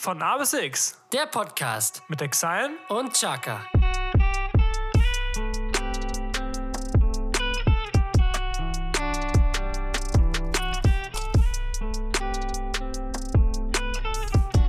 Von 0.00 0.22
A 0.22 0.38
bis 0.38 0.54
X 0.54 0.96
Der 1.12 1.26
Podcast 1.26 2.02
mit 2.08 2.22
Exile 2.22 2.70
und 2.88 3.12
Chaka. 3.12 3.66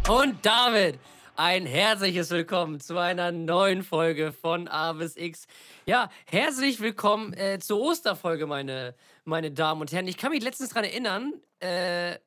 Und 0.09 0.46
damit 0.46 0.99
ein 1.38 1.66
herzliches 1.66 2.29
Willkommen 2.32 2.82
zu 2.82 2.98
einer 2.98 3.32
neuen 3.32 3.84
Folge 3.84 4.34
von 4.34 4.68
A 4.68 4.91
bis 4.91 5.16
X. 5.16 5.48
Ja, 5.86 6.09
herzlich 6.25 6.82
willkommen 6.82 7.32
äh, 7.36 7.57
zur 7.57 7.79
Osterfolge, 7.79 8.48
meine, 8.48 8.95
meine 9.23 9.50
Damen 9.50 9.79
und 9.79 9.93
Herren. 9.93 10.09
Ich 10.09 10.18
kann 10.18 10.32
mich 10.32 10.43
letztens 10.43 10.71
daran 10.71 10.84
erinnern, 10.84 11.36
äh, 11.61 12.18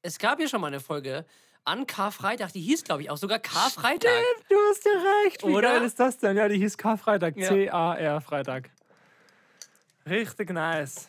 es 0.00 0.18
gab 0.18 0.40
ja 0.40 0.48
schon 0.48 0.62
mal 0.62 0.68
eine 0.68 0.80
Folge 0.80 1.26
an 1.64 1.86
Karfreitag, 1.86 2.52
die 2.52 2.60
hieß, 2.60 2.84
glaube 2.84 3.02
ich, 3.02 3.10
auch 3.10 3.16
sogar 3.18 3.38
Karfreitag. 3.38 4.10
Du 4.48 4.56
hast 4.70 4.84
ja 4.84 4.92
recht. 5.24 5.42
Wie 5.46 5.52
Oder? 5.54 5.74
geil 5.74 5.82
ist 5.84 6.00
das 6.00 6.18
denn? 6.18 6.36
Ja, 6.36 6.48
die 6.48 6.56
hieß 6.58 6.78
Karfreitag. 6.78 7.36
Ja. 7.36 7.48
C-A-R 7.48 8.20
Freitag. 8.20 8.70
Richtig 10.08 10.50
nice. 10.50 11.08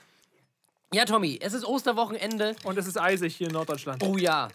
Ja, 0.94 1.06
Tommy, 1.06 1.40
es 1.42 1.54
ist 1.54 1.66
Osterwochenende. 1.66 2.56
Und 2.64 2.78
es 2.78 2.88
ist 2.88 3.00
eisig 3.00 3.36
hier 3.36 3.48
in 3.48 3.54
Norddeutschland. 3.54 4.04
Oh 4.04 4.18
ja, 4.18 4.50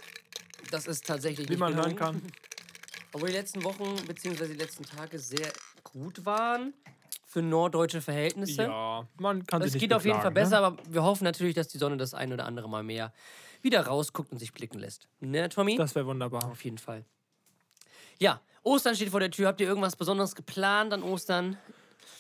das 0.71 0.87
ist 0.87 1.07
tatsächlich 1.07 1.49
wie 1.49 1.57
man 1.57 1.75
hören 1.75 1.97
gelungen. 1.97 2.21
kann. 2.21 2.33
Obwohl 3.13 3.29
die 3.29 3.37
letzten 3.37 3.63
Wochen 3.63 3.95
bzw. 4.07 4.49
die 4.49 4.55
letzten 4.55 4.85
Tage 4.85 5.19
sehr 5.19 5.53
gut 5.85 6.27
waren 6.27 6.75
für 7.27 7.41
norddeutsche 7.43 8.01
Verhältnisse. 8.01 8.63
Ja, 8.65 9.07
man 9.19 9.47
kann 9.47 9.63
Es 9.63 9.67
sich 9.73 9.75
nicht 9.75 9.83
geht 9.91 9.95
auf 9.95 10.05
jeden 10.05 10.21
Fall 10.21 10.33
besser, 10.33 10.61
Ne? 10.61 10.67
aber 10.67 10.77
wir 10.89 11.03
hoffen 11.05 11.25
natürlich, 11.25 11.55
dass 11.55 11.69
die 11.69 11.79
Sonne 11.79 11.97
das 11.97 12.13
ein 12.15 12.33
oder 12.33 12.45
andere 12.47 12.69
Mal 12.69 12.83
mehr 12.83 13.13
wieder 13.65 13.87
rausguckt 13.87 14.31
und 14.33 14.39
sich 14.39 14.53
blicken 14.53 14.79
lässt. 14.79 15.09
Ne, 15.21 15.49
Tommy? 15.49 15.77
Das 15.77 15.95
wäre 15.95 16.07
wunderbar. 16.07 16.45
auf 16.51 16.63
jeden 16.65 16.79
Fall. 16.79 17.05
Ja, 18.21 18.41
Ostern 18.63 18.95
steht 18.95 19.11
vor 19.11 19.21
der 19.21 19.31
Tür. 19.31 19.49
Habt 19.49 19.61
ihr 19.61 19.67
irgendwas 19.67 19.97
Besonderes 19.97 20.35
geplant 20.35 20.93
an 20.93 21.03
Ostern? 21.03 21.57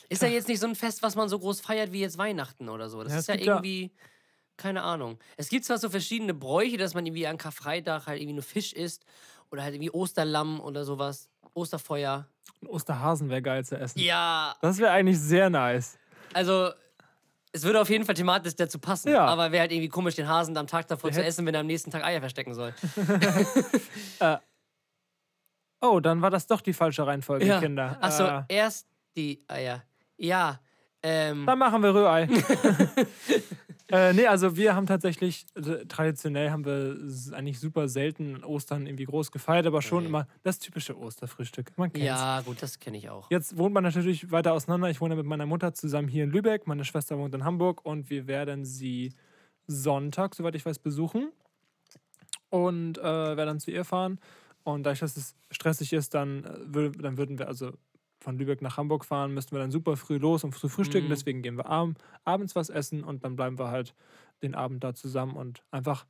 Ist 0.08 0.22
ja 0.22 0.28
jetzt 0.28 0.48
nicht 0.48 0.60
so 0.60 0.66
ein 0.66 0.74
Fest, 0.74 1.02
was 1.02 1.14
man 1.14 1.28
so 1.28 1.38
groß 1.38 1.60
feiert 1.60 1.92
wie 1.92 2.00
jetzt 2.00 2.18
Weihnachten 2.18 2.68
oder 2.68 2.88
so. 2.88 3.02
Das 3.02 3.12
Ja, 3.12 3.18
ist 3.20 3.28
ja 3.28 3.34
irgendwie, 3.36 3.92
keine 4.56 4.82
Ahnung. 4.82 5.18
Es 5.36 5.48
gibt 5.48 5.64
zwar 5.64 5.78
so 5.78 5.88
verschiedene 5.88 6.34
Bräuche, 6.34 6.76
dass 6.76 6.94
man 6.94 7.06
irgendwie 7.06 7.26
an 7.26 7.38
Karfreitag 7.38 8.06
halt 8.06 8.20
irgendwie 8.20 8.34
nur 8.34 8.42
Fisch 8.42 8.72
isst 8.72 9.04
oder 9.50 9.62
halt 9.62 9.74
irgendwie 9.74 9.90
Osterlamm 9.90 10.60
oder 10.60 10.84
sowas. 10.84 11.28
Osterfeuer. 11.54 12.26
Ein 12.62 12.66
Osterhasen 12.66 13.30
wäre 13.30 13.42
geil 13.42 13.64
zu 13.64 13.76
essen. 13.78 13.98
Ja, 14.00 14.56
Das 14.60 14.78
wäre 14.78 14.90
eigentlich 14.90 15.18
sehr 15.18 15.48
nice. 15.50 15.98
also 16.32 16.70
es 17.54 17.62
würde 17.62 17.80
auf 17.80 17.88
jeden 17.88 18.04
Fall 18.04 18.16
thematisch 18.16 18.56
dazu 18.56 18.80
passen. 18.80 19.10
Ja. 19.10 19.26
Aber 19.26 19.52
wäre 19.52 19.60
halt 19.62 19.72
irgendwie 19.72 19.88
komisch, 19.88 20.16
den 20.16 20.28
Hasen 20.28 20.56
am 20.56 20.66
Tag 20.66 20.88
davor 20.88 21.10
Der 21.10 21.20
zu 21.20 21.24
essen, 21.24 21.46
wenn 21.46 21.54
er 21.54 21.60
am 21.60 21.66
nächsten 21.66 21.90
Tag 21.90 22.04
Eier 22.04 22.20
verstecken 22.20 22.52
soll. 22.52 22.74
Oh, 25.80 26.00
dann 26.00 26.22
war 26.22 26.30
das 26.30 26.46
doch 26.46 26.62
die 26.62 26.72
falsche 26.72 27.06
Reihenfolge, 27.06 27.58
Kinder. 27.60 27.98
Achso, 28.00 28.24
Äh, 28.24 28.42
erst 28.48 28.86
die 29.16 29.44
Eier. 29.48 29.82
Ja. 30.16 30.58
Ähm, 31.02 31.44
Dann 31.44 31.58
machen 31.58 31.82
wir 31.82 31.94
Rührei. 31.94 32.26
äh, 33.94 34.12
nee, 34.12 34.26
also 34.26 34.56
wir 34.56 34.74
haben 34.74 34.86
tatsächlich, 34.86 35.46
äh, 35.54 35.84
traditionell 35.86 36.50
haben 36.50 36.64
wir 36.64 36.96
eigentlich 37.36 37.60
super 37.60 37.88
selten 37.88 38.42
Ostern 38.42 38.86
irgendwie 38.86 39.04
groß 39.04 39.30
gefeiert, 39.30 39.66
aber 39.66 39.82
schon 39.82 39.98
Okay. 39.98 40.06
immer 40.06 40.26
das 40.42 40.58
typische 40.58 40.98
Osterfrühstück. 40.98 41.72
Man 41.76 41.92
kennt's. 41.92 42.06
ja, 42.06 42.40
gut, 42.40 42.60
das 42.60 42.80
kenne 42.80 42.96
ich 42.96 43.08
auch. 43.10 43.30
Jetzt 43.30 43.56
wohnt 43.56 43.72
man 43.74 43.84
natürlich 43.84 44.30
weiter 44.32 44.52
auseinander. 44.52 44.90
Ich 44.90 45.00
wohne 45.00 45.14
mit 45.16 45.26
meiner 45.26 45.46
Mutter 45.46 45.74
zusammen 45.74 46.08
hier 46.08 46.24
in 46.24 46.30
Lübeck. 46.30 46.66
Meine 46.66 46.84
Schwester 46.84 47.18
wohnt 47.18 47.34
in 47.34 47.44
Hamburg 47.44 47.84
und 47.84 48.10
wir 48.10 48.26
werden 48.26 48.64
sie 48.64 49.12
Sonntag, 49.66 50.34
soweit 50.34 50.54
ich 50.56 50.66
weiß, 50.66 50.78
besuchen 50.80 51.30
und 52.50 52.98
äh, 52.98 53.02
werden 53.02 53.46
dann 53.46 53.60
zu 53.60 53.70
ihr 53.70 53.84
fahren. 53.84 54.18
Und 54.64 54.84
dadurch, 54.84 55.00
dass 55.00 55.16
es 55.16 55.36
stressig 55.50 55.92
ist, 55.92 56.14
dann, 56.14 56.44
äh, 56.44 56.90
dann 56.90 57.16
würden 57.18 57.38
wir 57.38 57.48
also 57.48 57.72
von 58.24 58.38
Lübeck 58.38 58.62
nach 58.62 58.76
Hamburg 58.76 59.04
fahren, 59.04 59.34
müssten 59.34 59.54
wir 59.54 59.60
dann 59.60 59.70
super 59.70 59.96
früh 59.96 60.16
los 60.16 60.42
und 60.42 60.52
früh 60.52 60.68
frühstücken. 60.68 61.06
Mhm. 61.06 61.10
Deswegen 61.10 61.42
gehen 61.42 61.56
wir 61.56 61.66
ab, 61.66 61.90
abends 62.24 62.56
was 62.56 62.70
essen 62.70 63.04
und 63.04 63.22
dann 63.22 63.36
bleiben 63.36 63.58
wir 63.58 63.70
halt 63.70 63.94
den 64.42 64.54
Abend 64.54 64.82
da 64.82 64.94
zusammen 64.94 65.36
und 65.36 65.62
einfach, 65.70 66.06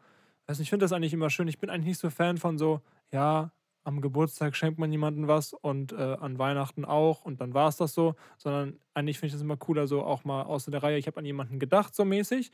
nicht, 0.49 0.61
ich 0.61 0.71
finde 0.71 0.84
das 0.84 0.93
eigentlich 0.93 1.12
immer 1.12 1.31
schön. 1.31 1.49
Ich 1.49 1.59
bin 1.59 1.69
eigentlich 1.69 1.89
nicht 1.89 2.00
so 2.00 2.11
Fan 2.11 2.39
von 2.39 2.56
so, 2.56 2.81
ja, 3.12 3.53
am 3.84 4.00
Geburtstag 4.00 4.56
schenkt 4.56 4.78
man 4.78 4.91
jemandem 4.91 5.28
was 5.28 5.53
und 5.53 5.93
äh, 5.93 5.97
an 5.97 6.39
Weihnachten 6.39 6.87
auch 6.87 7.22
und 7.22 7.41
dann 7.41 7.53
war 7.53 7.69
es 7.69 7.77
das 7.77 7.93
so, 7.93 8.15
sondern 8.39 8.78
eigentlich 8.94 9.19
finde 9.19 9.28
ich 9.28 9.33
das 9.34 9.43
immer 9.43 9.59
cooler, 9.59 9.87
so 9.87 10.03
auch 10.03 10.25
mal 10.25 10.43
außer 10.44 10.71
der 10.71 10.83
Reihe, 10.83 10.97
ich 10.97 11.06
habe 11.06 11.19
an 11.19 11.27
jemanden 11.27 11.59
gedacht, 11.59 11.94
so 11.94 12.05
mäßig. 12.05 12.50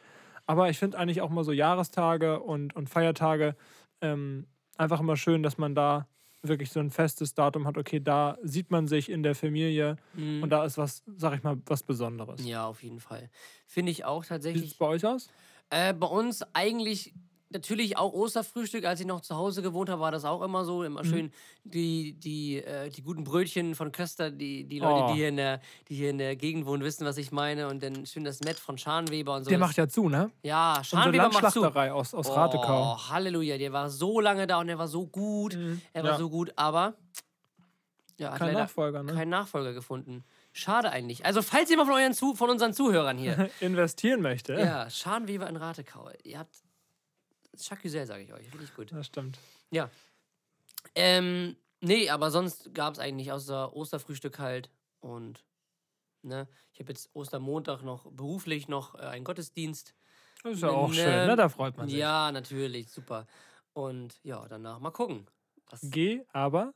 Aber 0.47 0.71
ich 0.71 0.79
finde 0.79 0.99
eigentlich 0.99 1.21
auch 1.21 1.31
mal 1.31 1.45
so 1.45 1.53
Jahrestage 1.53 2.41
und, 2.41 2.75
und 2.75 2.89
Feiertage 2.89 3.55
ähm, 4.01 4.47
einfach 4.77 5.01
immer 5.01 5.17
schön, 5.17 5.43
dass 5.43 5.59
man 5.59 5.75
da 5.75 6.09
wirklich 6.43 6.71
so 6.71 6.81
ein 6.81 6.91
festes 6.91 7.35
Datum 7.35 7.67
hat, 7.67 7.77
okay, 7.79 8.01
da 8.01 8.39
sieht 8.43 8.71
man 8.71 8.89
sich 8.89 9.11
in 9.11 9.23
der 9.23 9.35
Familie 9.35 9.97
Mhm. 10.15 10.43
und 10.43 10.51
da 10.51 10.65
ist 10.65 10.79
was, 10.79 11.03
sag 11.17 11.35
ich 11.37 11.43
mal, 11.43 11.57
was 11.67 11.83
Besonderes. 11.83 12.45
Ja, 12.47 12.67
auf 12.67 12.83
jeden 12.83 13.01
Fall. 13.01 13.31
Finde 13.67 13.93
ich 13.93 14.05
auch 14.05 14.23
Wie 14.23 14.27
sieht 14.27 14.31
es 14.33 14.45
tatsächlich. 14.45 14.79
bei 14.79 14.87
euch 14.87 15.05
aus? 15.05 15.29
Äh, 15.71 15.95
bei 15.95 16.07
uns 16.07 16.43
eigentlich 16.55 17.15
natürlich 17.51 17.97
auch 17.99 18.13
Osterfrühstück. 18.13 18.85
Als 18.85 19.01
ich 19.01 19.07
noch 19.07 19.21
zu 19.21 19.37
Hause 19.37 19.61
gewohnt 19.63 19.89
habe, 19.91 20.01
war 20.01 20.11
das 20.11 20.25
auch 20.25 20.43
immer 20.43 20.65
so. 20.65 20.79
Mhm. 20.79 20.85
Immer 20.87 21.05
schön 21.05 21.33
die, 21.65 22.15
die, 22.15 22.63
äh, 22.63 22.89
die 22.91 23.03
guten 23.03 23.25
Brötchen 23.25 23.75
von 23.75 23.93
Köster. 23.93 24.31
Die, 24.31 24.65
die 24.65 24.79
Leute, 24.79 25.05
Oh. 25.05 25.09
die, 25.13 25.15
hier 25.19 25.29
in 25.29 25.37
der, 25.37 25.61
die 25.89 25.97
hier 25.97 26.11
in 26.11 26.19
der 26.19 26.37
Gegend 26.37 26.67
wohnen, 26.67 26.83
wissen, 26.83 27.05
was 27.07 27.17
ich 27.19 27.33
meine. 27.33 27.69
Und 27.69 27.83
dann 27.83 28.07
schön 28.07 28.25
das 28.25 28.41
Met 28.41 28.57
von 28.59 28.79
Scharnweber 28.79 29.35
und 29.37 29.45
so. 29.45 29.51
Der 29.51 29.59
macht 29.59 29.77
ja 29.77 29.87
zu, 29.89 30.09
ne? 30.09 30.31
ja, 30.43 30.71
Unsere 30.79 30.85
Scharnweber 30.85 31.29
macht 31.29 31.53
zu. 31.53 31.65
Aus, 31.67 32.15
aus 32.15 32.29
Ratekau. 32.31 32.95
Oh, 32.95 33.09
Halleluja, 33.11 33.59
der 33.59 33.73
war 33.73 33.91
so 33.91 34.21
lange 34.21 34.47
da 34.47 34.61
und 34.61 34.69
er 34.69 34.79
war 34.79 34.89
so 34.89 35.07
gut. 35.07 35.57
Er 35.93 36.03
war 36.03 36.13
Ja. 36.13 36.19
so 36.19 36.31
gut, 36.31 36.53
aber 36.57 36.95
ja, 38.19 38.37
Kein 38.37 38.53
Nachfolger, 38.53 39.03
ne? 39.03 39.15
keinen 39.15 39.31
Nachfolger 39.31 39.73
gefunden. 39.73 40.25
Schade 40.53 40.91
eigentlich. 40.91 41.25
Also, 41.25 41.41
falls 41.41 41.71
jemand 41.71 41.89
von, 41.89 41.97
euren 41.99 42.13
zu, 42.13 42.35
von 42.35 42.51
unseren 42.51 42.75
Zuhörern 42.75 43.17
hier, 43.17 43.49
Investieren 43.61 44.21
möchte. 44.21 44.55
ja, 44.55 44.91
Scharnweber 44.91 45.49
in 45.49 45.57
Ratekau, 45.57 46.11
ihr 46.25 46.39
habt 46.39 46.55
Chacusel, 47.57 48.07
sage 48.07 48.23
ich 48.23 48.33
euch, 48.33 48.47
richtig 48.53 48.75
gut. 48.75 48.93
Das 48.93 49.07
stimmt. 49.07 49.39
Ja. 49.71 49.91
Ähm, 50.95 51.57
nee, 51.81 52.09
aber 52.11 52.31
sonst 52.31 52.75
gab 52.75 52.95
es 52.95 52.99
eigentlich 52.99 53.33
außer 53.33 53.75
Osterfrühstück 53.75 54.39
halt 54.39 54.71
und 55.01 55.45
ne, 56.23 56.49
ich 56.73 56.81
habe 56.81 56.91
jetzt 56.93 57.11
Ostermontag 57.15 57.83
noch 57.83 58.11
beruflich 58.13 58.69
noch 58.69 58.95
äh, 58.95 58.99
einen 58.99 59.25
Gottesdienst. 59.25 59.95
Das 60.43 60.55
ist 60.55 60.63
ja 60.63 60.71
auch 60.71 60.89
Ne, 60.89 60.95
schön, 60.95 61.27
ne? 61.27 61.37
Da 61.37 61.49
freut 61.49 61.77
man 61.77 61.89
sich. 61.89 61.99
Ja, 61.99 62.33
natürlich, 62.33 62.91
super. 62.91 63.27
Und 63.75 64.19
ja, 64.23 64.47
danach 64.49 64.79
mal 64.81 64.91
gucken. 64.91 65.27
Was, 65.69 65.81
Geh, 65.83 66.25
aber. 66.33 66.73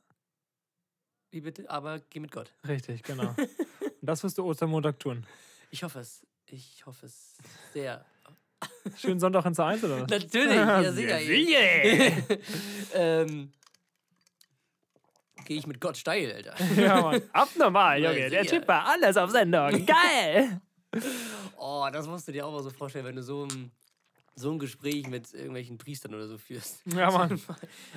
wie 1.31 1.41
bitte? 1.41 1.69
Aber 1.69 1.99
geh 1.99 2.19
mit 2.19 2.31
Gott. 2.31 2.53
Richtig, 2.67 3.01
genau. 3.03 3.33
Und 3.79 4.07
das 4.09 4.23
wirst 4.23 4.37
du 4.37 4.45
Ostermontag 4.45 4.99
tun. 4.99 5.25
Ich 5.71 5.83
hoffe 5.83 5.99
es. 5.99 6.25
Ich 6.45 6.85
hoffe 6.85 7.07
es 7.07 7.35
sehr. 7.73 8.05
Schönen 8.97 9.19
Sonntag 9.19 9.45
ins 9.45 9.59
1 9.59 9.83
oder? 9.83 9.99
Natürlich, 10.07 10.55
ja, 10.55 10.91
sicher. 10.91 11.19
ähm, 12.93 13.51
Gehe 15.45 15.57
ich 15.59 15.67
mit 15.67 15.79
Gott 15.79 15.95
steil, 15.97 16.31
Alter. 16.31 16.55
ja, 16.75 17.01
Mann. 17.01 17.21
Abnormal, 17.31 18.01
Ja, 18.01 18.11
Junge. 18.11 18.29
Der 18.31 18.43
sicher. 18.43 18.59
Typ 18.59 18.67
war 18.67 18.87
alles 18.87 19.15
auf 19.17 19.29
Sendung. 19.29 19.85
Geil. 19.85 20.59
Oh, 21.57 21.87
das 21.91 22.07
musst 22.07 22.27
du 22.27 22.31
dir 22.31 22.45
auch 22.45 22.51
mal 22.51 22.63
so 22.63 22.69
vorstellen, 22.71 23.05
wenn 23.05 23.15
du 23.15 23.21
so 23.23 23.45
ein, 23.45 23.71
so 24.35 24.51
ein 24.51 24.59
Gespräch 24.59 25.07
mit 25.07 25.33
irgendwelchen 25.33 25.77
Priestern 25.77 26.13
oder 26.13 26.27
so 26.27 26.37
führst. 26.37 26.81
Ja, 26.85 27.09
Mann. 27.09 27.41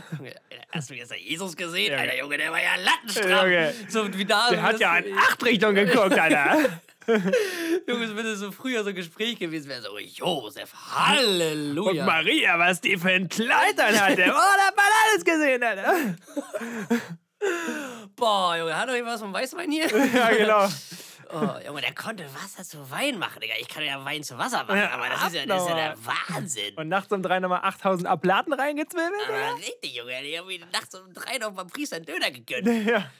Hast 0.73 0.91
du 0.91 0.95
jetzt 0.95 1.11
den 1.11 1.19
Jesus 1.19 1.57
gesehen? 1.57 1.93
Ja. 1.93 1.99
Alter, 1.99 2.17
Junge, 2.19 2.39
der 2.39 2.53
war 2.53 2.63
ja 2.63 2.77
lattenstramm. 2.77 3.47
Junge. 3.47 3.75
So 3.89 4.15
wie 4.15 4.25
da. 4.25 4.51
Der 4.51 4.63
hat 4.63 4.79
ja 4.81 4.99
in 4.99 5.17
acht 5.17 5.45
Richtungen 5.45 5.87
geguckt, 5.87 6.19
Alter. 6.19 6.81
Junge, 7.89 8.17
wenn 8.17 8.25
das 8.25 8.39
so 8.39 8.53
früher 8.53 8.83
so 8.83 8.91
ein 8.91 8.95
Gespräch 8.95 9.39
gewesen 9.39 9.69
wäre, 9.69 9.81
so 9.81 9.99
Josef, 9.99 10.73
Und 10.73 10.97
Halleluja. 11.09 12.05
Maria, 12.05 12.59
was 12.59 12.81
die 12.83 12.97
für 12.99 13.11
ein 13.11 13.29
Kleid 13.29 13.81
an 13.81 13.99
hatte. 13.99 14.25
Oh, 14.29 14.57
da 14.57 14.67
hat 14.67 14.77
man 14.77 14.87
alles 15.07 15.25
gesehen, 15.25 15.63
Alter. 15.63 16.17
Boah, 18.15 18.57
Junge, 18.59 18.77
hat 18.77 18.89
doch 18.89 18.95
jemand 18.95 19.15
was 19.15 19.21
vom 19.23 19.33
Weißwein 19.33 19.71
hier? 19.71 19.87
Ja, 20.15 20.31
genau. 20.31 20.69
Oh, 21.31 21.67
Junge, 21.67 21.81
der 21.83 21.95
konnte 21.95 22.25
Wasser 22.35 22.65
zu 22.65 22.91
Wein 22.91 23.19
machen, 23.19 23.41
Digga. 23.41 23.55
Ich 23.61 23.69
kann 23.69 23.85
ja 23.85 24.03
Wein 24.05 24.23
zu 24.23 24.39
Wasser 24.39 24.65
machen, 24.65 24.79
Ja, 24.79 24.91
aber 24.91 25.09
das 25.09 25.27
ist 25.27 25.35
ja, 25.35 25.47
das 25.47 25.63
ist 25.63 25.69
ja 25.69 25.75
der 25.75 25.97
Wahnsinn. 26.05 26.75
Und 26.77 26.89
nachts 26.89 27.13
um 27.13 27.23
drei 27.23 27.39
nochmal 27.41 27.61
8000 27.65 28.09
Ablaten 28.09 28.53
reingezwirbelt. 28.53 29.21
Aber 29.29 29.57
richtig, 29.59 29.95
Junge. 29.95 30.23
Die 30.23 30.39
haben 30.39 30.47
mir 30.47 30.61
nachts 30.73 30.95
um 30.95 31.13
drei 31.13 31.39
noch 31.39 31.53
beim 31.53 31.67
Priester 31.67 31.97
einen 31.97 32.07
Döner 32.07 32.31
gegönnt. 32.31 32.67
Ja. 32.89 33.11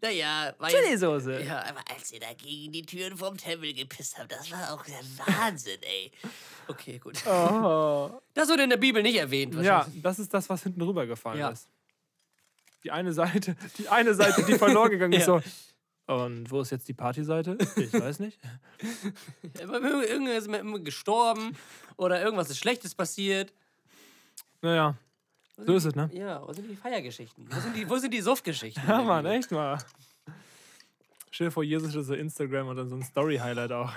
Naja, 0.00 0.54
war 0.58 0.70
Chili-Soße. 0.70 1.42
Ja, 1.42 1.58
aber 1.68 1.80
als 1.94 2.10
ihr 2.12 2.20
da 2.20 2.32
gegen 2.32 2.72
die 2.72 2.82
Türen 2.82 3.16
vom 3.16 3.36
Tempel 3.36 3.74
gepisst 3.74 4.16
habt, 4.18 4.32
das 4.32 4.50
war 4.50 4.72
auch 4.72 4.82
der 4.86 5.00
Wahnsinn, 5.26 5.80
ey. 5.82 6.10
Okay, 6.68 6.98
gut. 6.98 7.26
Oh. 7.26 8.10
Das 8.34 8.48
wurde 8.48 8.62
in 8.62 8.70
der 8.70 8.76
Bibel 8.78 9.02
nicht 9.02 9.16
erwähnt. 9.16 9.54
Ja, 9.62 9.86
das 9.96 10.18
ist 10.20 10.32
das, 10.32 10.48
was 10.48 10.62
hinten 10.62 10.80
rübergefallen 10.80 11.40
Ja. 11.40 11.48
ist. 11.50 11.66
Die 12.84 12.90
eine 12.92 13.12
Seite, 13.12 13.56
die 13.76 13.88
eine 13.88 14.14
Seite, 14.14 14.44
die 14.44 14.54
verloren 14.54 14.90
gegangen 14.90 15.12
ist, 15.14 15.24
so. 15.26 15.42
Und 16.08 16.50
wo 16.50 16.62
ist 16.62 16.70
jetzt 16.70 16.88
die 16.88 16.94
Partyseite? 16.94 17.58
Ich 17.76 17.92
weiß 17.92 18.18
nicht. 18.20 18.40
Irgendwas 19.60 20.46
ist 20.46 20.54
immer 20.54 20.78
gestorben 20.80 21.54
oder 21.98 22.22
irgendwas 22.22 22.48
ist 22.48 22.58
Schlechtes 22.58 22.94
passiert. 22.94 23.52
Naja. 24.62 24.96
Wo 25.58 25.64
So 25.66 25.74
ist 25.74 25.84
es, 25.84 25.94
ne? 25.94 26.08
Ja, 26.14 26.40
wo 26.46 26.52
sind 26.52 26.66
die 26.68 26.76
Feiergeschichten? 26.76 27.46
Wo 27.50 27.60
sind 27.60 27.76
die, 27.76 27.88
wo 27.90 27.96
sind 27.98 28.12
die 28.14 28.22
Suff-Geschichten? 28.22 28.80
Ja, 28.88 29.02
Mann, 29.02 29.26
echt 29.26 29.50
mal. 29.50 29.78
Stell 31.30 31.48
dir 31.48 31.50
vor, 31.50 31.62
Jesus 31.62 31.94
ist 31.94 32.06
so 32.06 32.14
Instagram 32.14 32.68
und 32.68 32.76
dann 32.76 32.88
so 32.88 32.96
ein 32.96 33.02
Story-Highlight 33.02 33.72
auch. 33.72 33.92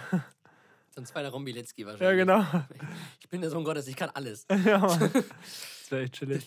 So 0.94 1.00
ein 1.02 1.06
zweiter 1.06 1.30
Rombilecki 1.30 1.86
wahrscheinlich. 1.86 2.02
Ja, 2.28 2.42
genau. 2.44 2.66
Ich 3.22 3.30
bin 3.30 3.40
der 3.40 3.50
Sohn 3.50 3.64
Gottes, 3.64 3.88
ich 3.88 3.96
kann 3.96 4.10
alles. 4.10 4.46
Ja, 4.66 4.80
Mann. 4.80 5.00
Das 5.14 5.90
wäre 5.92 6.04
echt 6.04 6.14
chillig. 6.16 6.46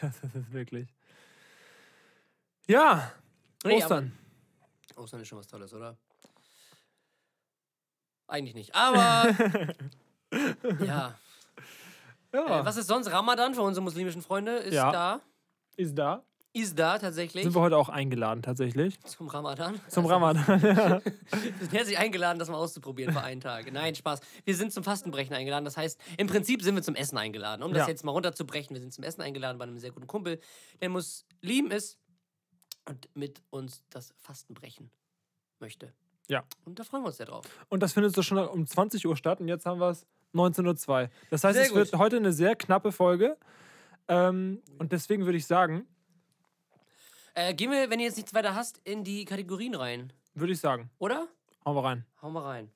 Das 0.00 0.16
ist 0.22 0.52
wirklich. 0.52 0.88
Ja, 2.66 3.12
Nee, 3.64 3.74
Ostern. 3.82 4.12
aber 4.14 4.27
Ostern 4.98 5.20
ist 5.20 5.28
schon 5.28 5.38
was 5.38 5.46
Tolles, 5.46 5.72
oder? 5.72 5.96
Eigentlich 8.26 8.54
nicht. 8.54 8.74
Aber. 8.74 9.30
ja. 10.84 11.14
Ja, 12.32 12.60
Äh, 12.60 12.64
was 12.64 12.76
ist 12.76 12.88
sonst? 12.88 13.10
Ramadan 13.10 13.54
für 13.54 13.62
unsere 13.62 13.82
muslimischen 13.82 14.20
Freunde 14.20 14.52
ist 14.56 14.74
Ja. 14.74 14.92
da. 14.92 15.20
ist 15.76 15.96
da. 15.96 16.22
Ist 16.54 16.78
da 16.78 16.98
tatsächlich. 16.98 17.44
Sind 17.44 17.54
wir 17.54 17.60
heute 17.60 17.76
auch 17.76 17.88
eingeladen, 17.88 18.42
tatsächlich. 18.42 18.98
Zum 19.04 19.28
Ramadan. 19.28 19.80
Zum 19.88 20.04
Also, 20.06 20.14
Ramadan. 20.14 20.44
Ja. 20.62 21.00
Wir 21.04 21.52
sind 21.60 21.72
herzlich 21.72 21.98
eingeladen, 21.98 22.38
das 22.38 22.48
mal 22.48 22.56
auszuprobieren 22.56 23.12
für 23.14 23.20
einen 23.22 23.40
Tag. 23.40 23.70
Nein, 23.72 23.94
Spaß. 23.94 24.20
Wir 24.44 24.56
sind 24.56 24.72
zum 24.72 24.82
Fastenbrechen 24.82 25.34
eingeladen. 25.34 25.64
Das 25.64 25.76
heißt, 25.76 26.00
im 26.16 26.26
Prinzip 26.26 26.62
sind 26.62 26.74
wir 26.74 26.82
zum 26.82 26.94
Essen 26.96 27.16
eingeladen. 27.16 27.62
Um 27.62 27.72
das 27.72 27.82
Ja. 27.82 27.88
jetzt 27.88 28.04
mal 28.04 28.12
runterzubrechen, 28.12 28.74
wir 28.74 28.80
sind 28.80 28.92
zum 28.92 29.04
Essen 29.04 29.20
eingeladen 29.22 29.56
bei 29.58 29.64
einem 29.64 29.78
sehr 29.78 29.90
guten 29.92 30.06
Kumpel, 30.06 30.40
der 30.80 30.88
Muslim 30.88 31.70
ist 31.70 31.98
und 32.88 33.08
mit 33.14 33.42
uns 33.50 33.82
das 33.90 34.14
Fasten 34.18 34.54
brechen 34.54 34.90
möchte. 35.60 35.92
Ja. 36.28 36.44
Und 36.64 36.78
da 36.78 36.84
freuen 36.84 37.02
wir 37.02 37.08
uns 37.08 37.16
sehr 37.18 37.26
drauf. 37.26 37.44
Und 37.68 37.82
das 37.82 37.92
findet 37.92 38.14
so 38.14 38.22
schon 38.22 38.38
um 38.38 38.66
20 38.66 39.06
Uhr 39.06 39.16
statt 39.16 39.40
und 39.40 39.48
jetzt 39.48 39.66
haben 39.66 39.80
wir 39.80 39.90
es 39.90 40.06
19.02 40.34 40.88
Uhr. 41.04 41.10
Das 41.30 41.44
heißt, 41.44 41.54
Sehr 41.56 41.66
es 41.66 41.74
wird 41.74 41.90
gut. 41.92 42.00
heute 42.00 42.16
eine 42.16 42.32
sehr 42.32 42.54
knappe 42.54 42.92
Folge. 42.92 43.36
Ähm, 44.08 44.62
und 44.78 44.92
deswegen 44.92 45.24
würde 45.24 45.38
ich 45.38 45.46
sagen, 45.46 45.86
Äh, 47.34 47.54
gehen 47.54 47.70
wir, 47.70 47.88
wenn 47.90 48.00
ihr 48.00 48.06
jetzt 48.06 48.16
nichts 48.16 48.34
weiter 48.34 48.54
hast, 48.54 48.78
in 48.84 49.04
die 49.04 49.24
Kategorien 49.24 49.74
rein. 49.74 50.12
würde 50.34 50.52
ich 50.52 50.60
sagen, 50.60 50.90
Oder? 50.98 51.28
hauen 51.64 51.76
wir 51.76 51.84
rein. 51.84 52.04
Hau 52.22 52.30
mal 52.30 52.42
rein. 52.42 52.70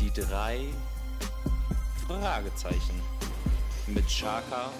Die 0.00 0.10
drei 0.12 0.60
Fragezeichen 2.06 3.00
mit 3.86 4.06
Chaka 4.08 4.70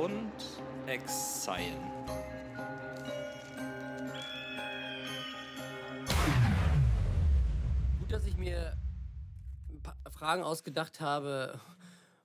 und 0.00 0.32
Exile. 0.86 1.76
Gut, 7.98 8.10
dass 8.10 8.24
ich 8.24 8.36
mir 8.38 8.76
ein 9.68 9.82
paar 9.82 9.96
Fragen 10.10 10.42
ausgedacht 10.42 11.00
habe, 11.00 11.60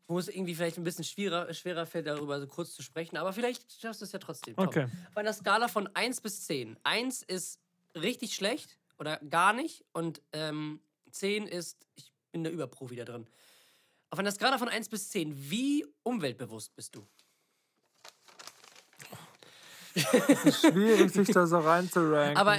wo 0.07 0.17
es 0.19 0.29
irgendwie 0.29 0.55
vielleicht 0.55 0.77
ein 0.77 0.85
bisschen 0.85 1.03
schwerer, 1.03 1.53
schwerer 1.53 1.85
fällt, 1.85 2.07
darüber 2.07 2.39
so 2.39 2.47
kurz 2.47 2.73
zu 2.73 2.81
sprechen. 2.81 3.17
Aber 3.17 3.33
vielleicht 3.33 3.69
schaffst 3.81 3.99
du 3.99 4.05
es 4.05 4.11
ja 4.13 4.19
trotzdem. 4.19 4.55
Tom. 4.55 4.67
Okay. 4.67 4.87
Bei 5.13 5.21
einer 5.21 5.33
Skala 5.33 5.67
von 5.67 5.89
1 5.93 6.21
bis 6.21 6.45
10. 6.45 6.77
1 6.83 7.23
ist 7.23 7.59
richtig 7.93 8.35
schlecht 8.35 8.77
oder 8.99 9.17
gar 9.29 9.51
nicht. 9.51 9.83
Und 9.91 10.21
ähm, 10.31 10.79
10 11.11 11.47
ist, 11.47 11.85
ich 11.95 12.13
bin 12.31 12.43
der 12.43 12.53
Überprofi 12.53 12.95
da 12.95 13.03
drin. 13.03 13.27
Auf 14.11 14.19
einer 14.19 14.31
Skala 14.31 14.59
von 14.59 14.69
1 14.69 14.87
bis 14.87 15.09
10, 15.09 15.49
wie 15.49 15.85
umweltbewusst 16.03 16.73
bist 16.73 16.95
du? 16.95 17.05
Schwierig, 19.95 21.11
sich 21.11 21.29
da 21.29 21.47
so 21.47 21.59
reinzuranken. 21.59 22.37
Aber, 22.37 22.57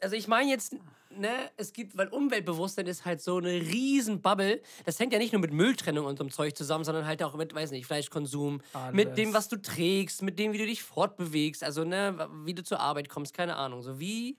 also 0.00 0.16
ich 0.16 0.28
meine 0.28 0.50
jetzt, 0.50 0.76
ne, 1.16 1.50
es 1.56 1.72
gibt, 1.72 1.96
weil 1.96 2.08
Umweltbewusstsein 2.08 2.86
ist 2.86 3.04
halt 3.04 3.20
so 3.20 3.36
eine 3.38 3.50
riesen 3.50 4.20
Bubble. 4.20 4.60
Das 4.84 4.98
hängt 4.98 5.12
ja 5.12 5.18
nicht 5.18 5.32
nur 5.32 5.40
mit 5.40 5.52
Mülltrennung 5.52 6.06
und 6.06 6.18
so 6.18 6.24
einem 6.24 6.30
Zeug 6.30 6.56
zusammen, 6.56 6.84
sondern 6.84 7.06
halt 7.06 7.22
auch 7.22 7.34
mit, 7.36 7.54
weiß 7.54 7.70
nicht, 7.70 7.86
Fleischkonsum, 7.86 8.60
mit 8.92 9.16
dem, 9.16 9.28
Alles. 9.28 9.34
was 9.34 9.48
du 9.48 9.56
trägst, 9.60 10.22
mit 10.22 10.38
dem, 10.38 10.52
wie 10.52 10.58
du 10.58 10.66
dich 10.66 10.82
fortbewegst, 10.82 11.62
also, 11.64 11.84
ne, 11.84 12.28
wie 12.44 12.54
du 12.54 12.62
zur 12.62 12.80
Arbeit 12.80 13.08
kommst, 13.08 13.34
keine 13.34 13.56
Ahnung. 13.56 13.82
So 13.82 13.98
wie 13.98 14.36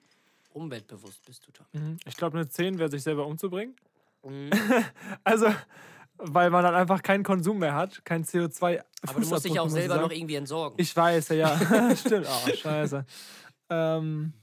umweltbewusst 0.52 1.26
bist 1.26 1.48
du, 1.48 1.52
Tom? 1.52 1.66
Mhm. 1.74 1.98
Ich 2.06 2.16
glaube, 2.16 2.38
eine 2.38 2.48
10 2.48 2.78
wäre, 2.78 2.90
sich 2.90 3.04
selber 3.04 3.26
umzubringen. 3.26 3.76
Mhm. 4.24 4.52
Also, 5.24 5.48
weil 6.18 6.50
man 6.50 6.64
dann 6.64 6.76
einfach 6.76 7.02
keinen 7.02 7.24
Konsum 7.24 7.60
mehr 7.60 7.76
hat, 7.76 8.04
kein 8.06 8.24
CO2. 8.24 8.82
Aber 9.02 9.20
du 9.20 9.28
musst 9.28 9.46
dich 9.46 9.60
auch 9.60 9.70
selber 9.70 9.98
noch 9.98 10.12
irgendwie 10.12 10.36
entsorgen. 10.36 10.76
Ich 10.80 10.96
weiß, 10.96 11.30
ja, 11.30 11.60
ja. 11.60 11.96
Stimmt. 11.96 12.28
Oh, 12.30 12.56
scheiße. 12.56 13.06
Ähm, 13.70 14.34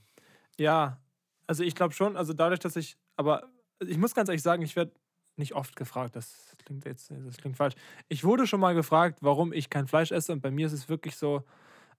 ja, 0.57 0.99
also 1.47 1.63
ich 1.63 1.75
glaube 1.75 1.93
schon, 1.93 2.15
also 2.15 2.33
dadurch, 2.33 2.59
dass 2.59 2.75
ich, 2.75 2.97
aber 3.15 3.49
ich 3.79 3.97
muss 3.97 4.13
ganz 4.13 4.29
ehrlich 4.29 4.43
sagen, 4.43 4.61
ich 4.61 4.75
werde 4.75 4.91
nicht 5.37 5.53
oft 5.53 5.75
gefragt, 5.75 6.15
das 6.15 6.55
klingt 6.63 6.85
jetzt, 6.85 7.11
das 7.11 7.37
klingt 7.37 7.57
falsch. 7.57 7.75
Ich 8.09 8.23
wurde 8.23 8.45
schon 8.45 8.59
mal 8.59 8.75
gefragt, 8.75 9.19
warum 9.21 9.53
ich 9.53 9.69
kein 9.69 9.87
Fleisch 9.87 10.11
esse 10.11 10.33
und 10.33 10.41
bei 10.41 10.51
mir 10.51 10.67
ist 10.67 10.73
es 10.73 10.89
wirklich 10.89 11.15
so, 11.15 11.43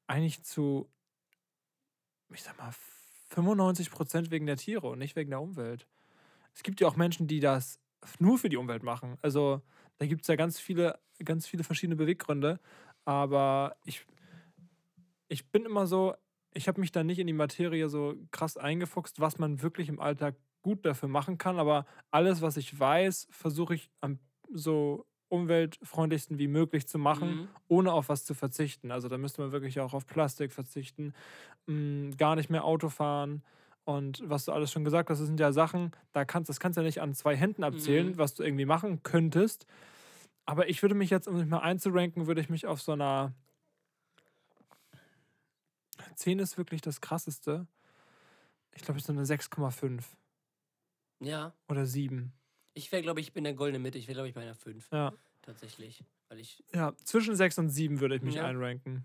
eigentlich 0.06 0.42
zu, 0.42 0.88
ich 2.32 2.42
sag 2.42 2.56
mal, 2.58 2.72
95 3.30 3.90
Prozent 3.90 4.30
wegen 4.30 4.46
der 4.46 4.56
Tiere 4.56 4.88
und 4.88 4.98
nicht 4.98 5.16
wegen 5.16 5.30
der 5.30 5.40
Umwelt. 5.40 5.86
Es 6.54 6.62
gibt 6.62 6.80
ja 6.80 6.88
auch 6.88 6.96
Menschen, 6.96 7.26
die 7.26 7.40
das 7.40 7.80
nur 8.19 8.38
für 8.38 8.49
die 8.49 8.56
Umwelt 8.56 8.82
machen. 8.82 9.16
Also 9.22 9.62
da 9.99 10.06
gibt 10.06 10.22
es 10.22 10.28
ja 10.28 10.37
ganz 10.37 10.58
viele, 10.60 10.99
ganz 11.25 11.46
viele 11.46 11.64
verschiedene 11.64 11.96
Beweggründe. 11.96 12.60
Aber 13.04 13.76
ich, 13.84 14.06
ich 15.28 15.50
bin 15.50 15.64
immer 15.64 15.87
so, 15.87 16.14
ich 16.54 16.69
habe 16.69 16.81
mich 16.81 16.93
da 16.93 17.02
nicht 17.04 17.19
in 17.19 17.26
die 17.26 17.32
Materie 17.32 17.88
so 17.88 18.14
krass 18.31 18.56
eingefuchst, 18.56 19.20
was 19.20 19.38
man 19.38 19.62
wirklich 19.62 19.88
im 19.88 20.00
Alltag 20.00 20.37
gut 20.62 20.84
dafür 20.84 21.08
machen 21.08 21.38
kann. 21.38 21.58
Aber 21.58 21.87
alles, 22.10 22.43
was 22.43 22.56
ich 22.56 22.78
weiß, 22.78 23.28
versuche 23.31 23.75
ich 23.75 23.90
am 24.00 24.19
so 24.52 25.06
umweltfreundlichsten 25.28 26.38
wie 26.38 26.46
möglich 26.48 26.87
zu 26.87 26.98
machen, 26.98 27.31
Mhm. 27.31 27.48
ohne 27.69 27.93
auf 27.93 28.10
was 28.10 28.25
zu 28.26 28.34
verzichten. 28.34 28.90
Also 28.90 29.08
da 29.08 29.16
müsste 29.16 29.40
man 29.40 29.50
wirklich 29.52 29.81
auch 29.81 29.94
auf 29.94 30.06
Plastik 30.06 30.52
verzichten, 30.52 31.14
mh, 31.66 32.16
gar 32.16 32.37
nicht 32.37 32.50
mehr 32.50 32.64
Auto 32.64 32.90
fahren. 32.90 33.43
Und 33.84 34.23
was 34.29 34.44
du 34.44 34.52
alles 34.52 34.70
schon 34.70 34.84
gesagt 34.84 35.11
hast, 35.11 35.19
das 35.19 35.26
sind 35.26 35.40
ja 35.40 35.52
Sachen, 35.52 35.90
da 36.12 36.25
kannst, 36.25 36.49
das 36.49 36.61
kannst 36.61 36.76
du 36.76 36.82
ja 36.82 36.87
nicht 36.87 37.00
an 37.00 37.14
zwei 37.14 37.34
Händen 37.37 37.64
abzählen, 37.64 38.08
Mhm. 38.12 38.19
was 38.19 38.34
du 38.34 38.43
irgendwie 38.44 38.64
machen 38.64 39.02
könntest. 39.02 39.67
Aber 40.44 40.69
ich 40.69 40.82
würde 40.82 40.94
mich 40.94 41.11
jetzt, 41.11 41.26
um 41.29 41.37
mich 41.37 41.46
mal 41.46 41.61
einzuranken, 41.61 42.26
würde 42.26 42.40
ich 42.40 42.49
mich 42.49 42.67
auf 42.67 42.81
so 42.81 42.93
einer 42.93 43.32
10 46.17 46.38
ist 46.38 46.58
wirklich 46.58 46.81
das 46.81 47.00
krasseste. 47.00 47.67
Ich 48.75 48.82
glaube, 48.82 48.99
ist 48.99 49.06
so 49.06 49.12
eine 49.12 49.25
6,5 49.26 50.17
Ja, 51.20 51.52
oder 51.69 51.87
7. 51.87 52.32
ich 52.75 52.90
wäre, 52.93 53.02
glaube 53.02 53.20
ich, 53.20 53.29
ich 53.29 53.32
bin 53.32 53.40
in 53.43 53.44
der 53.44 53.55
goldenen 53.55 53.82
Mitte. 53.82 53.99
Ich 53.99 54.06
wäre, 54.06 54.14
glaube 54.14 54.29
ich, 54.29 54.34
bei 54.34 54.43
einer 54.43 54.55
5. 54.55 54.90
Ja. 54.93 55.12
Tatsächlich. 55.43 56.05
Weil 56.29 56.38
ich, 56.40 56.62
ja, 56.73 56.94
zwischen 57.05 57.34
6 57.37 57.58
und 57.58 57.69
7 57.69 58.00
würde 58.00 58.17
ich 58.17 58.22
mich 58.22 58.36
Ja. 58.36 58.44
einranken. 58.46 59.05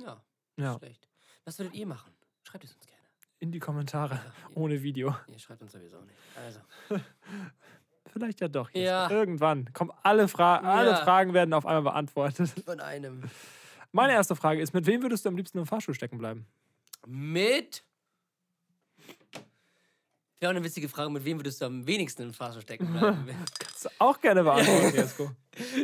ja, 0.00 0.22
Ja, 0.56 0.78
schlecht. 0.78 1.08
Was 1.44 1.58
würdet 1.58 1.74
ihr 1.74 1.86
machen? 1.86 2.12
Schreibt 2.42 2.64
es 2.64 2.74
uns 2.74 2.86
gerne. 2.86 2.99
In 3.40 3.50
die 3.52 3.58
Kommentare, 3.58 4.14
Ja, 4.14 4.22
ohne 4.54 4.82
Video. 4.82 5.14
ihr 5.26 5.38
schreibt 5.38 5.62
uns 5.62 5.72
sowieso 5.72 6.00
nicht. 6.02 6.16
Also. 6.36 6.60
Vielleicht 8.12 8.40
ja 8.40 8.48
doch. 8.48 8.70
Jetzt. 8.70 8.84
Ja. 8.86 9.10
Irgendwann 9.10 9.72
kommen 9.72 9.92
alle, 10.02 10.26
Fra 10.28 10.58
alle 10.58 10.90
Ja. 10.90 10.96
Fragen 10.96 11.32
werden 11.34 11.52
auf 11.54 11.64
einmal 11.66 11.82
beantwortet. 11.82 12.50
Von 12.64 12.80
einem. 12.80 13.22
Meine 13.92 14.12
erste 14.12 14.36
Frage 14.36 14.60
ist: 14.60 14.72
Mit 14.74 14.86
wem 14.86 15.02
würdest 15.02 15.24
du 15.24 15.28
am 15.28 15.36
liebsten 15.36 15.58
im 15.58 15.66
Fahrstuhl 15.66 15.94
stecken 15.94 16.18
bleiben? 16.18 16.46
Mit. 17.06 17.82
Wäre 20.38 20.52
auch 20.52 20.56
eine 20.56 20.64
witzige 20.64 20.88
Frage, 20.88 21.10
mit 21.10 21.24
wem 21.24 21.38
würdest 21.38 21.60
du 21.60 21.66
am 21.66 21.86
wenigsten 21.86 22.22
im 22.22 22.32
Fahrstuhl 22.32 22.62
stecken 22.62 22.90
bleiben? 22.92 23.28
Kannst 23.58 23.84
du 23.84 23.88
auch 23.98 24.18
gerne 24.20 24.42
beantworten, 24.42 24.94
Jesko. 24.96 25.30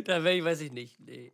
da 0.05 0.23
wäre 0.23 0.35
ich, 0.35 0.43
weiß 0.43 0.61
ich 0.61 0.71
nicht. 0.71 0.99
Nee. 0.99 1.31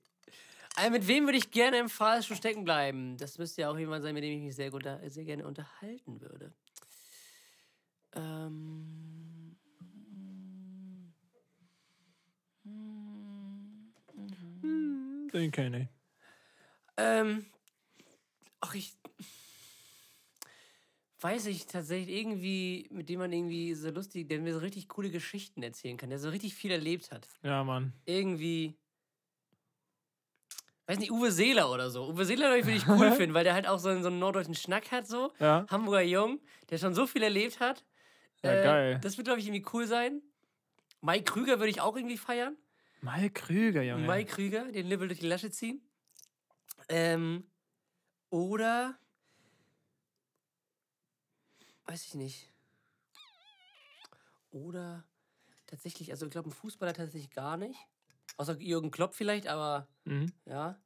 Also 0.75 0.89
mit 0.89 1.08
wem 1.08 1.25
würde 1.25 1.38
ich 1.38 1.51
gerne 1.51 1.77
im 1.77 1.89
Fahrstuhl 1.89 2.36
stecken 2.36 2.63
bleiben? 2.63 3.15
Das 3.18 3.38
müsste 3.38 3.62
ja 3.62 3.70
auch 3.70 3.77
jemand 3.77 4.03
sein, 4.03 4.13
mit 4.13 4.24
dem 4.24 4.38
ich 4.38 4.44
mich 4.46 4.56
sehr, 4.56 4.72
gut, 4.72 4.84
sehr 5.06 5.24
gerne 5.24 5.46
unterhalten 5.46 6.20
würde. 6.20 6.51
Ähm. 8.15 9.56
Hm, 14.62 15.30
Den 15.34 15.51
kenne 15.51 15.82
ich. 15.82 15.88
Ähm. 16.98 17.46
Ach, 18.62 18.74
ich. 18.75 18.94
Weiß 21.20 21.46
ich 21.46 21.68
tatsächlich 21.68 22.18
irgendwie, 22.18 22.89
mit 22.92 23.08
dem 23.08 23.20
man 23.20 23.32
irgendwie 23.32 23.74
so 23.75 23.89
lustig, 23.92 24.27
der 24.27 24.39
mir 24.39 24.53
so 24.53 24.60
richtig 24.60 24.89
coole 24.89 25.10
Geschichten 25.10 25.63
erzählen 25.63 25.96
kann, 25.96 26.10
der 26.10 26.20
so 26.20 26.30
richtig 26.30 26.53
viel 26.53 26.72
erlebt 26.72 27.12
hat. 27.12 27.30
Ja, 27.44 27.63
Mann. 27.63 27.94
Irgendwie. 28.06 28.77
Weiß 30.86 31.00
nicht, 31.00 31.12
Uwe 31.12 31.32
Seeler 31.32 31.72
oder 31.72 31.90
so. 31.90 32.10
Uwe 32.10 32.25
Seeler 32.25 32.50
würde 32.52 32.72
ich 32.72 32.88
cool 32.88 33.12
finden, 33.16 33.34
weil 33.34 33.44
der 33.46 33.54
halt 33.54 33.68
auch 33.68 33.80
so 33.80 33.90
einen, 33.90 34.04
so 34.04 34.10
einen 34.10 34.20
norddeutschen 34.20 34.54
Schnack 34.56 34.92
hat, 34.92 35.08
so. 35.08 35.32
Ja, 35.40 35.66
Hamburger 35.70 36.02
Jung, 36.02 36.40
der 36.70 36.78
schon 36.78 36.94
so 36.94 37.08
viel 37.08 37.24
erlebt 37.24 37.60
hat. 37.60 37.86
Äh, 38.42 38.48
Ja, 38.58 38.63
geil. 38.63 39.00
Das 39.02 39.18
wird, 39.18 39.25
glaube 39.28 39.40
ich, 39.40 39.48
irgendwie 39.48 39.66
cool 39.74 39.88
sein. 39.88 40.22
Mike 41.02 41.24
Krüger 41.24 41.60
würde 41.60 41.70
ich 41.70 41.80
auch 41.82 41.96
irgendwie 41.96 42.18
feiern. 42.18 42.58
Mike 43.02 43.32
Krüger, 43.32 43.82
Junge. 43.82 44.06
Mike 44.08 44.32
Krüger, 44.32 44.72
den 44.72 44.88
Libbel 44.88 45.08
durch 45.08 45.20
die 45.20 45.28
Lasche 45.28 45.52
ziehen. 45.52 45.82
Ähm, 46.90 47.46
oder. 48.30 48.98
Weiß 51.86 52.06
ich 52.06 52.13
nicht. 52.16 52.50
Oder 54.52 55.04
tatsächlich, 55.68 56.12
also 56.12 56.25
ich 56.25 56.32
glaube, 56.32 56.50
ein 56.50 56.54
Fußballer 56.54 56.94
tatsächlich 56.94 57.32
gar 57.32 57.58
nicht. 57.58 57.78
Außer 58.38 58.60
Jürgen 58.60 58.92
Klopp 58.92 59.13
vielleicht, 59.15 59.48
aber 59.48 59.88
Mhm. 60.06 60.32
ja. 60.46 60.80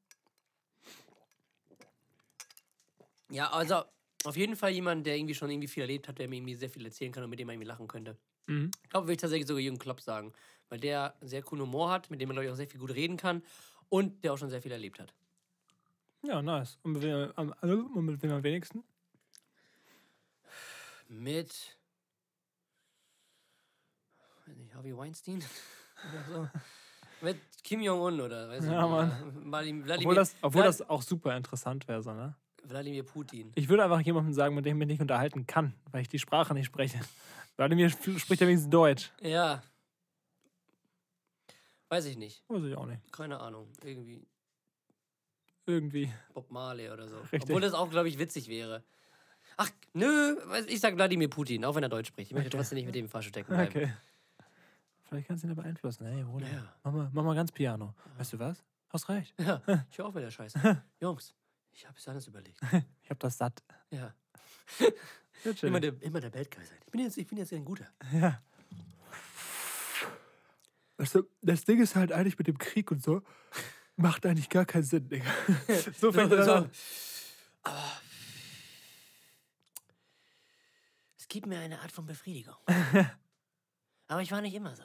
Ja, 3.29 3.51
also 3.51 3.84
auf 4.24 4.38
jeden 4.38 4.56
Fall 4.56 4.72
jemand, 4.72 5.06
der 5.06 5.17
irgendwie 5.17 5.36
schon 5.36 5.50
irgendwie 5.50 5.67
viel 5.67 5.82
erlebt 5.82 6.08
hat, 6.08 6.17
der 6.17 6.27
mir 6.27 6.38
irgendwie 6.38 6.56
sehr 6.56 6.70
viel 6.70 6.86
erzählen 6.86 7.12
kann 7.12 7.24
und 7.24 7.29
mit 7.29 7.39
dem 7.39 7.48
man 7.48 7.56
irgendwie 7.56 7.67
lachen 7.67 7.88
könnte. 7.88 8.17
Mhm. 8.48 8.72
Ich 8.84 8.89
glaube, 8.89 9.08
würde 9.08 9.13
ich 9.13 9.20
tatsächlich 9.22 9.48
sogar 9.48 9.62
Jürgen 9.62 9.79
Klopp 9.79 10.01
sagen. 10.01 10.34
Weil 10.70 10.79
der 10.79 11.15
sehr 11.22 11.41
coolen 11.44 11.62
Humor 11.63 11.89
hat, 11.89 12.10
mit 12.10 12.20
dem 12.22 12.27
man, 12.29 12.36
glaube 12.36 12.46
ich, 12.46 12.51
auch 12.51 12.56
sehr 12.56 12.67
viel 12.67 12.79
gut 12.79 12.94
reden 12.94 13.17
kann 13.17 13.44
und 13.89 14.24
der 14.24 14.34
auch 14.34 14.38
schon 14.38 14.50
sehr 14.50 14.62
viel 14.62 14.72
erlebt 14.72 15.00
hat. 15.00 15.13
Ja, 16.24 16.41
nice. 16.41 16.77
Und 16.84 16.94
mit 16.94 17.03
wem, 17.03 17.32
am- 17.36 17.53
und 17.62 18.06
mit 18.06 18.22
wem 18.22 18.32
am 18.32 18.44
wenigsten? 18.44 18.84
Mit. 21.08 21.77
Weiß 24.46 24.58
nicht, 24.58 24.74
Harvey 24.74 24.96
Weinstein? 24.96 25.44
oder 26.12 26.24
so. 26.24 26.50
Mit 27.21 27.38
Kim 27.63 27.81
Jong-un 27.81 28.21
oder 28.21 28.50
weiß 28.50 28.63
ich 28.63 28.69
Ja, 28.71 28.81
nicht, 29.05 29.43
Mann. 29.45 29.51
Wladimir, 29.51 29.95
Obwohl 29.97 30.15
das, 30.15 30.36
obwohl 30.41 30.62
Vlad- 30.62 30.67
das 30.67 30.89
auch 30.89 31.01
super 31.01 31.36
interessant 31.36 31.88
wäre, 31.88 32.01
so, 32.01 32.13
ne? 32.13 32.36
Wladimir 32.63 33.03
Putin. 33.03 33.51
Ich 33.55 33.69
würde 33.69 33.83
einfach 33.83 34.01
jemandem 34.01 34.33
sagen, 34.33 34.53
mit 34.55 34.65
dem 34.65 34.75
ich 34.75 34.79
mich 34.79 34.88
nicht 34.88 35.01
unterhalten 35.01 35.47
kann, 35.47 35.74
weil 35.91 36.01
ich 36.01 36.09
die 36.09 36.19
Sprache 36.19 36.53
nicht 36.53 36.65
spreche. 36.65 37.00
Wladimir 37.57 37.88
sp- 37.89 38.19
spricht 38.19 38.41
ja 38.41 38.47
wenigstens 38.47 38.69
Deutsch. 38.69 39.12
Ja. 39.21 39.63
Weiß 41.89 42.05
ich 42.05 42.17
nicht. 42.17 42.43
Weiß 42.50 42.63
ich 42.63 42.75
auch 42.75 42.86
nicht. 42.86 43.01
Keine 43.12 43.39
Ahnung. 43.39 43.71
Irgendwie 43.83 44.27
Irgendwie. 45.65 46.12
Bob 46.33 46.51
Marley 46.51 46.89
oder 46.89 47.07
so. 47.07 47.17
Richtig. 47.19 47.43
Obwohl 47.43 47.62
das 47.62 47.74
auch, 47.74 47.89
glaube 47.89 48.09
ich, 48.09 48.19
witzig 48.19 48.47
wäre. 48.50 48.83
Ach, 49.55 49.69
nö, 49.93 50.36
ich 50.67 50.79
sag 50.81 50.95
Wladimir 50.95 51.29
Putin, 51.29 51.65
auch 51.65 51.75
wenn 51.75 51.83
er 51.83 51.89
Deutsch 51.89 52.07
spricht. 52.09 52.29
Ich 52.31 52.36
möchte 52.36 52.50
Okay. 52.50 52.57
trotzdem 52.57 52.75
nicht 52.77 52.86
mit 52.86 52.95
dem 52.95 53.09
stecken 53.21 53.47
bleiben. 53.47 53.69
Okay. 53.69 53.93
Vielleicht 55.07 55.27
kannst 55.27 55.43
du 55.43 55.47
ihn 55.47 55.55
da 55.55 55.61
beeinflussen. 55.61 56.05
Hey, 56.05 56.23
Bruder, 56.23 56.47
Ja. 56.51 56.73
mach, 56.83 56.91
mal, 56.91 57.09
mach 57.13 57.23
mal 57.23 57.35
ganz 57.35 57.51
piano. 57.51 57.93
Weißt 58.17 58.33
du 58.33 58.39
was? 58.39 58.63
Hast 58.89 59.07
recht. 59.09 59.33
Ja, 59.39 59.61
ich 59.89 59.97
höre 59.97 60.05
auch 60.07 60.13
mit 60.13 60.23
der 60.23 60.31
Scheiße. 60.31 60.83
Jungs, 60.99 61.33
ich 61.71 61.85
habe 61.87 61.97
es 61.97 62.07
anders 62.07 62.27
überlegt. 62.27 62.59
Ich 63.03 63.09
hab 63.09 63.19
das 63.19 63.37
satt. 63.37 63.63
Ja. 63.89 64.13
Ja. 64.79 65.51
Immer 65.61 65.79
der, 65.79 66.01
immer 66.01 66.19
der 66.19 66.29
Guy 66.31 66.65
sein. 66.65 66.77
Ich 66.85 66.91
bin 66.91 66.99
jetzt, 67.01 67.17
ich 67.17 67.25
bin 67.27 67.37
jetzt 67.37 67.53
ein 67.53 67.63
guter. 67.63 67.87
Ja. 68.11 68.41
Also, 70.97 71.23
das 71.41 71.63
Ding 71.63 71.79
ist 71.81 71.95
halt 71.95 72.11
eigentlich 72.11 72.37
mit 72.37 72.47
dem 72.47 72.57
Krieg 72.57 72.91
und 72.91 73.01
so, 73.01 73.21
macht 73.95 74.25
eigentlich 74.25 74.49
gar 74.49 74.65
keinen 74.65 74.83
Sinn, 74.83 75.07
Digga. 75.07 75.29
so 75.97 76.11
fängt 76.11 76.31
er 76.33 76.43
So. 76.43 76.53
an. 76.53 76.71
Aber 77.63 78.01
es 81.17 81.27
gibt 81.27 81.45
mir 81.45 81.59
eine 81.59 81.79
Art 81.79 81.91
von 81.91 82.05
Befriedigung. 82.05 82.55
Aber 84.07 84.21
ich 84.21 84.31
war 84.31 84.41
nicht 84.41 84.53
immer 84.53 84.75
so. 84.75 84.83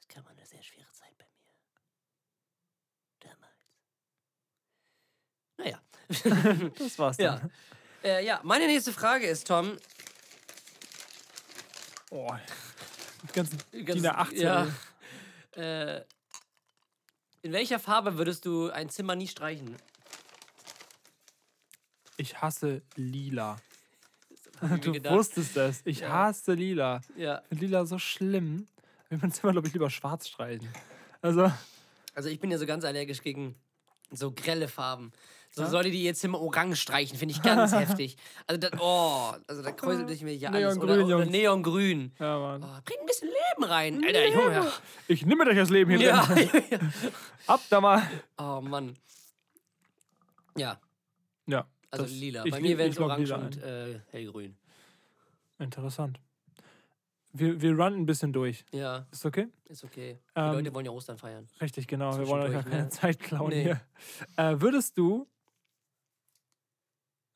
Es 0.00 0.08
kam 0.08 0.26
eine 0.26 0.44
sehr 0.46 0.62
schwere 0.62 0.90
Zeit 0.92 1.16
bei 1.16 1.24
mir. 1.24 1.30
Damals. 3.30 3.56
Naja. 5.56 5.80
Das 6.78 6.98
war's 6.98 7.16
dann. 7.16 7.50
ja. 8.02 8.08
Äh, 8.08 8.24
ja, 8.24 8.40
meine 8.44 8.66
nächste 8.66 8.92
Frage 8.92 9.26
ist, 9.26 9.46
Tom. 9.48 9.76
Oh. 12.10 12.30
Ganzen 13.32 13.58
ganz- 13.72 14.02
DIN 14.02 14.06
A8 14.06 14.32
ja, 14.34 14.68
äh, 15.56 16.04
In 17.42 17.52
welcher 17.52 17.80
Farbe 17.80 18.18
würdest 18.18 18.44
du 18.44 18.70
ein 18.70 18.88
Zimmer 18.90 19.16
nie 19.16 19.26
streichen? 19.26 19.76
Ich 22.18 22.40
hasse 22.40 22.82
lila. 22.94 23.56
Du 24.82 24.92
gedacht. 24.92 25.14
wusstest 25.14 25.56
es. 25.56 25.82
Ich 25.84 26.00
Ja. 26.00 26.08
hasse 26.10 26.54
lila. 26.54 27.00
Ja. 27.16 27.42
Lila 27.50 27.84
so 27.86 27.98
schlimm. 27.98 28.66
Ich 29.10 29.20
mein 29.20 29.30
Zimmer, 29.32 29.52
glaube 29.52 29.68
ich, 29.68 29.72
lieber 29.74 29.90
schwarz 29.90 30.28
streichen. 30.28 30.68
Also, 31.22 31.50
Also 32.14 32.28
ich 32.28 32.40
bin 32.40 32.50
ja 32.50 32.58
so 32.58 32.66
ganz 32.66 32.84
allergisch 32.84 33.22
gegen 33.22 33.54
so 34.10 34.32
grelle 34.32 34.68
Farben. 34.68 35.12
So 35.50 35.62
Ja? 35.62 35.70
Leute, 35.70 35.90
die 35.90 36.02
ihr 36.02 36.14
Zimmer 36.14 36.40
orange 36.40 36.76
streichen, 36.76 37.16
finde 37.18 37.34
ich 37.34 37.42
ganz 37.42 37.72
heftig. 37.76 38.16
Also 38.46 38.58
das, 38.60 38.72
oh, 38.80 39.32
also 39.46 39.62
da 39.62 39.72
kräuselt 39.72 40.08
sich 40.08 40.22
mir 40.22 40.34
ja 40.34 40.50
alles. 40.50 40.76
Neongrün, 40.76 41.02
oder, 41.04 41.16
oder. 41.16 41.26
Neongrün. 41.26 42.12
ja, 42.18 42.38
Mann. 42.38 42.62
Oh, 42.62 42.80
bring 42.84 42.98
ein 43.00 43.06
bisschen 43.06 43.28
Leben 43.28 43.64
rein. 43.70 44.04
Alter, 44.04 44.26
Junge. 44.28 44.72
Ich 45.08 45.24
nehme 45.26 45.46
euch 45.46 45.56
das 45.56 45.70
Leben 45.70 45.90
hier 45.98 46.00
ja. 46.08 46.28
Ab 47.46 47.60
da 47.70 47.80
mal. 47.80 48.02
Oh 48.38 48.60
Mann. 48.62 48.96
Ja, 50.56 50.78
Ja. 51.46 51.66
Also 51.90 52.04
das- 52.04 52.12
lila. 52.12 52.44
Bei 52.48 52.60
mir 52.60 52.76
wären 52.78 52.88
ich 52.90 52.96
es 52.96 53.00
orange 53.00 53.32
und 53.34 53.62
äh, 53.62 54.00
hellgrün. 54.10 54.56
Interessant. 55.58 56.20
Wir, 57.32 57.60
wir 57.60 57.72
runnen 57.72 58.00
ein 58.02 58.06
bisschen 58.06 58.32
durch. 58.32 58.64
Ja, 58.72 59.06
Ist 59.10 59.26
okay? 59.26 59.48
ist 59.66 59.84
okay. 59.84 60.18
Die 60.34 60.40
Ähm, 60.40 60.52
Leute 60.52 60.74
wollen 60.74 60.86
ja 60.86 60.92
Ostern 60.92 61.18
feiern. 61.18 61.46
Richtig, 61.60 61.86
genau. 61.86 62.16
Wir 62.18 62.26
wollen 62.28 62.44
euch 62.44 62.52
ja 62.52 62.62
keine 62.62 62.84
ne? 62.84 62.88
Zeit 62.88 63.18
klauen 63.20 63.50
Nee. 63.50 63.62
hier. 63.64 63.80
Äh, 64.36 64.60
würdest 64.60 64.96
du 64.96 65.26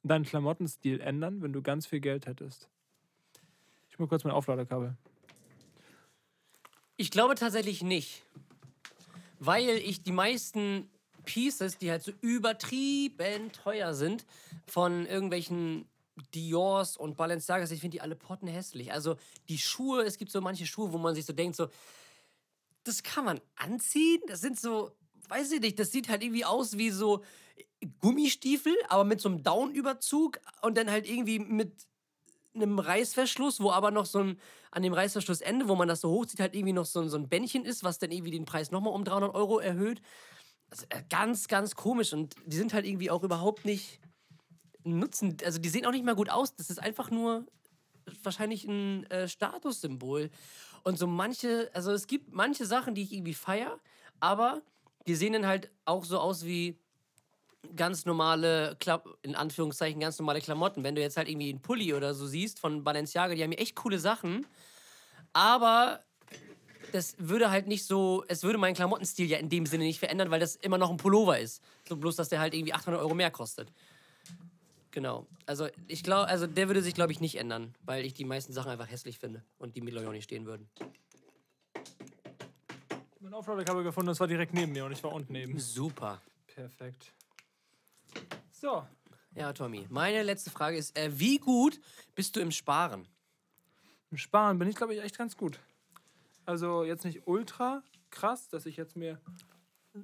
deinen 0.02 0.25
Klamottenstil 0.25 1.00
ändern, 1.00 1.42
wenn 1.42 1.52
du 1.52 1.61
ganz 1.61 1.87
viel 1.87 2.00
Geld 2.00 2.26
hättest? 2.26 2.69
Ich 3.90 3.99
mal 3.99 4.09
kurz 4.09 4.25
mein 4.25 4.33
Aufladekabel. 4.33 4.97
Ich 6.97 7.11
glaube 7.11 7.35
tatsächlich 7.35 7.83
nicht. 7.83 8.23
Weil 9.38 9.69
ich 9.69 10.02
die 10.02 10.12
meisten 10.12 10.88
Pieces, 11.24 11.78
die 11.78 11.90
halt 11.90 12.02
so 12.02 12.12
übertrieben 12.20 13.52
teuer 13.52 13.94
sind, 13.94 14.26
von 14.66 15.06
irgendwelchen 15.06 15.86
Diors 16.34 16.96
und 16.96 17.16
Balenciagas, 17.16 17.70
ich 17.70 17.80
finde 17.80 17.96
die 17.96 18.00
alle 18.00 18.16
pottenhässlich. 18.16 18.92
Also 18.92 19.16
die 19.48 19.58
Schuhe, 19.58 20.02
es 20.02 20.18
gibt 20.18 20.30
so 20.30 20.40
manche 20.40 20.66
Schuhe, 20.66 20.92
wo 20.92 20.98
man 20.98 21.14
sich 21.14 21.24
so 21.24 21.32
denkt, 21.32 21.56
so, 21.56 21.68
das 22.84 23.02
kann 23.02 23.24
man 23.24 23.40
anziehen. 23.56 24.20
Das 24.26 24.40
sind 24.40 24.58
so, 24.58 24.92
weiß 25.28 25.52
ich 25.52 25.60
nicht, 25.60 25.78
das 25.78 25.92
sieht 25.92 26.08
halt 26.08 26.22
irgendwie 26.22 26.44
aus 26.44 26.78
wie 26.78 26.90
so 26.90 27.22
Gummistiefel, 28.00 28.74
aber 28.88 29.04
mit 29.04 29.20
so 29.20 29.28
einem 29.28 29.42
Down-Überzug 29.42 30.40
und 30.62 30.76
dann 30.76 30.90
halt 30.90 31.08
irgendwie 31.08 31.38
mit 31.38 31.72
einem 32.54 32.78
Reißverschluss, 32.78 33.60
wo 33.60 33.70
aber 33.70 33.90
noch 33.90 34.06
so 34.06 34.18
ein, 34.20 34.40
an 34.70 34.82
dem 34.82 34.92
Reißverschlussende, 34.92 35.68
wo 35.68 35.76
man 35.76 35.88
das 35.88 36.00
so 36.00 36.10
hochzieht, 36.10 36.40
halt 36.40 36.54
irgendwie 36.54 36.72
noch 36.72 36.84
so, 36.84 37.06
so 37.08 37.16
ein 37.16 37.28
Bändchen 37.28 37.64
ist, 37.64 37.84
was 37.84 37.98
dann 37.98 38.10
irgendwie 38.10 38.32
den 38.32 38.44
Preis 38.44 38.70
nochmal 38.70 38.92
um 38.92 39.04
300 39.04 39.34
Euro 39.34 39.58
erhöht. 39.58 40.02
Äh, 40.88 41.02
ganz, 41.08 41.48
ganz 41.48 41.74
komisch 41.74 42.12
und 42.12 42.34
die 42.46 42.56
sind 42.56 42.72
halt 42.72 42.86
irgendwie 42.86 43.10
auch 43.10 43.22
überhaupt 43.22 43.64
nicht 43.64 44.00
nutzen, 44.84 45.36
also 45.44 45.58
die 45.58 45.68
sehen 45.68 45.84
auch 45.84 45.90
nicht 45.90 46.04
mal 46.04 46.14
gut 46.14 46.30
aus. 46.30 46.54
Das 46.56 46.70
ist 46.70 46.78
einfach 46.78 47.10
nur 47.10 47.44
wahrscheinlich 48.22 48.64
ein 48.64 49.04
äh, 49.10 49.28
Statussymbol. 49.28 50.30
Und 50.82 50.98
so 50.98 51.06
manche, 51.06 51.70
also 51.74 51.92
es 51.92 52.06
gibt 52.06 52.32
manche 52.32 52.64
Sachen, 52.64 52.94
die 52.94 53.02
ich 53.02 53.12
irgendwie 53.12 53.34
feier, 53.34 53.78
aber 54.20 54.62
die 55.06 55.14
sehen 55.14 55.34
dann 55.34 55.46
halt 55.46 55.70
auch 55.84 56.04
so 56.04 56.18
aus 56.18 56.44
wie 56.44 56.78
ganz 57.76 58.06
normale, 58.06 58.76
in 59.22 59.34
Anführungszeichen, 59.34 60.00
ganz 60.00 60.18
normale 60.18 60.40
Klamotten. 60.40 60.82
Wenn 60.82 60.94
du 60.94 61.02
jetzt 61.02 61.18
halt 61.18 61.28
irgendwie 61.28 61.50
einen 61.50 61.60
Pulli 61.60 61.92
oder 61.92 62.14
so 62.14 62.26
siehst 62.26 62.58
von 62.58 62.84
Balenciaga, 62.84 63.34
die 63.34 63.42
haben 63.42 63.52
ja 63.52 63.58
echt 63.58 63.76
coole 63.76 63.98
Sachen, 63.98 64.46
aber 65.32 66.00
das 66.92 67.16
würde 67.18 67.50
halt 67.50 67.66
nicht 67.66 67.85
so, 67.85 68.25
es 68.28 68.42
würde 68.42 68.59
meinen 68.59 68.75
Klamottenstil 68.75 69.26
ja 69.26 69.38
in 69.38 69.49
dem 69.49 69.66
Sinne 69.66 69.85
nicht 69.85 69.99
verändern, 69.99 70.30
weil 70.30 70.40
das 70.40 70.56
immer 70.56 70.78
noch 70.78 70.90
ein 70.90 70.97
Pullover 70.97 71.38
ist. 71.38 71.62
So 71.88 71.97
bloß, 71.97 72.16
dass 72.16 72.28
der 72.28 72.40
halt 72.40 72.54
irgendwie 72.54 72.73
800 72.73 73.00
Euro 73.00 73.14
mehr 73.14 73.30
kostet. 73.30 73.73
Genau. 74.90 75.26
Also 75.47 75.68
ich 75.87 76.02
glaube, 76.02 76.26
also 76.26 76.47
der 76.47 76.68
würde 76.68 76.82
sich, 76.82 76.94
glaube 76.94 77.12
ich, 77.12 77.20
nicht 77.20 77.37
ändern, 77.37 77.75
weil 77.85 78.04
ich 78.04 78.14
die 78.14 78.25
meisten 78.25 78.52
Sachen 78.52 78.70
einfach 78.70 78.90
hässlich 78.90 79.18
finde 79.18 79.42
und 79.59 79.76
die 79.76 79.80
ich, 79.87 80.06
auch 80.06 80.12
nicht 80.12 80.25
stehen 80.25 80.47
würden. 80.47 80.68
Mein 83.20 83.35
Aufladekabel 83.35 83.85
gefunden, 83.85 84.09
das 84.09 84.18
war 84.18 84.26
direkt 84.26 84.54
neben 84.54 84.73
mir 84.73 84.85
und 84.85 84.92
ich 84.92 85.02
war 85.04 85.12
unten 85.12 85.32
neben. 85.32 85.59
Super. 85.59 86.20
Perfekt. 86.47 87.12
So. 88.50 88.85
Ja, 89.37 89.52
Tommy. 89.52 89.87
Meine 89.90 90.25
letzte 90.25 90.50
Frage 90.50 90.76
ist, 90.76 90.99
äh, 90.99 91.11
wie 91.12 91.38
gut 91.38 91.80
bist 92.16 92.35
du 92.35 92.40
im 92.40 92.50
Sparen? 92.50 93.06
Im 94.11 94.18
Sparen 94.18 94.59
bin 94.59 94.68
ich, 94.68 94.75
glaube 94.75 94.94
ich, 94.94 95.02
echt 95.02 95.16
ganz 95.16 95.37
gut. 95.37 95.61
Also 96.47 96.85
jetzt 96.85 97.04
nicht 97.04 97.26
ultra 97.26 97.82
krass, 98.11 98.49
dass 98.49 98.66
ich 98.66 98.76
jetzt 98.76 98.97
mir 98.97 99.18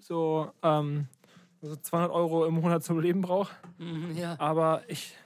so, 0.00 0.50
ähm, 0.62 1.08
so 1.60 1.76
200 1.76 2.10
Euro 2.10 2.46
im 2.46 2.54
Monat 2.54 2.84
zum 2.84 3.00
Leben 3.00 3.20
brauche. 3.20 3.54
Mhm, 3.78 4.16
ja. 4.16 4.38
Aber 4.38 4.82
ich, 4.88 5.16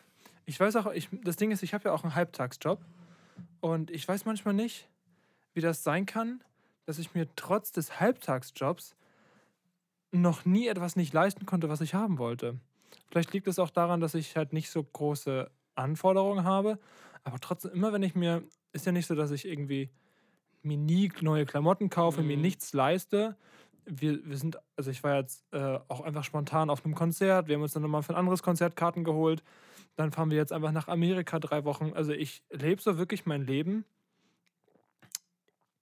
ich 0.47 0.59
weiß 0.59 0.77
auch, 0.77 0.91
ich, 0.93 1.09
das 1.25 1.37
Ding 1.37 1.51
ist, 1.51 1.63
ich 1.63 1.75
habe 1.75 1.89
ja 1.89 1.93
auch 1.95 2.03
einen 2.03 2.15
Halbtagsjob. 2.15 2.81
Und 3.61 3.91
ich 3.91 4.07
weiß 4.07 4.25
manchmal 4.25 4.55
nicht, 4.55 4.89
wie 5.53 5.61
das 5.61 5.83
sein 5.85 6.07
kann, 6.07 6.43
dass 6.87 6.99
ich 6.99 7.15
mir 7.15 7.27
trotz 7.37 7.73
des 7.73 8.01
Halbtagsjobs 8.01 8.97
noch 10.13 10.45
nie 10.45 10.67
etwas 10.67 10.97
nicht 10.97 11.13
leisten 11.13 11.47
konnte, 11.47 11.69
was 11.69 11.81
ich 11.81 11.95
haben 11.95 12.19
wollte. 12.19 12.59
Vielleicht 13.11 13.33
liegt 13.33 13.47
es 13.47 13.59
auch 13.59 13.71
daran, 13.71 14.01
dass 14.01 14.15
ich 14.15 14.37
halt 14.37 14.53
nicht 14.53 14.71
so 14.71 14.83
große 14.83 15.51
Anforderungen 15.75 16.45
habe. 16.45 16.79
Aber 17.23 17.39
trotzdem, 17.39 17.73
immer 17.73 17.93
wenn 17.93 18.03
ich 18.03 18.15
mir, 18.15 18.43
ist 18.73 18.87
ja 18.87 18.93
nicht 18.93 19.07
so, 19.07 19.15
dass 19.15 19.31
ich 19.31 19.47
irgendwie 19.47 19.91
mir 20.63 20.77
nie 20.77 21.11
neue 21.21 21.47
Klamotten 21.47 21.91
kaufe, 21.91 22.23
mir 22.23 22.37
Mhm. 22.37 22.43
nichts 22.43 22.73
leiste. 22.73 23.37
Wir, 23.87 24.25
wir 24.29 24.37
sind, 24.37 24.59
also 24.77 24.91
ich 24.91 25.03
war 25.03 25.17
jetzt 25.17 25.45
äh, 25.53 25.79
auch 25.89 26.01
einfach 26.03 26.23
spontan 26.25 26.71
auf 26.71 26.85
einem 26.85 26.95
Konzert. 26.95 27.49
Wir 27.49 27.57
haben 27.57 27.63
uns 27.63 27.73
dann 27.73 27.83
nochmal 27.83 28.03
für 28.03 28.13
ein 28.13 28.19
anderes 28.19 28.43
Konzert 28.43 28.77
Karten 28.77 29.05
geholt. 29.05 29.43
Dann 29.97 30.13
fahren 30.13 30.31
wir 30.31 30.37
jetzt 30.37 30.53
einfach 30.53 30.71
nach 30.73 30.87
Amerika 30.89 31.39
drei 31.39 31.65
Wochen. 31.65 31.93
Also 31.95 32.13
ich 32.13 32.43
lebe 32.51 32.81
so 32.81 32.99
wirklich 32.99 33.27
mein 33.27 33.45
Leben. 33.47 33.85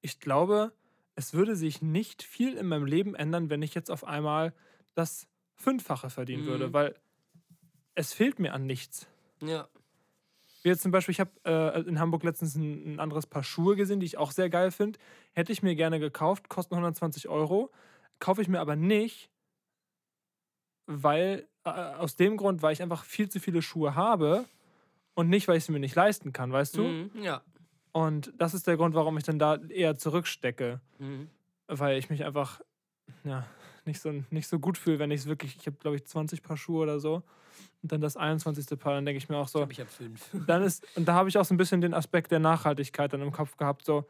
ich 0.00 0.20
glaube, 0.20 0.72
es 1.16 1.34
würde 1.34 1.56
sich 1.56 1.82
nicht 1.82 2.22
viel 2.22 2.54
in 2.56 2.66
meinem 2.68 2.86
Leben 2.86 3.14
ändern, 3.14 3.50
wenn 3.50 3.62
ich 3.62 3.74
jetzt 3.74 3.90
auf 3.90 4.04
einmal 4.04 4.54
das 4.94 5.26
Fünffache 5.56 6.08
verdienen 6.08 6.46
würde, 6.46 6.68
Mhm. 6.68 6.72
weil 6.72 6.94
es 7.96 8.12
fehlt 8.12 8.38
mir 8.38 8.54
an 8.54 8.64
nichts. 8.64 9.08
Ja. 9.42 9.68
Wie 10.62 10.68
jetzt 10.70 10.82
zum 10.82 10.90
Beispiel, 10.90 11.12
ich 11.12 11.20
habe 11.20 11.30
äh, 11.44 11.80
in 11.88 12.00
Hamburg 12.00 12.24
letztens 12.24 12.54
ein, 12.56 12.94
ein 12.94 13.00
anderes 13.00 13.26
Paar 13.26 13.44
Schuhe 13.44 13.76
gesehen, 13.76 14.00
die 14.00 14.06
ich 14.06 14.18
auch 14.18 14.32
sehr 14.32 14.50
geil 14.50 14.70
finde. 14.70 14.98
Hätte 15.32 15.52
ich 15.52 15.62
mir 15.62 15.74
gerne 15.76 16.00
gekauft, 16.00 16.48
kosten 16.48 16.74
120 16.74 17.28
Euro. 17.28 17.70
Kaufe 18.18 18.42
ich 18.42 18.48
mir 18.48 18.60
aber 18.60 18.74
nicht, 18.76 19.30
weil, 20.86 21.46
äh, 21.64 21.70
aus 21.70 22.16
dem 22.16 22.36
Grund, 22.36 22.62
weil 22.62 22.72
ich 22.72 22.82
einfach 22.82 23.04
viel 23.04 23.28
zu 23.28 23.40
viele 23.40 23.62
Schuhe 23.62 23.94
habe 23.94 24.46
und 25.14 25.28
nicht, 25.28 25.48
weil 25.48 25.58
ich 25.58 25.64
sie 25.64 25.72
mir 25.72 25.80
nicht 25.80 25.94
leisten 25.94 26.32
kann, 26.32 26.52
weißt 26.52 26.76
du? 26.76 26.82
Mhm. 26.82 27.10
Ja. 27.22 27.42
Und 27.92 28.32
das 28.38 28.54
ist 28.54 28.66
der 28.66 28.76
Grund, 28.76 28.94
warum 28.94 29.16
ich 29.18 29.24
dann 29.24 29.38
da 29.38 29.56
eher 29.56 29.96
zurückstecke, 29.96 30.80
Mhm. 30.98 31.28
weil 31.66 31.98
ich 31.98 32.10
mich 32.10 32.24
einfach 32.24 32.60
ja, 33.24 33.46
nicht, 33.88 34.00
so, 34.00 34.12
nicht 34.30 34.46
so 34.46 34.58
gut 34.60 34.78
fühle, 34.78 34.98
wenn 35.00 35.10
ich 35.10 35.22
es 35.22 35.26
wirklich, 35.26 35.56
ich 35.56 35.66
habe 35.66 35.76
glaube 35.78 35.96
ich 35.96 36.04
20 36.04 36.42
Paar 36.42 36.56
Schuhe 36.56 36.82
oder 36.84 37.00
so 37.00 37.22
und 37.82 37.90
dann 37.92 38.00
das 38.00 38.16
21. 38.16 38.78
Paar, 38.78 38.94
dann 38.94 39.04
denke 39.06 39.18
ich 39.18 39.28
mir 39.28 39.36
auch 39.36 39.48
so, 39.48 39.66
Ich 39.70 39.80
habe 39.80 39.90
fünf. 39.90 40.28
dann 40.46 40.62
ist, 40.62 40.86
und 40.96 41.06
da 41.08 41.14
habe 41.14 41.28
ich 41.28 41.36
auch 41.38 41.44
so 41.44 41.54
ein 41.54 41.56
bisschen 41.56 41.80
den 41.80 41.94
Aspekt 41.94 42.30
der 42.30 42.38
Nachhaltigkeit 42.38 43.12
dann 43.12 43.22
im 43.22 43.32
Kopf 43.32 43.56
gehabt, 43.56 43.84
so, 43.84 44.04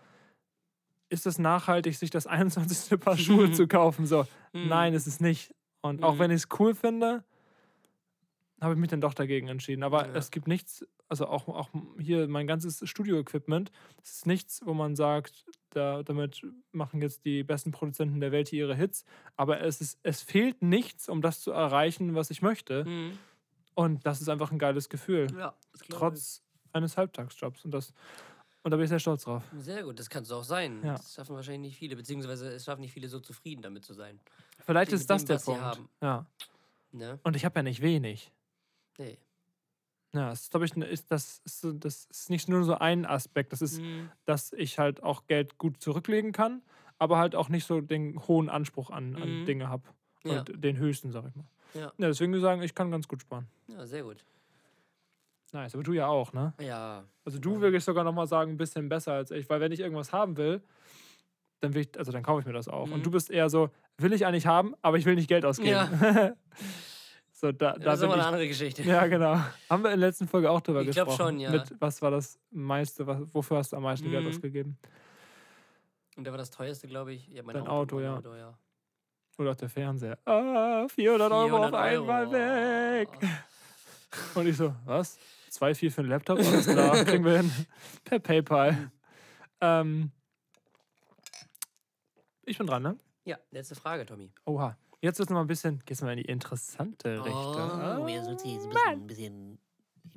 ist 1.10 1.26
es 1.26 1.38
nachhaltig, 1.38 1.96
sich 1.96 2.10
das 2.10 2.26
21. 2.26 2.98
Paar 3.00 3.16
Schuhe 3.16 3.50
zu 3.52 3.66
kaufen? 3.66 4.06
So, 4.06 4.26
Mhm. 4.52 4.68
nein, 4.68 4.94
ist 4.94 5.06
es 5.06 5.20
nicht. 5.20 5.54
Und 5.80 6.02
auch 6.02 6.14
Mhm. 6.14 6.18
wenn 6.18 6.30
ich 6.32 6.42
es 6.42 6.48
cool 6.58 6.74
finde, 6.74 7.24
habe 8.60 8.74
ich 8.74 8.80
mich 8.80 8.90
dann 8.90 9.00
doch 9.00 9.14
dagegen 9.14 9.48
entschieden. 9.48 9.82
Aber 9.84 10.06
Ja. 10.08 10.14
es 10.14 10.30
gibt 10.30 10.48
nichts, 10.48 10.84
also 11.08 11.26
auch, 11.28 11.46
auch 11.48 11.70
hier 11.98 12.26
mein 12.28 12.46
ganzes 12.46 12.82
Studio-Equipment, 12.88 13.70
es 14.02 14.10
ist 14.16 14.26
nichts, 14.26 14.60
wo 14.64 14.74
man 14.74 14.96
sagt, 14.96 15.44
da, 15.70 16.02
damit 16.02 16.44
machen 16.72 17.00
jetzt 17.02 17.24
die 17.24 17.42
besten 17.44 17.70
Produzenten 17.72 18.20
der 18.20 18.32
Welt 18.32 18.48
hier 18.48 18.66
ihre 18.66 18.74
Hits. 18.76 19.04
Aber 19.36 19.60
es, 19.60 19.80
ist, 19.80 19.98
es 20.02 20.22
fehlt 20.22 20.62
nichts, 20.62 21.08
um 21.08 21.22
das 21.22 21.40
zu 21.40 21.50
erreichen, 21.52 22.14
was 22.14 22.30
ich 22.30 22.42
möchte. 22.42 22.84
Mhm. 22.84 23.18
Und 23.74 24.04
das 24.06 24.20
ist 24.20 24.28
einfach 24.28 24.50
ein 24.50 24.58
geiles 24.58 24.88
Gefühl 24.88 25.28
Ja. 25.38 25.54
trotz 25.88 26.42
eines 26.72 26.96
Halbtagsjobs. 26.96 27.64
Und, 27.64 27.70
das, 27.72 27.92
und 28.62 28.70
da 28.70 28.76
bin 28.76 28.84
ich 28.84 28.90
sehr 28.90 28.98
stolz 28.98 29.24
drauf. 29.24 29.44
ich. 29.56 29.64
Sehr 29.64 29.82
gut, 29.84 29.98
das 29.98 30.10
kannst 30.10 30.30
du 30.30 30.34
auch 30.34 30.44
sein. 30.44 30.80
Ja. 30.84 30.94
Das 30.96 31.14
schaffen 31.14 31.34
wahrscheinlich 31.36 31.70
nicht 31.72 31.78
viele, 31.78 31.94
beziehungsweise 31.96 32.48
es 32.52 32.64
schaffen 32.64 32.80
nicht 32.80 32.92
viele 32.92 33.08
so 33.08 33.20
zufrieden 33.20 33.62
damit 33.62 33.84
zu 33.84 33.94
sein. 33.94 34.18
Vielleicht 34.58 34.90
Mit 34.90 35.00
ist 35.00 35.08
das 35.10 35.24
dem, 35.24 35.28
der 35.36 35.44
Punkt. 35.44 35.60
haben. 35.62 35.88
Ja. 36.02 36.26
Ne? 36.90 37.18
Und 37.22 37.36
ich 37.36 37.44
habe 37.44 37.58
ja 37.58 37.62
nicht 37.62 37.80
wenig. 37.82 38.32
Nee. 38.98 39.16
Ja, 40.14 40.30
das 40.30 40.48
glaube 40.50 40.64
ich, 40.66 40.74
ne, 40.74 40.86
ist, 40.86 41.10
das, 41.10 41.40
ist, 41.44 41.66
das 41.74 42.06
ist 42.06 42.30
nicht 42.30 42.48
nur 42.48 42.64
so 42.64 42.74
ein 42.74 43.04
Aspekt. 43.04 43.52
Das 43.52 43.60
ist, 43.62 43.80
Mhm. 43.80 44.10
dass 44.24 44.52
ich 44.54 44.78
halt 44.78 45.02
auch 45.02 45.26
Geld 45.26 45.58
gut 45.58 45.82
zurücklegen 45.82 46.32
kann, 46.32 46.62
aber 46.98 47.18
halt 47.18 47.34
auch 47.34 47.48
nicht 47.50 47.66
so 47.66 47.80
den 47.80 48.18
hohen 48.26 48.48
Anspruch 48.48 48.90
an, 48.90 49.14
an 49.16 49.40
Mhm. 49.42 49.46
Dinge 49.46 49.68
habe. 49.68 49.82
Ja. 50.24 50.40
Und 50.40 50.64
den 50.64 50.78
höchsten, 50.78 51.10
sag 51.12 51.26
ich 51.28 51.34
mal. 51.36 51.44
Ja. 51.74 51.80
ja. 51.80 51.92
Deswegen 51.98 52.32
würde 52.32 52.38
ich 52.38 52.42
sagen, 52.42 52.62
ich 52.62 52.74
kann 52.74 52.90
ganz 52.90 53.06
gut 53.06 53.20
sparen. 53.22 53.46
ja, 53.68 53.86
sehr 53.86 54.02
gut. 54.02 54.24
Nice, 55.52 55.74
aber 55.74 55.82
du 55.82 55.92
ja 55.94 56.06
auch, 56.08 56.32
ne? 56.34 56.52
Ja. 56.60 57.04
Also 57.24 57.38
du 57.38 57.60
würde 57.60 57.76
ich 57.78 57.84
sogar 57.84 58.04
nochmal 58.04 58.26
sagen, 58.26 58.50
ein 58.52 58.56
bisschen 58.58 58.88
besser 58.90 59.12
als 59.14 59.30
ich, 59.30 59.48
weil 59.48 59.60
wenn 59.60 59.72
ich 59.72 59.80
irgendwas 59.80 60.12
haben 60.12 60.36
will, 60.36 60.62
dann 61.60 61.72
will 61.74 61.82
ich, 61.82 61.98
also 61.98 62.12
dann 62.12 62.22
kaufe 62.22 62.40
ich 62.40 62.46
mir 62.46 62.52
das 62.52 62.68
auch. 62.68 62.86
Mhm. 62.86 62.92
Und 62.94 63.06
du 63.06 63.10
bist 63.10 63.30
eher 63.30 63.48
so, 63.48 63.70
will 63.96 64.12
ich 64.12 64.26
eigentlich 64.26 64.46
haben, 64.46 64.74
aber 64.82 64.98
ich 64.98 65.06
will 65.06 65.14
nicht 65.14 65.28
Geld 65.28 65.44
ausgeben. 65.46 65.88
so, 67.40 67.52
da, 67.52 67.72
da 67.72 67.78
Das 67.78 67.98
ist 67.98 68.04
aber 68.04 68.14
eine 68.14 68.22
ich, 68.22 68.26
andere 68.28 68.48
Geschichte. 68.48 68.82
Ja, 68.82 69.06
genau. 69.06 69.34
Haben 69.70 69.82
wir 69.84 69.92
in 69.92 70.00
der 70.00 70.08
letzten 70.08 70.26
Folge 70.26 70.50
auch 70.50 70.60
drüber 70.60 70.80
Ich 70.80 70.88
gesprochen. 70.88 71.16
schon, 71.16 71.40
ja. 71.40 71.50
Mit, 71.50 71.74
was 71.80 72.02
war 72.02 72.10
das 72.10 72.38
meiste, 72.50 73.06
was, 73.06 73.18
wofür 73.32 73.58
hast 73.58 73.72
du 73.72 73.76
am 73.76 73.82
meisten 73.84 74.10
Geld 74.10 74.24
Mhm. 74.24 74.30
ausgegeben? 74.30 74.78
Und 76.16 76.24
der 76.24 76.32
war 76.32 76.38
das 76.38 76.50
teuerste, 76.50 76.88
glaube 76.88 77.12
ich. 77.12 77.28
Ja, 77.28 77.42
mein 77.44 77.54
Dein 77.54 77.66
Auto, 77.68 77.96
mein 77.96 78.04
ja. 78.04 78.16
Auto, 78.16 78.34
ja. 78.34 78.58
Oder 79.38 79.52
auch 79.52 79.56
der 79.56 79.68
Fernseher. 79.68 80.18
Ah, 80.24 80.88
400 80.88 81.30
Euro 81.30 81.42
auf 81.58 81.70
400 81.70 81.74
einmal 81.80 82.24
Euro. 82.26 82.32
weg. 82.32 83.08
Und 84.34 84.46
ich 84.48 84.56
so, 84.56 84.74
was? 84.84 85.16
Zwei, 85.48 85.74
vier 85.74 85.92
für 85.92 86.00
einen 86.00 86.10
Laptop? 86.10 86.38
Alles 86.40 86.66
klar, 86.66 87.04
kriegen 87.04 87.24
wir 87.24 87.36
hin. 87.38 87.52
Per 88.04 88.18
PayPal. 88.18 88.90
Ähm, 89.60 90.10
ich 92.44 92.58
bin 92.58 92.66
dran, 92.66 92.82
ne? 92.82 92.98
Ja, 93.24 93.38
letzte 93.52 93.74
Frage, 93.76 94.04
Tommy. 94.06 94.32
Oha. 94.44 94.76
Jetzt 95.00 95.18
wird 95.18 95.28
es 95.28 95.32
mal 95.32 95.40
ein 95.42 95.46
bisschen, 95.46 95.80
geht's 95.86 96.02
mal 96.02 96.10
in 96.12 96.18
die 96.18 96.24
interessante 96.24 97.24
Richtung. 97.24 98.00
Oh, 98.02 98.08
jetzt 98.08 98.28
wird 98.28 98.40
sie 98.40 98.54
jetzt 98.54 98.64
ein 98.66 98.70
bisschen, 98.70 98.88
ein 98.92 99.06
bisschen. 99.06 99.58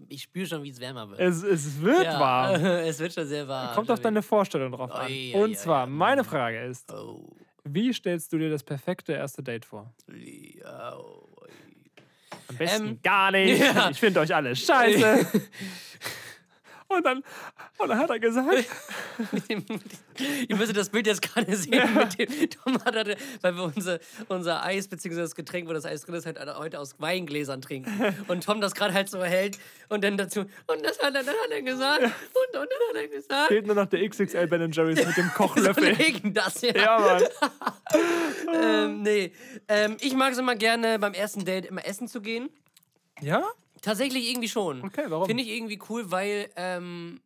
Ich 0.10 0.24
spüre 0.24 0.48
schon, 0.48 0.63
wie 0.63 0.70
es 0.72 0.80
wärmer 0.80 1.10
wird. 1.10 1.20
Es, 1.20 1.44
es 1.44 1.80
wird 1.82 2.04
ja, 2.04 2.20
warm. 2.20 2.56
es 2.65 3.00
wird 3.00 3.13
schon 3.13 3.28
sehr 3.28 3.48
warm. 3.48 3.76
Kommt 3.76 3.91
auf 3.91 4.00
deine 4.00 4.22
Vorstellung 4.24 4.72
drauf 4.72 4.91
an. 4.91 5.06
Oi, 5.06 5.34
Und 5.36 5.52
oi, 5.52 5.56
zwar, 5.56 5.86
meine 5.88 6.24
Frage 6.24 6.63
ist, 6.65 6.91
Oh. 6.91 7.30
wie 7.63 7.94
stellst 7.94 8.34
du 8.34 8.38
dir 8.39 8.50
das 8.50 8.63
perfekte 8.63 9.13
erste 9.13 9.44
Date 9.44 9.65
vor? 9.65 9.94
Ja, 10.12 10.98
oh. 10.98 11.28
Am 12.48 12.58
besten 12.58 12.88
Ähm, 12.88 13.00
gar 13.04 13.32
nicht. 13.32 13.60
ja. 13.62 13.89
Ich 13.91 14.00
finde 14.00 14.20
euch 14.22 14.34
alle 14.34 14.56
scheiße. 14.56 15.28
und, 16.95 17.06
dann, 17.06 17.23
und 17.77 17.89
dann 17.89 17.97
hat 17.97 18.10
er 18.10 18.19
gesagt, 18.19 18.47
ihr 20.47 20.56
müsstet 20.56 20.77
das 20.77 20.89
Bild 20.89 21.08
jetzt 21.08 21.21
gerade 21.21 21.56
sehen. 21.56 21.82
Mit 21.95 22.19
dem, 22.19 22.49
Tom 22.49 22.73
hat, 22.84 22.95
hatte- 22.95 23.17
weil 23.41 23.56
wir 23.56 23.63
unser, 23.75 23.99
unser 24.27 24.63
Eis, 24.63 24.88
beziehungsweise 24.88 25.23
das 25.23 25.36
Getränk, 25.36 25.67
wo 25.67 25.73
das 25.73 25.86
Eis 25.86 26.01
drin 26.04 26.15
ist, 26.15 26.25
halt 26.25 26.39
heute 26.58 26.80
aus 26.80 26.95
Weingläsern 26.99 27.62
trinken. 27.62 27.91
Und 28.27 28.43
Tom 28.43 28.62
das 28.62 28.73
gerade 28.75 28.93
halt 28.93 29.10
so 29.10 29.23
hält 29.23 29.58
und 29.89 30.04
dann 30.04 30.17
dazu, 30.17 30.41
und 30.41 30.84
das 30.86 30.99
hat 30.99 31.15
er, 31.15 31.23
dann 31.23 31.36
hat 31.36 31.51
er 31.51 31.62
gesagt, 31.62 32.01
und, 32.04 32.10
und 32.60 32.69
dann 32.69 32.89
hat 32.89 32.95
er 32.95 33.08
gesagt. 33.08 33.47
fehlt 33.47 33.65
nur 33.67 33.75
noch 33.75 33.88
der 33.88 34.08
XXL 34.08 34.47
Ben 34.47 34.71
Jerry's 34.71 35.06
mit 35.06 35.17
dem 35.17 35.25
So 35.27 35.32
Kochlöffel. 35.36 35.91
legen 35.93 36.34
das, 36.34 36.62
ja. 36.62 36.75
ja, 36.75 36.99
Mann. 36.99 37.23
Ähm, 38.54 39.01
nee. 39.01 39.32
Ähm, 39.67 39.97
ich 40.01 40.13
mag 40.13 40.32
es 40.34 40.38
immer 40.38 40.56
gerne, 40.56 40.99
beim 40.99 41.13
ersten 41.13 41.45
Date 41.45 41.65
immer 41.65 41.86
essen 41.86 42.08
zu 42.08 42.21
gehen. 42.21 42.49
Ja? 43.21 43.43
Tatsächlich 43.82 44.30
irgendwie 44.30 44.50
schon. 44.50 44.84
Okay, 44.84 45.06
warum? 45.08 45.26
Finde 45.26 45.44
ich 45.44 45.50
irgendwie 45.50 45.80
cool, 45.89 46.12
weil 46.12 46.50
ähm, 46.56 47.22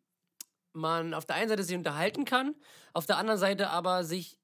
man 0.74 1.14
auf 1.14 1.26
der 1.26 1.36
einen 1.36 1.50
Seite 1.50 1.64
sich 1.64 1.76
unterhalten 1.76 2.26
kann, 2.26 2.56
auf 2.94 3.06
der 3.06 3.18
anderen 3.18 3.40
Seite 3.40 3.70
aber 3.70 4.04
sich 4.04 4.38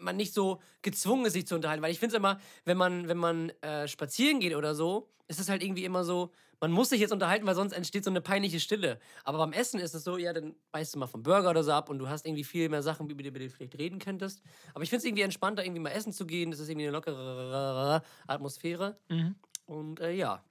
man 0.00 0.16
nicht 0.16 0.32
so 0.32 0.60
gezwungen 0.82 1.26
ist, 1.26 1.32
sich 1.32 1.46
zu 1.46 1.54
unterhalten. 1.54 1.82
Weil 1.82 1.90
ich 1.90 1.98
finde 1.98 2.14
es 2.14 2.18
immer, 2.18 2.38
wenn 2.64 2.76
man, 2.76 3.08
wenn 3.08 3.16
man 3.16 3.50
äh, 3.62 3.88
spazieren 3.88 4.40
geht 4.40 4.54
oder 4.54 4.74
so, 4.74 5.10
ist 5.26 5.40
es 5.40 5.48
halt 5.48 5.62
irgendwie 5.62 5.84
immer 5.84 6.04
so, 6.04 6.32
man 6.60 6.72
muss 6.72 6.88
sich 6.88 7.00
jetzt 7.00 7.12
unterhalten, 7.12 7.46
weil 7.46 7.54
sonst 7.54 7.72
entsteht 7.72 8.04
so 8.04 8.10
eine 8.10 8.20
peinliche 8.20 8.58
Stille. 8.58 8.98
Aber 9.24 9.38
beim 9.38 9.52
Essen 9.52 9.78
ist 9.78 9.94
es 9.94 10.02
so, 10.02 10.18
ja, 10.18 10.32
dann 10.32 10.54
beißt 10.72 10.94
du 10.94 10.98
mal 10.98 11.06
vom 11.06 11.22
Burger 11.22 11.50
oder 11.50 11.62
so 11.62 11.72
ab 11.72 11.88
und 11.88 11.98
du 11.98 12.08
hast 12.08 12.26
irgendwie 12.26 12.44
viel 12.44 12.68
mehr 12.68 12.82
Sachen, 12.82 13.08
über 13.08 13.22
die 13.22 13.30
du 13.30 13.50
vielleicht 13.50 13.78
reden 13.78 13.98
könntest. 13.98 14.42
Aber 14.74 14.82
ich 14.82 14.90
finde 14.90 15.00
es 15.00 15.04
irgendwie 15.04 15.22
entspannter, 15.22 15.64
irgendwie 15.64 15.80
mal 15.80 15.90
essen 15.90 16.12
zu 16.12 16.26
gehen. 16.26 16.50
Das 16.50 16.60
ist 16.60 16.68
irgendwie 16.68 16.86
eine 16.86 16.96
lockere 16.96 18.02
Atmosphäre. 18.26 18.98
Mhm. 19.08 19.36
Und 19.66 20.00
äh, 20.00 20.12
ja, 20.12 20.42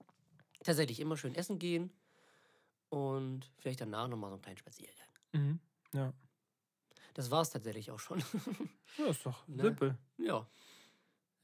tatsächlich 0.68 1.00
immer 1.00 1.18
schön 1.18 1.34
essen 1.36 1.58
gehen 1.60 1.92
und 2.90 3.50
vielleicht 3.58 3.82
danach 3.82 4.08
nochmal 4.08 4.30
so 4.30 4.36
einen 4.36 4.42
kleinen 4.44 4.58
Spaziergang. 4.58 5.08
Mhm. 5.34 5.60
Ja. 5.94 6.14
Das 7.16 7.32
war 7.32 7.42
es 7.42 7.50
tatsächlich 7.50 7.90
auch 7.92 8.00
schon. 8.00 8.24
ja, 8.98 9.06
ist 9.08 9.26
doch 9.26 9.48
Ne? 9.48 9.64
simpel. 9.64 9.98
ja. 10.18 10.48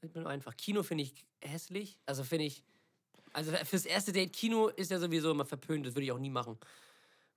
Ich 0.02 0.12
bin 0.12 0.26
einfach. 0.26 0.54
Kino 0.56 0.82
finde 0.82 1.02
ich 1.04 1.24
hässlich. 1.42 1.98
Also 2.06 2.24
finde 2.24 2.44
ich. 2.44 2.62
Also 3.32 3.50
fürs 3.64 3.86
erste 3.86 4.12
Date 4.12 4.32
Kino 4.32 4.68
ist 4.68 4.90
ja 4.90 4.98
sowieso 5.00 5.30
immer 5.30 5.46
verpönt. 5.46 5.86
Das 5.86 5.94
würde 5.94 6.04
ich 6.04 6.12
auch 6.12 6.18
nie 6.18 6.30
machen. 6.30 6.58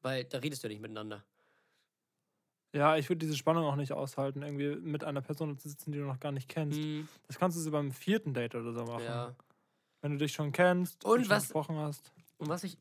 Weil 0.02 0.26
da 0.26 0.38
redest 0.40 0.64
du 0.64 0.68
ja 0.68 0.74
nicht 0.74 0.82
miteinander. 0.82 1.24
Ja, 2.74 2.98
ich 2.98 3.08
würde 3.10 3.20
diese 3.20 3.38
Spannung 3.38 3.64
auch 3.66 3.78
nicht 3.78 3.94
aushalten, 3.94 4.44
irgendwie 4.44 4.76
mit 4.76 5.04
einer 5.06 5.22
Person 5.22 5.58
zu 5.58 5.70
sitzen, 5.70 5.92
die 5.94 5.98
du 5.98 6.04
noch 6.06 6.20
gar 6.20 6.34
nicht 6.34 6.50
kennst. 6.50 6.78
Hm, 6.78 7.08
Das 7.28 7.40
kannst 7.40 7.58
du 7.58 7.62
so 7.62 7.72
beim 7.72 7.92
vierten 7.92 8.34
Date 8.34 8.54
oder 8.56 8.74
so 8.74 8.84
machen. 8.84 9.06
ja. 9.06 9.36
Wenn 10.08 10.14
du 10.18 10.24
dich 10.24 10.32
schon 10.32 10.54
kennst 10.54 11.04
Und 11.04 11.20
schon 11.24 11.30
was- 11.30 11.44
gesprochen 11.44 11.76
hast. 11.76 12.14
Und 12.38 12.48
was 12.48 12.64
ich 12.64 12.78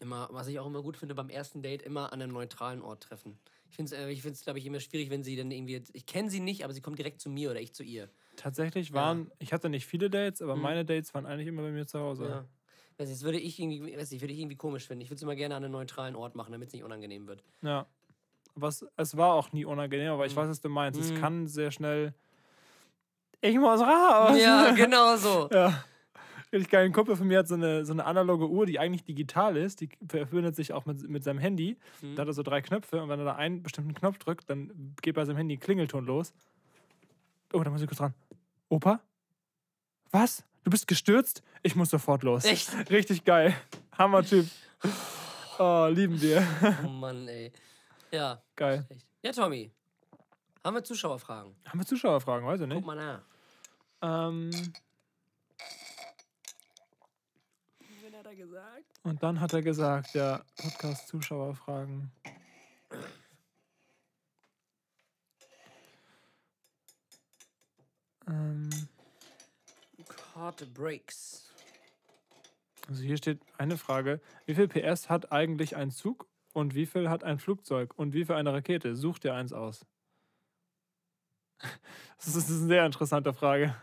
immer, 0.00 0.28
was 0.32 0.48
ich 0.48 0.58
auch 0.58 0.66
immer 0.66 0.82
gut 0.82 0.96
finde 0.96 1.14
beim 1.14 1.28
ersten 1.28 1.62
Date, 1.62 1.82
immer 1.82 2.12
an 2.12 2.20
einem 2.20 2.32
neutralen 2.32 2.82
Ort 2.82 3.04
treffen. 3.04 3.38
Ich 3.68 3.76
finde 3.76 3.94
es, 3.94 4.00
äh, 4.00 4.10
ich 4.10 4.42
glaube 4.42 4.58
ich, 4.58 4.66
immer 4.66 4.80
schwierig, 4.80 5.08
wenn 5.10 5.22
sie 5.22 5.36
dann 5.36 5.52
irgendwie, 5.52 5.80
ich 5.92 6.06
kenne 6.06 6.28
sie 6.28 6.40
nicht, 6.40 6.64
aber 6.64 6.72
sie 6.72 6.80
kommt 6.80 6.98
direkt 6.98 7.20
zu 7.20 7.30
mir 7.30 7.52
oder 7.52 7.60
ich 7.60 7.74
zu 7.74 7.84
ihr. 7.84 8.08
Tatsächlich 8.34 8.88
Ja. 8.88 8.94
waren, 8.96 9.30
ich 9.38 9.52
hatte 9.52 9.68
nicht 9.68 9.86
viele 9.86 10.10
Dates, 10.10 10.42
aber 10.42 10.56
Mhm. 10.56 10.62
meine 10.62 10.84
Dates 10.84 11.14
waren 11.14 11.26
eigentlich 11.26 11.46
immer 11.46 11.62
bei 11.62 11.70
mir 11.70 11.86
zu 11.86 12.00
Hause. 12.00 12.24
Ja. 12.24 12.44
Weiß 12.98 13.06
nicht, 13.08 13.20
das 13.20 13.22
würde 13.22 13.38
ich 13.38 13.56
irgendwie, 13.60 13.96
weiß 13.96 14.10
nicht, 14.10 14.20
würde 14.20 14.34
ich 14.34 14.40
irgendwie 14.40 14.56
komisch 14.56 14.88
finden. 14.88 15.02
Ich 15.02 15.10
würde 15.10 15.16
es 15.16 15.22
immer 15.22 15.36
gerne 15.36 15.54
an 15.54 15.62
einem 15.62 15.70
neutralen 15.72 16.16
Ort 16.16 16.34
machen, 16.34 16.50
damit 16.50 16.68
es 16.68 16.74
nicht 16.74 16.82
unangenehm 16.82 17.28
wird. 17.28 17.44
Ja. 17.62 17.86
Was, 18.56 18.84
es 18.96 19.16
war 19.16 19.34
auch 19.34 19.52
nie 19.52 19.64
unangenehm, 19.64 20.10
aber 20.10 20.26
ich 20.26 20.32
Mhm. 20.32 20.38
weiß, 20.40 20.48
was 20.48 20.60
du 20.60 20.68
meinst. 20.70 20.98
Es 20.98 21.12
Mhm. 21.12 21.20
kann 21.20 21.46
sehr 21.46 21.70
schnell. 21.70 22.14
Ich 23.42 23.56
muss 23.58 23.80
raus! 23.80 24.36
Ja, 24.40 24.72
genau 24.72 25.16
so. 25.16 25.48
Ja. 25.52 25.84
Richtig 26.52 26.70
geil. 26.70 26.84
Ein 26.84 26.92
Kumpel 26.92 27.14
von 27.16 27.26
mir 27.28 27.38
hat 27.38 27.48
so 27.48 27.54
eine, 27.54 27.84
so 27.84 27.92
eine 27.92 28.04
analoge 28.04 28.48
Uhr, 28.48 28.66
die 28.66 28.78
eigentlich 28.78 29.04
digital 29.04 29.56
ist. 29.56 29.80
Die 29.80 29.88
verbindet 30.08 30.56
sich 30.56 30.72
auch 30.72 30.84
mit, 30.86 31.08
mit 31.08 31.22
seinem 31.22 31.38
Handy. 31.38 31.76
Mhm. 32.02 32.16
Da 32.16 32.22
hat 32.22 32.28
er 32.28 32.32
so 32.34 32.42
drei 32.42 32.60
Knöpfe 32.60 33.00
und 33.02 33.08
wenn 33.08 33.20
er 33.20 33.24
da 33.24 33.36
einen 33.36 33.62
bestimmten 33.62 33.94
Knopf 33.94 34.18
drückt, 34.18 34.50
dann 34.50 34.94
geht 35.02 35.14
bei 35.14 35.24
seinem 35.24 35.36
Handy 35.36 35.56
ein 35.56 35.60
Klingelton 35.60 36.04
los. 36.06 36.32
Oh, 37.52 37.62
da 37.62 37.70
muss 37.70 37.80
ich 37.82 37.86
kurz 37.88 37.98
dran. 37.98 38.14
Opa? 38.68 39.00
Was? 40.10 40.44
Du 40.64 40.70
bist 40.70 40.86
gestürzt? 40.88 41.42
Ich 41.62 41.76
muss 41.76 41.90
sofort 41.90 42.22
los. 42.24 42.44
Echt? 42.44 42.68
Richtig 42.90 43.24
geil. 43.24 43.54
Hammer-Typ. 43.96 44.46
Oh, 45.62 45.88
lieben 45.90 46.18
wir. 46.22 46.42
Oh 46.86 46.88
Mann, 46.88 47.28
ey. 47.28 47.52
Ja, 48.10 48.42
Geil. 48.56 48.86
Ja, 49.22 49.30
Tommy. 49.30 49.70
Haben 50.64 50.74
wir 50.76 50.82
Zuschauerfragen? 50.82 51.54
Haben 51.66 51.80
wir 51.80 51.84
Zuschauerfragen? 51.86 52.46
Weiß 52.46 52.62
ich 52.62 52.66
Guck 52.66 52.76
nicht. 52.76 52.86
mal 52.86 52.96
nach. 52.96 53.20
Ähm, 54.00 54.50
Wen 58.02 58.16
hat 58.16 58.19
er 58.30 58.36
gesagt? 58.36 59.00
und 59.02 59.22
dann 59.22 59.40
hat 59.40 59.52
er 59.52 59.62
gesagt, 59.62 60.14
ja, 60.14 60.44
Podcast-Zuschauerfragen. 60.56 62.12
Ähm, 68.28 68.70
Hard 70.34 70.72
Breaks. 70.74 71.52
also 72.88 73.02
hier 73.02 73.16
steht 73.16 73.40
eine 73.58 73.76
Frage. 73.76 74.20
Wie 74.46 74.54
viel 74.54 74.68
PS 74.68 75.08
hat 75.08 75.32
eigentlich 75.32 75.74
ein 75.74 75.90
Zug 75.90 76.28
und 76.52 76.74
wie 76.74 76.86
viel 76.86 77.10
hat 77.10 77.24
ein 77.24 77.40
Flugzeug 77.40 77.98
und 77.98 78.12
wie 78.12 78.24
viel 78.24 78.36
eine 78.36 78.52
Rakete? 78.52 78.94
Such 78.94 79.18
dir 79.18 79.34
eins 79.34 79.52
aus. 79.52 79.86
Das 82.22 82.36
ist 82.36 82.50
eine 82.50 82.58
sehr 82.68 82.84
interessante 82.84 83.32
Frage. 83.32 83.74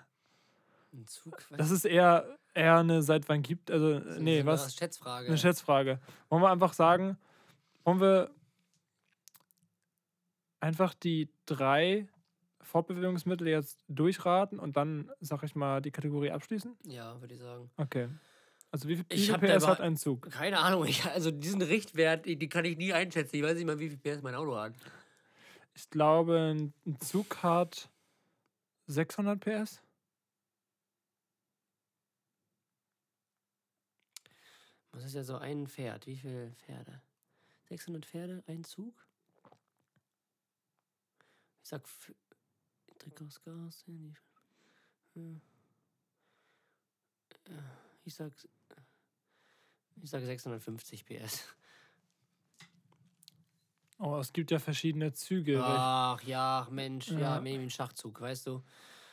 Ein 0.93 1.07
Zug. 1.07 1.43
Das 1.49 1.71
ist 1.71 1.85
eher, 1.85 2.37
eher 2.57 2.79
eine 2.79 3.01
seit 3.01 3.29
wann 3.29 3.41
gibt, 3.41 3.71
also 3.71 3.99
Das 3.99 4.19
nee, 4.19 4.39
eine 4.39 4.45
was? 4.45 4.75
Schätzfrage. 4.75 5.27
Eine 5.27 5.37
Schätzfrage. 5.37 5.99
Wollen 6.29 6.41
wir 6.41 6.49
einfach 6.49 6.73
sagen, 6.73 7.17
wollen 7.83 8.01
wir 8.01 8.31
einfach 10.59 10.93
die 10.93 11.29
drei 11.45 12.07
Fortbewegungsmittel 12.61 13.47
jetzt 13.47 13.83
durchraten 13.87 14.59
und 14.59 14.75
dann, 14.75 15.09
sag 15.21 15.43
ich 15.43 15.55
mal, 15.55 15.81
die 15.81 15.91
Kategorie 15.91 16.31
abschließen? 16.31 16.75
Ja, 16.85 17.19
würde 17.21 17.33
ich 17.35 17.39
sagen. 17.39 17.69
Okay. 17.77 18.09
Also 18.71 18.89
wie 18.89 18.97
viel, 18.97 19.05
wie 19.09 19.17
viel 19.17 19.37
PS 19.37 19.65
hat 19.65 19.79
ein 19.79 19.95
Zug? 19.95 20.29
Keine 20.29 20.59
Ahnung, 20.59 20.85
ich, 20.85 21.05
also 21.05 21.31
diesen 21.31 21.61
Richtwert, 21.61 22.25
die, 22.25 22.49
kann 22.49 22.65
ich 22.65 22.77
nie 22.77 22.91
einschätzen. 22.91 23.37
Ich 23.37 23.43
weiß 23.43 23.55
nicht 23.55 23.65
mal, 23.65 23.79
wie 23.79 23.89
viel 23.89 23.97
PS 23.97 24.21
mein 24.21 24.35
Auto 24.35 24.57
hat. 24.57 24.73
Ich 25.73 25.89
glaube, 25.89 26.53
ein 26.53 26.73
ein 26.85 26.99
Zug 26.99 27.41
hat 27.43 27.89
600 28.87 29.39
PS. 29.39 29.81
Das 34.91 35.03
ist 35.05 35.13
ja 35.13 35.23
so 35.23 35.37
ein 35.37 35.67
Pferd. 35.67 36.07
Wie 36.07 36.17
viele 36.17 36.51
Pferde? 36.53 37.01
600 37.69 38.05
Pferde, 38.05 38.43
ein 38.47 38.63
Zug? 38.63 39.05
Ich 41.63 41.69
sag. 41.69 41.83
aus 43.21 43.41
Gas. 43.43 43.85
Äh, 45.15 45.33
Ich 48.05 48.15
sag. 48.15 48.31
Ich 50.01 50.09
sag 50.09 50.21
650 50.23 51.05
PS. 51.05 51.43
Oh, 53.99 54.17
es 54.17 54.31
gibt 54.31 54.51
ja 54.51 54.59
verschiedene 54.59 55.11
Züge. 55.13 55.59
Ach 55.63 56.21
ja, 56.23 56.67
Mensch, 56.69 57.09
ja, 57.09 57.19
Ja. 57.19 57.41
ja 57.41 57.59
ein 57.63 57.69
Schachzug, 57.71 58.21
weißt 58.21 58.47
du? 58.47 58.63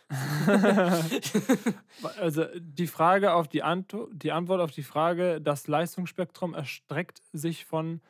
Also 2.19 2.45
die 2.59 2.87
Frage 2.87 3.33
auf 3.33 3.49
die, 3.49 3.63
Anto 3.63 4.09
die 4.13 4.33
Antwort 4.33 4.61
auf 4.61 4.71
die 4.71 4.83
Frage, 4.83 5.41
das 5.41 5.67
Leistungsspektrum 5.67 6.55
erstreckt 6.55 7.23
sich 7.33 7.65
von 7.65 8.01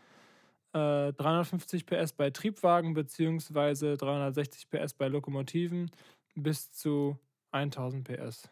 äh, 0.72 1.12
350 1.12 1.86
PS 1.86 2.12
bei 2.12 2.30
Triebwagen 2.30 2.94
bzw. 2.94 3.96
360 3.96 4.70
PS 4.70 4.94
bei 4.94 5.08
Lokomotiven 5.08 5.90
bis 6.34 6.72
zu 6.72 7.18
1000 7.52 8.08
PS. 8.08 8.50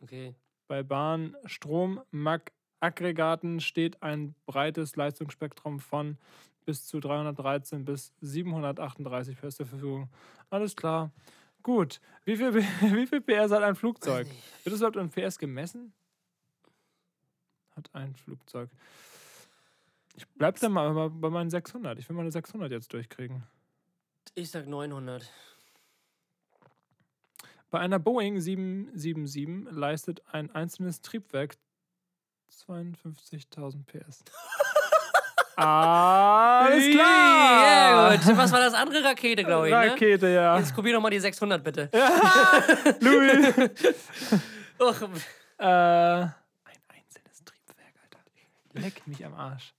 Okay. 0.00 0.34
Bei 0.68 0.82
Bahn, 0.82 1.36
Strom, 1.44 2.00
Mag 2.10 2.52
Aggregaten 2.80 3.60
steht 3.60 4.02
ein 4.02 4.34
breites 4.46 4.96
Leistungsspektrum 4.96 5.78
von 5.78 6.18
bis 6.64 6.86
zu 6.86 7.00
313 7.00 7.84
bis 7.84 8.12
738 8.20 9.40
PS 9.40 9.56
zur 9.56 9.66
Verfügung. 9.66 10.08
Alles 10.50 10.76
klar. 10.76 11.12
Gut. 11.62 12.00
Wie 12.24 12.36
viel, 12.36 12.54
wie 12.54 13.06
viel 13.06 13.20
PS 13.20 13.50
hat 13.52 13.62
ein 13.62 13.74
Flugzeug? 13.76 14.26
Wird 14.64 14.72
das 14.74 14.80
überhaupt 14.80 14.96
in 14.96 15.10
PS 15.10 15.38
gemessen? 15.38 15.92
Hat 17.76 17.88
ein 17.94 18.14
Flugzeug. 18.16 18.70
Ich 20.14 20.26
bleib 20.28 20.58
dann 20.60 20.72
mal 20.72 20.92
bei- 20.92 21.08
bei 21.08 21.30
meinen 21.30 21.50
600. 21.50 21.98
Ich 21.98 22.08
will 22.08 22.16
meine 22.16 22.30
600 22.30 22.70
jetzt 22.70 22.92
durchkriegen. 22.92 23.44
Ich 24.34 24.50
sag 24.50 24.66
900. 24.66 25.30
Bei 27.70 27.80
einer 27.80 27.98
Boeing 27.98 28.38
777 28.38 29.72
leistet 29.74 30.22
ein 30.26 30.50
einzelnes 30.54 31.00
Triebwerk 31.00 31.56
52.000 32.50 33.84
PS. 33.86 34.22
Alles 35.56 36.90
klar! 36.90 37.62
Ja, 37.62 38.16
gut. 38.16 38.36
Was 38.36 38.52
war 38.52 38.60
das 38.60 38.74
andere 38.74 39.04
Rakete, 39.04 39.44
glaube 39.44 39.68
ich, 39.68 39.74
ne? 39.74 39.90
Rakete, 39.92 40.28
ja. 40.28 40.58
Jetzt 40.58 40.74
probier 40.74 40.94
doch 40.94 41.00
mal 41.00 41.10
die 41.10 41.20
600, 41.20 41.62
bitte. 41.62 41.90
Louis. 43.00 43.54
Och, 44.78 45.02
äh, 45.58 45.64
ein 45.64 46.32
einzelnes 46.88 47.44
Triebwerk, 47.44 47.94
Alter. 48.02 48.20
Leck 48.72 49.06
mich 49.06 49.24
am 49.24 49.34
Arsch. 49.34 49.74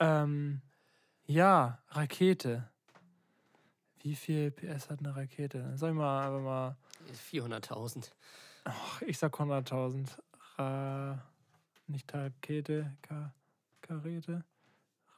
Ähm, 0.00 0.60
ja, 1.26 1.78
Rakete. 1.90 2.68
Wie 4.02 4.16
viel 4.16 4.50
PS 4.50 4.90
hat 4.90 4.98
eine 4.98 5.14
Rakete? 5.14 5.72
Sag 5.76 5.90
ich 5.90 5.94
mal, 5.94 6.24
aber 6.24 6.40
mal. 6.40 6.76
400.000. 7.32 8.10
Ach, 8.64 9.02
ich 9.02 9.18
sag 9.18 9.34
100.000. 9.34 10.08
Ra 10.58 11.22
nicht 11.86 12.12
Rakete, 12.12 12.96
Ka 13.02 13.32
Karete. 13.80 14.44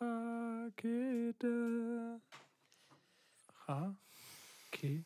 Rakete. 0.00 2.20
Rakete. 3.66 5.04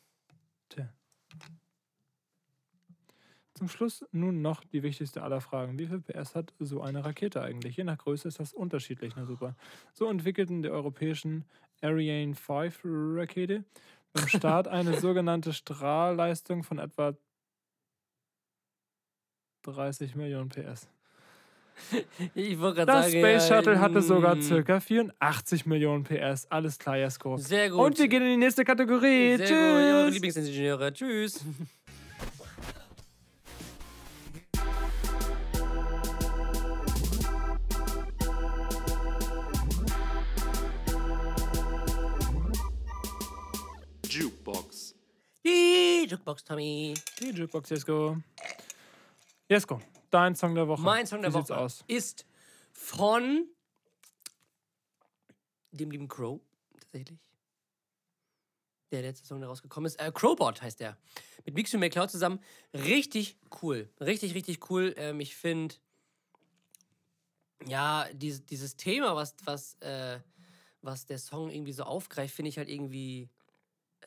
Zum 3.53 3.67
Schluss 3.67 4.05
nun 4.11 4.41
noch 4.41 4.63
die 4.63 4.83
wichtigste 4.83 5.21
aller 5.21 5.41
Fragen. 5.41 5.77
Wie 5.77 5.87
viel 5.87 5.99
PS 5.99 6.33
hat 6.33 6.53
so 6.59 6.81
eine 6.81 7.03
Rakete 7.03 7.41
eigentlich? 7.41 7.75
Je 7.75 7.83
nach 7.83 7.97
Größe 7.97 8.29
ist 8.29 8.39
das 8.39 8.53
unterschiedlich. 8.53 9.15
Na 9.17 9.25
super. 9.25 9.57
So 9.91 10.09
entwickelten 10.09 10.61
die 10.61 10.69
europäischen 10.69 11.43
Ariane 11.81 12.35
5 12.35 12.81
Rakete 12.85 13.65
beim 14.13 14.27
Start 14.29 14.69
eine 14.69 14.99
sogenannte 14.99 15.53
Strahlleistung 15.53 16.63
von 16.63 16.79
etwa 16.79 17.15
30 19.63 20.15
Millionen 20.15 20.49
PS. 20.49 20.89
Ich 22.35 22.59
wollte 22.59 22.85
gerade 22.85 22.91
Das 22.91 23.05
sagen. 23.11 23.19
Space 23.19 23.49
ja, 23.49 23.57
Shuttle 23.57 23.79
hatte 23.79 24.01
sogar 24.01 24.35
mm, 24.35 24.41
circa 24.41 24.79
84 24.79 25.65
Millionen 25.65 26.03
PS. 26.03 26.45
Alles 26.49 26.77
klar, 26.77 26.97
Jesko. 26.97 27.37
Sehr 27.37 27.69
gut. 27.69 27.79
Und 27.79 27.99
wir 27.99 28.07
gehen 28.07 28.23
in 28.23 28.29
die 28.29 28.37
nächste 28.37 28.63
Kategorie. 28.63 29.37
Sehr 29.37 29.47
gut, 29.47 29.51
eure 29.51 30.03
Tschüss. 30.05 30.13
Lieblingsingenieure. 30.13 30.93
Tschüss. 30.93 31.45
Jukebox. 44.09 44.95
Die 45.45 46.07
Jukebox 46.09 46.43
Tommy. 46.43 46.93
Die 47.19 47.29
Jukebox, 47.29 47.69
Jesko. 47.69 48.17
Jesko, 49.49 49.79
dein 50.09 50.35
Song 50.35 50.55
der 50.55 50.67
Woche. 50.67 50.81
Mein 50.81 51.07
Song 51.07 51.21
der 51.21 51.31
Wie 51.31 51.35
Woche 51.35 51.57
aus? 51.57 51.83
ist 51.87 52.25
von 52.71 53.47
dem 55.71 55.91
lieben 55.91 56.07
Crow, 56.07 56.39
tatsächlich. 56.79 57.19
Der 58.91 59.03
letzte 59.03 59.27
Song, 59.27 59.39
der 59.39 59.49
rausgekommen 59.49 59.85
ist. 59.85 59.99
Äh, 59.99 60.11
Crowbot 60.11 60.61
heißt 60.61 60.79
der. 60.79 60.97
Mit 61.45 61.53
Mixu 61.53 61.77
McCloud 61.77 62.09
zusammen. 62.09 62.39
Richtig 62.73 63.37
cool. 63.61 63.87
Richtig, 63.99 64.33
richtig 64.33 64.69
cool. 64.71 64.95
Ähm, 64.97 65.19
ich 65.19 65.35
finde, 65.35 65.75
ja, 67.67 68.07
dieses, 68.13 68.45
dieses 68.45 68.75
Thema, 68.77 69.15
was, 69.15 69.35
was, 69.45 69.75
äh, 69.81 70.19
was 70.81 71.05
der 71.05 71.19
Song 71.19 71.51
irgendwie 71.51 71.73
so 71.73 71.83
aufgreift, 71.83 72.33
finde 72.33 72.49
ich 72.49 72.57
halt 72.57 72.69
irgendwie 72.69 73.29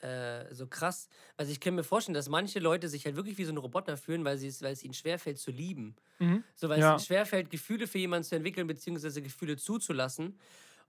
äh, 0.03 0.55
so 0.55 0.67
krass. 0.67 1.09
Also 1.37 1.53
ich 1.53 1.61
kann 1.61 1.75
mir 1.75 1.85
vorstellen, 1.85 2.15
dass 2.15 2.29
manche 2.29 2.59
Leute 2.61 2.89
sich 2.89 3.05
halt 3.05 3.17
wirklich 3.17 3.39
wie 3.39 3.45
so 3.45 3.53
ein 3.53 3.59
Roboter 3.59 3.97
fühlen, 3.97 4.25
weil, 4.25 4.39
sie 4.39 4.49
es- 4.49 4.63
weil 4.63 4.73
es 4.73 4.83
ihnen 4.83 4.95
schwerfällt 4.95 5.39
zu 5.39 5.51
lieben. 5.51 5.97
Mhm. 6.21 6.45
So, 6.55 6.69
weil 6.69 6.79
Ja. 6.79 6.81
es 6.81 6.91
ihnen 6.91 6.99
schwerfällt, 7.01 7.51
Gefühle 7.51 7.87
für 7.87 7.99
jemanden 7.99 8.25
zu 8.25 8.37
entwickeln, 8.37 8.67
beziehungsweise 8.67 9.23
Gefühle 9.23 9.57
zuzulassen. 9.57 10.39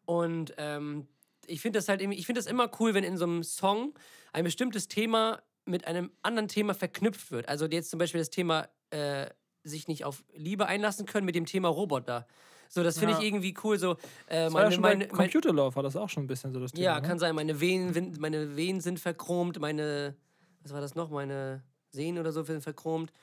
Und 0.06 0.54
ähm, 0.58 1.08
ich 1.48 1.62
finde 1.62 1.80
das 1.80 1.90
halt 1.90 2.02
ich 2.02 2.26
finde 2.26 2.40
das 2.40 2.48
immer 2.48 2.72
cool, 2.80 2.94
wenn 2.94 3.04
in 3.04 3.18
so 3.18 3.26
einem 3.26 3.44
Song 3.44 3.94
ein 4.34 4.44
bestimmtes 4.44 4.88
Thema 4.88 5.44
mit 5.66 5.88
einem 5.88 6.12
anderen 6.22 6.48
Thema 6.50 6.74
verknüpft 6.74 7.32
wird. 7.32 7.48
Also 7.50 7.66
jetzt 7.68 7.90
zum 7.90 8.00
Beispiel 8.00 8.20
das 8.22 8.30
Thema 8.30 8.70
äh, 8.92 9.30
sich 9.64 9.88
nicht 9.88 10.06
auf 10.06 10.24
Liebe 10.36 10.68
einlassen 10.68 11.06
können 11.06 11.26
mit 11.26 11.36
dem 11.36 11.46
Thema 11.46 11.70
Roboter. 11.70 12.28
So, 12.70 12.84
das 12.84 12.98
finde 12.98 13.14
Ja. 13.14 13.20
ich 13.20 13.26
irgendwie 13.26 13.54
cool. 13.64 13.78
So, 13.78 13.98
äh, 14.28 14.52
war 14.52 14.70
ja 14.70 14.80
meine, 14.80 14.80
meine, 14.80 15.08
Computer 15.08 15.54
Love 15.54 15.76
war 15.76 15.84
das 15.84 15.96
auch 15.96 16.10
schon 16.10 16.24
ein 16.24 16.28
bisschen 16.28 16.54
so 16.54 16.60
das 16.60 16.72
Thema. 16.72 16.84
ja, 16.84 17.00
ne? 17.00 17.08
kann 17.08 17.20
sein. 17.20 17.36
Meine 17.36 17.60
Venen, 17.60 18.18
meine 18.20 18.56
Venen 18.56 18.82
sind 18.82 19.00
verchromt, 19.00 19.60
meine, 19.60 20.16
was 20.64 20.74
war 20.74 20.82
das 20.82 20.96
noch? 20.96 21.10
Meine 21.10 21.64
Sehnen 21.92 22.18
oder 22.18 22.32
so 22.32 22.44
sind 22.44 22.64
verchromt. 22.64 23.14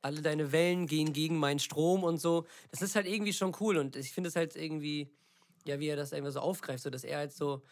Alle 0.00 0.20
deine 0.20 0.52
Wellen 0.52 0.86
gehen 0.86 1.12
gegen 1.12 1.38
meinen 1.38 1.58
Strom 1.58 2.04
und 2.04 2.18
so. 2.18 2.46
Das 2.70 2.82
ist 2.82 2.94
halt 2.94 3.06
irgendwie 3.06 3.32
schon 3.32 3.56
cool 3.60 3.78
und 3.78 3.96
ich 3.96 4.12
finde 4.12 4.28
es 4.28 4.36
halt 4.36 4.54
irgendwie 4.54 5.10
ja, 5.66 5.80
wie 5.80 5.88
er 5.88 5.96
das 5.96 6.12
irgendwie 6.12 6.32
so 6.32 6.40
aufgreift, 6.40 6.82
so 6.84 6.90
dass 6.90 7.04
er 7.04 7.18
halt 7.18 7.32
so, 7.32 7.62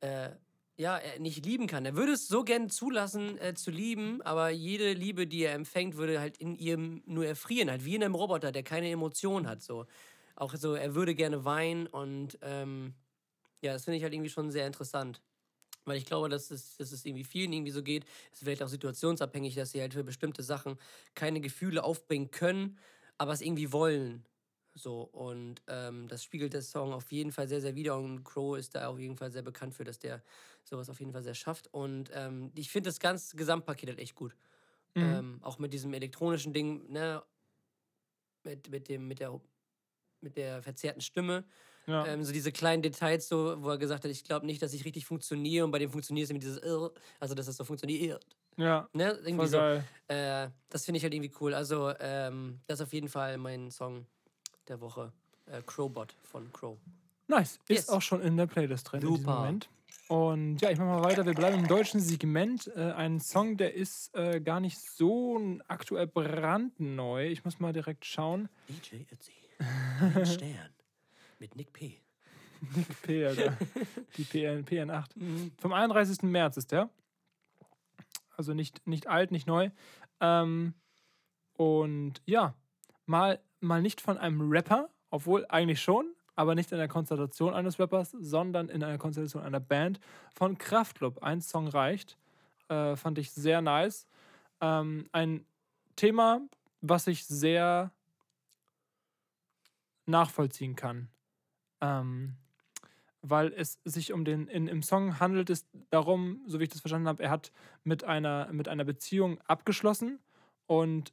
äh, 0.00 0.30
ja, 0.76 0.98
er 0.98 1.18
nicht 1.20 1.44
lieben 1.46 1.66
kann. 1.66 1.86
Er 1.86 1.96
würde 1.96 2.12
es 2.12 2.28
so 2.28 2.44
gern 2.44 2.68
zulassen, 2.68 3.38
äh, 3.38 3.54
zu 3.54 3.70
lieben, 3.70 4.20
aber 4.22 4.50
jede 4.50 4.92
Liebe, 4.92 5.26
die 5.26 5.42
er 5.42 5.54
empfängt, 5.54 5.96
würde 5.96 6.20
halt 6.20 6.36
in 6.38 6.54
ihm 6.56 7.02
nur 7.06 7.26
erfrieren, 7.26 7.70
halt 7.70 7.84
wie 7.84 7.94
in 7.96 8.04
einem 8.04 8.14
Roboter, 8.14 8.52
der 8.52 8.62
keine 8.62 8.90
Emotion 8.90 9.46
hat, 9.48 9.62
so. 9.62 9.86
Auch 10.34 10.54
so, 10.54 10.74
er 10.74 10.94
würde 10.94 11.14
gerne 11.14 11.44
weinen 11.46 11.86
und, 11.86 12.38
ähm, 12.42 12.94
ja, 13.62 13.72
das 13.74 13.84
finde 13.84 13.98
ich 13.98 14.02
halt 14.04 14.14
irgendwie 14.14 14.30
schon 14.30 14.50
sehr 14.50 14.66
interessant. 14.66 15.22
Weil 15.86 15.98
ich 15.98 16.06
glaube, 16.06 16.28
dass 16.28 16.50
es, 16.50 16.76
dass 16.76 16.92
es 16.92 17.04
irgendwie 17.04 17.24
vielen 17.24 17.52
irgendwie 17.52 17.72
so 17.72 17.82
geht. 17.82 18.04
Es 18.32 18.38
ist 18.38 18.44
vielleicht 18.44 18.62
auch 18.62 18.68
situationsabhängig, 18.68 19.54
dass 19.54 19.72
sie 19.72 19.80
halt 19.80 19.94
für 19.94 20.04
bestimmte 20.04 20.42
Sachen 20.42 20.78
keine 21.14 21.40
Gefühle 21.40 21.84
aufbringen 21.84 22.30
können, 22.30 22.78
aber 23.18 23.32
es 23.32 23.40
irgendwie 23.40 23.72
wollen. 23.72 24.26
So, 24.78 25.02
und 25.02 25.62
ähm, 25.68 26.06
das 26.06 26.22
spiegelt 26.22 26.52
der 26.52 26.60
Song 26.60 26.92
auf 26.92 27.10
jeden 27.10 27.32
Fall 27.32 27.48
sehr, 27.48 27.62
sehr 27.62 27.74
wider. 27.74 27.96
Und 27.96 28.24
Crow 28.24 28.58
ist 28.58 28.74
da 28.74 28.88
auf 28.88 28.98
jeden 28.98 29.16
Fall 29.16 29.30
sehr 29.30 29.40
bekannt 29.42 29.74
für, 29.74 29.84
dass 29.84 29.98
der 29.98 30.22
sowas 30.64 30.90
auf 30.90 31.00
jeden 31.00 31.12
Fall 31.12 31.22
sehr 31.22 31.34
schafft. 31.34 31.72
Und 31.72 32.10
ähm, 32.12 32.52
ich 32.54 32.70
finde 32.70 32.90
das 32.90 33.00
ganze 33.00 33.36
Gesamtpaket 33.36 33.88
halt 33.88 33.98
echt 34.00 34.14
gut. 34.14 34.36
Mhm. 34.94 35.02
Ähm, 35.02 35.38
auch 35.42 35.58
mit 35.58 35.72
diesem 35.72 35.94
elektronischen 35.94 36.52
Ding, 36.52 36.90
ne? 36.92 37.22
Mit, 38.44 38.70
mit, 38.70 38.88
dem, 38.88 39.08
mit, 39.08 39.18
der, 39.20 39.40
mit 40.20 40.36
der 40.36 40.62
verzerrten 40.62 41.02
Stimme. 41.02 41.44
Ja. 41.86 42.06
Ähm, 42.06 42.24
so 42.24 42.32
diese 42.32 42.52
kleinen 42.52 42.82
Details, 42.82 43.28
so, 43.28 43.62
wo 43.62 43.70
er 43.70 43.78
gesagt 43.78 44.04
hat, 44.04 44.10
ich 44.10 44.24
glaube 44.24 44.46
nicht, 44.46 44.62
dass 44.62 44.74
ich 44.74 44.84
richtig 44.84 45.06
funktioniere. 45.06 45.64
Und 45.64 45.72
bei 45.72 45.78
dem 45.78 45.90
funktioniert 45.90 46.24
es 46.26 46.30
irgendwie 46.30 46.46
dieses 46.46 46.62
Irr, 46.62 46.92
also 47.20 47.34
dass 47.34 47.48
es 47.48 47.56
so 47.56 47.64
funktioniert. 47.64 48.24
ja, 48.56 48.88
Ne? 48.94 49.20
Irgendwie 49.24 49.46
so. 49.48 49.58
Äh, 50.08 50.50
das 50.70 50.84
finde 50.84 50.98
ich 50.98 51.04
halt 51.04 51.14
irgendwie 51.14 51.34
cool. 51.40 51.54
Also, 51.54 51.92
ähm, 52.00 52.60
das 52.66 52.80
ist 52.80 52.86
auf 52.86 52.92
jeden 52.92 53.08
Fall 53.08 53.38
mein 53.38 53.70
Song 53.70 54.06
der 54.68 54.80
Woche. 54.80 55.12
Äh, 55.46 55.62
Crowbot 55.64 56.14
von 56.22 56.52
Crow. 56.52 56.76
Nice. 57.28 57.58
Ist 57.68 57.68
Yes. 57.68 57.88
auch 57.88 58.02
schon 58.02 58.20
in 58.22 58.36
der 58.36 58.46
Playlist 58.46 58.90
drin 58.92 59.00
in 59.02 59.08
diesem 59.08 59.24
Super. 59.24 59.38
Moment. 59.38 59.68
Und 60.08 60.60
ja, 60.60 60.70
ich 60.70 60.78
mache 60.78 60.88
mal 60.88 61.02
weiter. 61.04 61.26
Wir 61.26 61.34
bleiben 61.34 61.58
im 61.58 61.66
deutschen 61.66 62.00
Segment. 62.00 62.70
Äh, 62.76 62.92
ein 62.92 63.18
Song, 63.18 63.56
der 63.56 63.74
ist 63.74 64.14
äh, 64.14 64.40
gar 64.40 64.60
nicht 64.60 64.78
so 64.78 65.58
aktuell 65.66 66.06
brandneu. 66.06 67.26
Ich 67.26 67.44
muss 67.44 67.58
mal 67.58 67.72
direkt 67.72 68.04
schauen. 68.04 68.48
DJ 68.68 69.02
Ötzi. 69.12 69.32
Ein 70.14 70.26
Stern. 70.26 70.70
Mit 71.40 71.56
Nick 71.56 71.72
P. 71.72 72.00
Nick 72.74 73.02
P, 73.02 73.26
Alter. 73.26 73.56
Die 74.16 74.24
PN, 74.24 74.64
PN8. 74.64 75.06
Mhm. 75.16 75.52
Vom 75.58 75.72
31. 75.72 76.22
März 76.22 76.56
ist 76.56 76.70
der. 76.72 76.88
Also 78.36 78.54
nicht, 78.54 78.86
nicht 78.86 79.08
alt, 79.08 79.30
nicht 79.32 79.46
neu. 79.46 79.70
Ähm, 80.20 80.74
und 81.54 82.22
ja, 82.26 82.54
mal, 83.06 83.40
mal 83.60 83.82
nicht 83.82 84.00
von 84.00 84.18
einem 84.18 84.50
Rapper, 84.50 84.88
obwohl 85.10 85.46
eigentlich 85.48 85.80
schon, 85.80 86.06
aber 86.34 86.54
nicht 86.54 86.72
in 86.72 86.78
der 86.78 86.88
Konstellation 86.88 87.54
eines 87.54 87.78
Rappers, 87.78 88.10
sondern 88.10 88.68
in 88.68 88.82
einer 88.82 88.98
Konstellation 88.98 89.42
einer 89.42 89.60
Band 89.60 90.00
von 90.34 90.58
Kraftklub. 90.58 91.22
Ein 91.22 91.40
Song 91.40 91.68
reicht. 91.68 92.18
Äh, 92.68 92.96
fand 92.96 93.18
ich 93.18 93.32
sehr 93.32 93.62
nice. 93.62 94.06
Ähm, 94.60 95.08
ein 95.12 95.46
Thema, 95.96 96.40
was 96.82 97.06
ich 97.06 97.24
sehr 97.24 97.90
nachvollziehen 100.04 100.76
kann. 100.76 101.08
Ähm, 101.80 102.36
weil 103.22 103.52
es 103.54 103.80
sich 103.84 104.12
um 104.12 104.24
den, 104.24 104.46
in, 104.46 104.68
im 104.68 104.82
Song 104.82 105.18
handelt 105.18 105.50
es 105.50 105.66
darum, 105.90 106.42
so 106.46 106.60
wie 106.60 106.64
ich 106.64 106.68
das 106.68 106.80
verstanden 106.80 107.08
habe, 107.08 107.22
er 107.22 107.30
hat 107.30 107.50
mit 107.82 108.04
einer, 108.04 108.52
mit 108.52 108.68
einer 108.68 108.84
Beziehung 108.84 109.40
abgeschlossen 109.42 110.20
und 110.66 111.12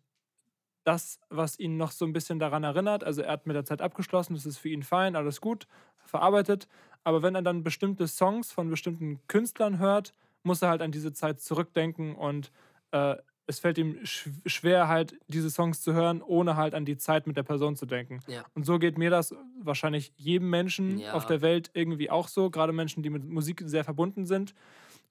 das, 0.83 1.19
was 1.29 1.59
ihn 1.59 1.77
noch 1.77 1.91
so 1.91 2.05
ein 2.05 2.13
bisschen 2.13 2.39
daran 2.39 2.63
erinnert, 2.63 3.03
also 3.03 3.21
er 3.21 3.31
hat 3.33 3.47
mit 3.47 3.55
der 3.55 3.65
Zeit 3.65 3.81
abgeschlossen, 3.81 4.33
das 4.35 4.45
ist 4.45 4.57
für 4.57 4.69
ihn 4.69 4.83
fein, 4.83 5.15
alles 5.15 5.41
gut, 5.41 5.67
verarbeitet, 6.05 6.67
aber 7.03 7.21
wenn 7.23 7.35
er 7.35 7.41
dann 7.41 7.63
bestimmte 7.63 8.07
Songs 8.07 8.51
von 8.51 8.69
bestimmten 8.69 9.21
Künstlern 9.27 9.79
hört, 9.79 10.13
muss 10.43 10.61
er 10.61 10.69
halt 10.69 10.81
an 10.81 10.91
diese 10.91 11.13
Zeit 11.13 11.39
zurückdenken 11.39 12.15
und 12.15 12.51
äh, 12.91 13.15
es 13.45 13.59
fällt 13.59 13.77
ihm 13.77 14.05
sch 14.05 14.29
schwer, 14.45 14.87
halt 14.87 15.17
diese 15.27 15.49
Songs 15.49 15.81
zu 15.81 15.93
hören, 15.93 16.21
ohne 16.21 16.55
halt 16.55 16.73
an 16.73 16.85
die 16.85 16.97
Zeit 16.97 17.27
mit 17.27 17.35
der 17.35 17.43
Person 17.43 17.75
zu 17.75 17.85
denken. 17.85 18.19
Ja. 18.27 18.45
Und 18.53 18.65
so 18.65 18.79
geht 18.79 18.97
mir 18.97 19.09
das 19.09 19.35
wahrscheinlich 19.61 20.13
jedem 20.15 20.49
Menschen 20.49 20.99
Ja. 20.99 21.13
auf 21.13 21.25
der 21.25 21.41
Welt 21.41 21.69
irgendwie 21.73 22.09
auch 22.09 22.29
so, 22.29 22.49
gerade 22.49 22.71
Menschen, 22.71 23.03
die 23.03 23.09
mit 23.09 23.25
Musik 23.25 23.61
sehr 23.65 23.83
verbunden 23.83 24.25
sind. 24.25 24.53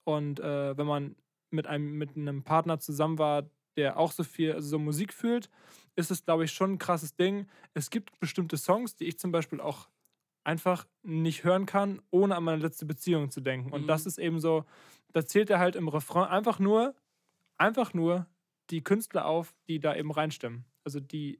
Und 0.03 0.39
äh, 0.39 0.77
wenn 0.77 0.87
man 0.87 1.15
mit 1.51 1.67
einem, 1.67 1.93
mit 1.97 2.17
einem 2.17 2.43
Partner 2.43 2.79
zusammen 2.79 3.19
war, 3.19 3.43
der 3.77 3.97
auch 3.97 4.11
so 4.11 4.23
viel, 4.23 4.53
also 4.53 4.67
so 4.67 4.79
Musik 4.79 5.13
fühlt, 5.13 5.49
ist 5.95 6.11
es, 6.11 6.25
glaube 6.25 6.45
ich, 6.45 6.51
schon 6.51 6.73
ein 6.73 6.77
krasses 6.79 7.15
Ding. 7.15 7.47
Es 7.73 7.89
gibt 7.89 8.19
bestimmte 8.19 8.57
Songs, 8.57 8.95
die 8.95 9.05
ich 9.05 9.19
zum 9.19 9.31
Beispiel 9.31 9.61
auch 9.61 9.89
einfach 10.43 10.85
nicht 11.03 11.43
hören 11.43 11.65
kann, 11.65 12.01
ohne 12.09 12.35
an 12.35 12.43
meine 12.43 12.61
letzte 12.61 12.85
Beziehung 12.85 13.31
zu 13.31 13.41
denken. 13.41 13.71
Und 13.71 13.83
Mhm. 13.83 13.87
das 13.87 14.05
ist 14.05 14.17
eben 14.17 14.39
so, 14.39 14.65
da 15.13 15.25
zählt 15.25 15.49
er 15.49 15.59
halt 15.59 15.75
im 15.75 15.87
Refrain 15.87 16.27
einfach 16.27 16.59
nur, 16.59 16.95
einfach 17.57 17.93
nur 17.93 18.25
die 18.69 18.83
Künstler 18.83 19.25
auf, 19.25 19.53
die 19.67 19.79
da 19.79 19.95
eben 19.95 20.11
reinstimmen. 20.11 20.65
Also 20.83 20.99
die, 20.99 21.39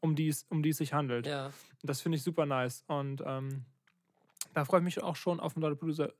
um 0.00 0.16
die 0.16 0.28
es, 0.28 0.44
um 0.50 0.62
die 0.62 0.70
es 0.70 0.78
sich 0.78 0.92
handelt. 0.92 1.26
Ja. 1.26 1.52
Das 1.82 2.00
finde 2.00 2.16
ich 2.16 2.22
super 2.22 2.44
nice. 2.46 2.84
Und 2.88 3.22
ähm, 3.24 3.64
da 4.52 4.64
freue 4.64 4.80
ich 4.80 4.84
mich 4.84 5.02
auch 5.02 5.16
schon 5.16 5.40
auf 5.40 5.54
den 5.54 5.62
Lollapalooza, 5.62 6.10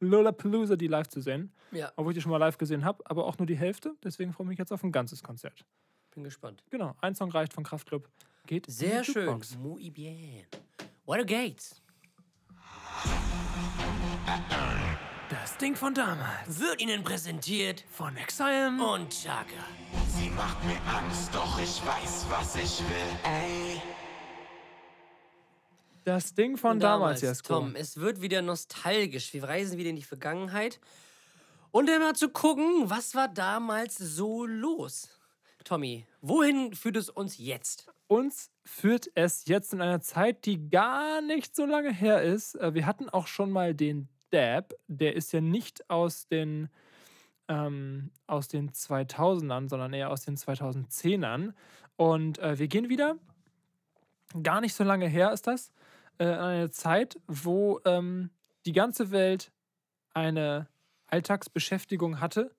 Lollapalooza, 0.00 0.76
die 0.76 0.86
live 0.86 1.08
zu 1.08 1.20
sehen. 1.20 1.52
Ja. 1.72 1.92
Obwohl 1.96 2.12
ich 2.12 2.16
die 2.16 2.22
schon 2.22 2.30
mal 2.32 2.38
live 2.38 2.58
gesehen 2.58 2.84
habe, 2.84 3.02
aber 3.08 3.26
auch 3.26 3.38
nur 3.38 3.46
die 3.46 3.56
Hälfte. 3.56 3.94
Deswegen 4.02 4.32
freue 4.32 4.44
ich 4.46 4.48
mich 4.50 4.58
jetzt 4.58 4.72
auf 4.72 4.82
ein 4.84 4.92
ganzes 4.92 5.22
Konzert. 5.22 5.64
Bin 6.14 6.24
gespannt. 6.24 6.62
Genau, 6.70 6.94
ein 7.00 7.14
Song 7.14 7.30
reicht 7.30 7.52
von 7.52 7.64
Kraftklub. 7.64 8.08
Geht 8.46 8.66
in 8.68 8.72
Sehr 8.72 9.00
die 9.02 9.12
schön. 9.12 9.24
Jukebox. 9.26 9.56
Muy 9.58 9.90
bien. 9.90 10.46
What 11.06 11.18
a 11.20 11.24
Gates. 11.24 11.80
Das 15.30 15.56
Ding 15.56 15.74
von 15.74 15.94
damals. 15.94 16.60
Wird 16.60 16.80
Ihnen 16.80 17.02
präsentiert 17.02 17.84
Von 17.90 18.16
Exile. 18.16 18.68
und 18.68 19.10
Chaka. 19.10 19.44
Sie 20.08 20.30
macht 20.30 20.62
mir 20.64 20.76
Angst, 20.86 21.34
doch 21.34 21.58
ich 21.58 21.84
weiß, 21.84 22.26
was 22.30 22.56
ich 22.56 22.80
will. 22.80 23.18
Ey. 23.24 23.80
Das 26.04 26.34
Ding 26.34 26.56
von 26.58 26.78
damals, 26.80 27.22
Jesko. 27.22 27.54
Tom, 27.54 27.76
es 27.76 27.96
wird 27.96 28.20
wieder 28.20 28.42
nostalgisch. 28.42 29.32
Wir 29.32 29.44
reisen 29.44 29.78
wieder 29.78 29.90
in 29.90 29.96
die 29.96 30.02
Vergangenheit. 30.02 30.78
Und 31.70 31.88
dann 31.88 32.00
mal 32.00 32.14
zu 32.14 32.28
gucken, 32.28 32.88
was 32.90 33.14
war 33.14 33.26
damals 33.26 33.96
so 33.96 34.44
los? 34.46 35.18
Tommy, 35.64 36.06
wohin 36.20 36.74
führt 36.74 36.96
es 36.96 37.08
uns 37.08 37.38
jetzt? 37.38 37.90
Uns 38.06 38.50
führt 38.64 39.10
es 39.14 39.46
jetzt 39.46 39.72
in 39.72 39.80
einer 39.80 40.00
Zeit, 40.00 40.44
die 40.44 40.68
gar 40.68 41.22
nicht 41.22 41.56
so 41.56 41.64
lange 41.64 41.92
her 41.92 42.22
ist. 42.22 42.54
Äh, 42.56 42.74
Wir 42.74 42.86
hatten 42.86 43.08
auch 43.08 43.26
schon 43.26 43.50
mal 43.50 43.74
den 43.74 44.08
Dab. 44.30 44.74
Der 44.88 45.16
ist 45.16 45.32
ja 45.32 45.40
nicht 45.40 45.88
aus 45.88 46.26
den, 46.26 46.68
ähm, 47.48 48.10
aus 48.26 48.48
den 48.48 48.72
2000ern, 48.72 49.70
sondern 49.70 49.94
eher 49.94 50.10
aus 50.10 50.20
den 50.20 50.36
2010ern. 50.36 51.54
Und 51.96 52.38
äh, 52.40 52.58
wir 52.58 52.68
gehen 52.68 52.90
wieder, 52.90 53.16
gar 54.42 54.60
nicht 54.60 54.74
so 54.74 54.84
lange 54.84 55.08
her 55.08 55.32
ist 55.32 55.46
das, 55.46 55.72
äh, 56.18 56.24
an 56.26 56.50
eine 56.50 56.70
Zeit, 56.70 57.18
wo 57.26 57.80
ähm, 57.84 58.30
die 58.66 58.72
ganze 58.72 59.10
Welt 59.10 59.52
eine 60.12 60.68
Alltagsbeschäftigung 61.06 62.20
hatte, 62.20 62.54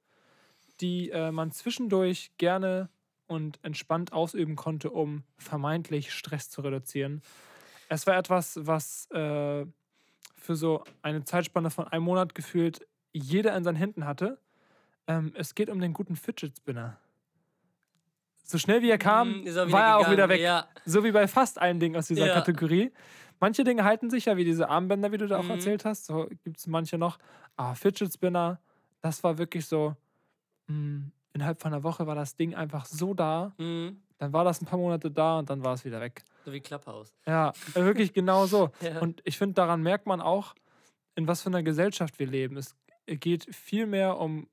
die 0.82 1.10
äh, 1.10 1.32
man 1.32 1.52
zwischendurch 1.52 2.32
gerne 2.38 2.90
und 3.28 3.60
entspannt 3.64 4.14
ausüben 4.14 4.56
konnte, 4.56 4.92
um 4.92 5.24
vermeintlich 5.38 6.14
Stress 6.14 6.50
zu 6.50 6.62
reduzieren. 6.62 7.22
Es 7.90 8.06
war 8.08 8.18
etwas, 8.18 8.60
was 8.62 9.10
äh, 9.12 9.66
für 10.36 10.56
so 10.56 10.84
eine 11.02 11.24
Zeitspanne 11.24 11.70
von 11.70 11.88
einem 11.88 12.04
Monat 12.04 12.36
gefühlt 12.36 12.86
jeder 13.14 13.56
in 13.56 13.64
seinen 13.64 13.78
Händen 13.78 14.06
hatte. 14.06 14.38
Ähm, 15.08 15.34
es 15.36 15.56
geht 15.56 15.70
um 15.70 15.80
den 15.80 15.94
guten 15.94 16.16
Fidget 16.16 16.58
Spinner. 16.58 16.98
So 18.44 18.60
schnell 18.60 18.82
wie 18.84 18.92
er 18.92 19.00
kam, 19.00 19.42
Mm, 19.42 19.48
er 19.48 19.72
war 19.72 19.82
er 19.88 19.98
auch 19.98 20.12
wieder 20.12 20.30
weg. 20.30 20.40
Ja. 20.40 20.68
So 20.86 21.04
wie 21.04 21.12
bei 21.12 21.28
fast 21.28 21.60
allen 21.60 21.80
Dingen 21.80 21.96
aus 21.96 22.08
dieser 22.08 22.28
Ja. 22.28 22.34
Kategorie. 22.34 22.92
Manche 23.40 23.64
Dinge 23.64 23.84
halten 23.84 24.10
sich 24.10 24.26
ja, 24.26 24.38
wie 24.38 24.46
diese 24.46 24.70
Armbänder, 24.70 25.12
wie 25.12 25.18
du 25.18 25.28
da 25.28 25.38
auch 25.40 25.44
Mhm. 25.44 25.52
erzählt 25.52 25.86
hast. 25.86 26.06
So 26.06 26.28
gibt 26.44 26.58
es 26.58 26.68
manche 26.68 26.98
noch. 26.98 27.18
Ah, 27.58 27.74
Fidget 27.76 28.14
Spinner, 28.14 28.60
das 29.02 29.24
war 29.24 29.38
wirklich 29.38 29.66
so. 29.66 29.96
Mh, 30.68 31.12
innerhalb 31.34 31.62
von 31.62 31.74
einer 31.74 31.84
Woche 31.84 32.08
war 32.08 32.16
das 32.16 32.36
Ding 32.36 32.56
einfach 32.56 32.86
so 32.86 33.14
da. 33.14 33.54
Mhm. 33.58 34.02
Dann 34.18 34.32
war 34.34 34.46
das 34.46 34.62
ein 34.62 34.66
paar 34.66 34.80
Monate 34.80 35.12
da 35.12 35.40
und 35.40 35.50
dann 35.50 35.64
war 35.64 35.74
es 35.74 35.84
wieder 35.84 36.00
weg. 36.00 36.24
So 36.46 36.54
wie 36.54 36.62
Clubhouse. 36.62 37.14
Ja, 37.28 37.50
äh, 37.74 37.82
wirklich 37.84 38.14
genau 38.14 38.46
so. 38.46 38.70
Ja. 38.82 39.00
Und 39.02 39.22
ich 39.26 39.38
finde, 39.38 39.56
daran 39.56 39.84
merkt 39.84 40.06
man 40.08 40.22
auch, 40.22 40.56
in 41.16 41.28
was 41.28 41.42
für 41.42 41.50
einer 41.50 41.64
Gesellschaft 41.64 42.18
wir 42.20 42.28
leben. 42.28 42.56
Es 42.58 42.76
geht 43.08 43.54
viel 43.54 43.86
mehr 43.86 44.18
um, 44.20 44.48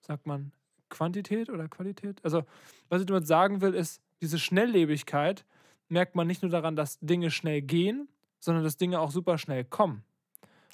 sagt 0.00 0.26
man, 0.26 0.52
Quantität 0.88 1.50
oder 1.50 1.66
Qualität? 1.68 2.24
Also, 2.24 2.44
was 2.88 3.00
ich 3.00 3.06
damit 3.06 3.26
sagen 3.26 3.60
will, 3.60 3.74
ist, 3.74 4.00
diese 4.20 4.38
Schnelllebigkeit 4.38 5.44
merkt 5.88 6.14
man 6.14 6.26
nicht 6.26 6.42
nur 6.42 6.50
daran, 6.50 6.76
dass 6.76 6.98
Dinge 7.00 7.30
schnell 7.30 7.62
gehen, 7.62 8.08
sondern 8.38 8.64
dass 8.64 8.76
Dinge 8.76 9.00
auch 9.00 9.10
super 9.10 9.38
schnell 9.38 9.64
kommen. 9.64 10.04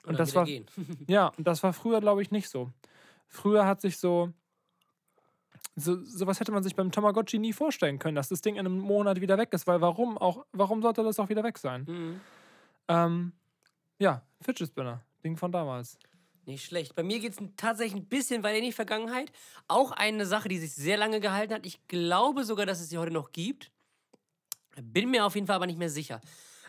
Und, 0.05 0.15
dann 0.15 0.17
das 0.17 0.35
war-. 0.35 0.47
Ja, 1.07 1.29
und 1.37 1.47
das 1.47 1.63
war 1.63 1.73
früher, 1.73 2.01
glaube 2.01 2.23
ich, 2.23 2.31
nicht 2.31 2.49
so. 2.49 2.71
Früher 3.29 3.67
hat 3.67 3.81
sich 3.81 3.99
so, 3.99 4.33
so. 5.75 6.03
Sowas 6.05 6.41
hätte 6.41 6.53
man 6.53 6.63
sich 6.63 6.75
beim 6.75 6.91
Tamagotchi 6.91 7.39
nie 7.39 7.53
vorstellen 7.53 7.99
können, 7.99 8.17
dass 8.17 8.29
das 8.29 8.43
Ding 8.43 8.57
in 8.57 8.67
einem 8.67 8.79
Monat 8.79 9.21
wieder 9.21 9.39
weg 9.39 9.53
ist, 9.53 9.67
weil 9.67 9.81
warum 9.81 10.19
auch, 10.19 10.45
warum 10.53 10.83
sollte 10.83 11.03
das 11.03 11.19
auch 11.19 11.29
wieder 11.29 11.45
weg 11.45 11.59
sein? 11.59 11.85
Mhm. 11.89 12.21
Ähm, 12.89 13.33
ja, 13.99 14.23
Fidget 14.41 14.69
Spinner, 14.69 15.03
Ding 15.25 15.37
von 15.37 15.53
damals. 15.53 15.99
Nicht 16.45 16.65
schlecht. 16.65 16.97
Bei 16.97 17.05
mir 17.05 17.21
geht 17.21 17.33
es 17.33 17.39
tatsächlich 17.57 18.03
ein 18.03 18.07
bisschen 18.07 18.43
weiter 18.43 18.59
in 18.59 18.65
die 18.65 18.73
Vergangenheit. 18.73 19.31
Auch 19.69 19.93
eine 19.93 20.27
Sache, 20.27 20.49
die 20.49 20.59
sich 20.59 20.75
sehr 20.75 20.97
lange 20.97 21.21
gehalten 21.21 21.55
hat. 21.55 21.65
Ich 21.65 21.87
glaube 21.87 22.45
sogar, 22.45 22.67
dass 22.67 22.81
es 22.81 22.89
sie 22.89 22.99
heute 22.99 23.13
noch 23.13 23.31
gibt. 23.31 23.71
Bin 24.81 25.11
mir 25.11 25.25
auf 25.27 25.35
jeden 25.35 25.47
Fall 25.47 25.57
aber 25.57 25.67
nicht 25.67 25.79
mehr 25.79 25.91
sicher. 25.91 26.21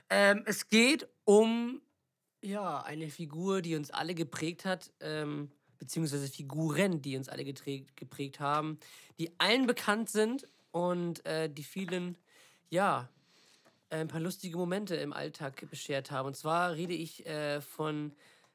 Ähm, 0.10 0.44
es 0.46 0.68
geht 0.70 1.08
um 1.24 1.82
ja, 2.42 2.82
eine 2.82 3.10
Figur, 3.10 3.62
die 3.62 3.76
uns 3.76 3.90
alle 3.92 4.14
geprägt 4.16 4.66
hat, 4.66 4.92
ähm, 5.00 5.52
beziehungsweise 5.80 6.28
Figuren, 6.28 7.02
die 7.02 7.16
uns 7.18 7.30
alle 7.30 7.46
geprägt 7.46 8.40
haben, 8.40 8.80
die 9.18 9.32
allen 9.40 9.66
bekannt 9.66 10.10
sind 10.10 10.48
und 10.72 11.26
äh, 11.26 11.50
die 11.50 11.64
vielen, 11.64 12.18
ja, 12.70 13.10
ein 13.90 14.08
paar 14.08 14.20
lustige 14.20 14.58
Momente 14.58 14.96
im 14.96 15.14
Alltag 15.14 15.70
beschert 15.70 16.10
haben. 16.12 16.28
Und 16.28 16.36
zwar 16.36 16.74
rede 16.74 16.94
ich 16.94 17.26
äh, 17.26 17.62
von 17.62 18.14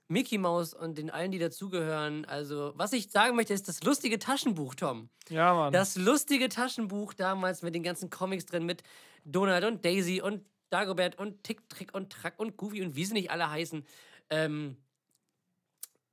Mickey 0.08 0.38
Mouse 0.38 0.72
und 0.74 0.96
den 0.96 1.10
allen, 1.10 1.30
die 1.30 1.38
dazugehören. 1.38 2.24
Also, 2.24 2.72
was 2.76 2.92
ich 2.92 3.10
sagen 3.10 3.36
möchte, 3.36 3.52
ist 3.52 3.68
das 3.68 3.82
lustige 3.82 4.18
Taschenbuch, 4.18 4.74
Tom. 4.74 5.10
Ja, 5.28 5.54
Mann. 5.54 5.72
Das 5.72 5.96
lustige 5.96 6.48
Taschenbuch 6.48 7.12
damals 7.12 7.62
mit 7.62 7.74
den 7.74 7.82
ganzen 7.82 8.08
Comics 8.08 8.46
drin, 8.46 8.64
mit 8.64 8.82
Donald 9.24 9.64
und 9.64 9.84
Daisy 9.84 10.22
und 10.22 10.44
Dagobert 10.70 11.18
und 11.18 11.44
Tick, 11.44 11.68
Trick 11.68 11.94
und 11.94 12.10
Track 12.10 12.38
und 12.38 12.56
Goofy 12.56 12.82
und 12.82 12.96
wie 12.96 13.04
sie 13.04 13.12
nicht 13.14 13.30
alle 13.30 13.50
heißen. 13.50 13.84
Ähm, 14.30 14.76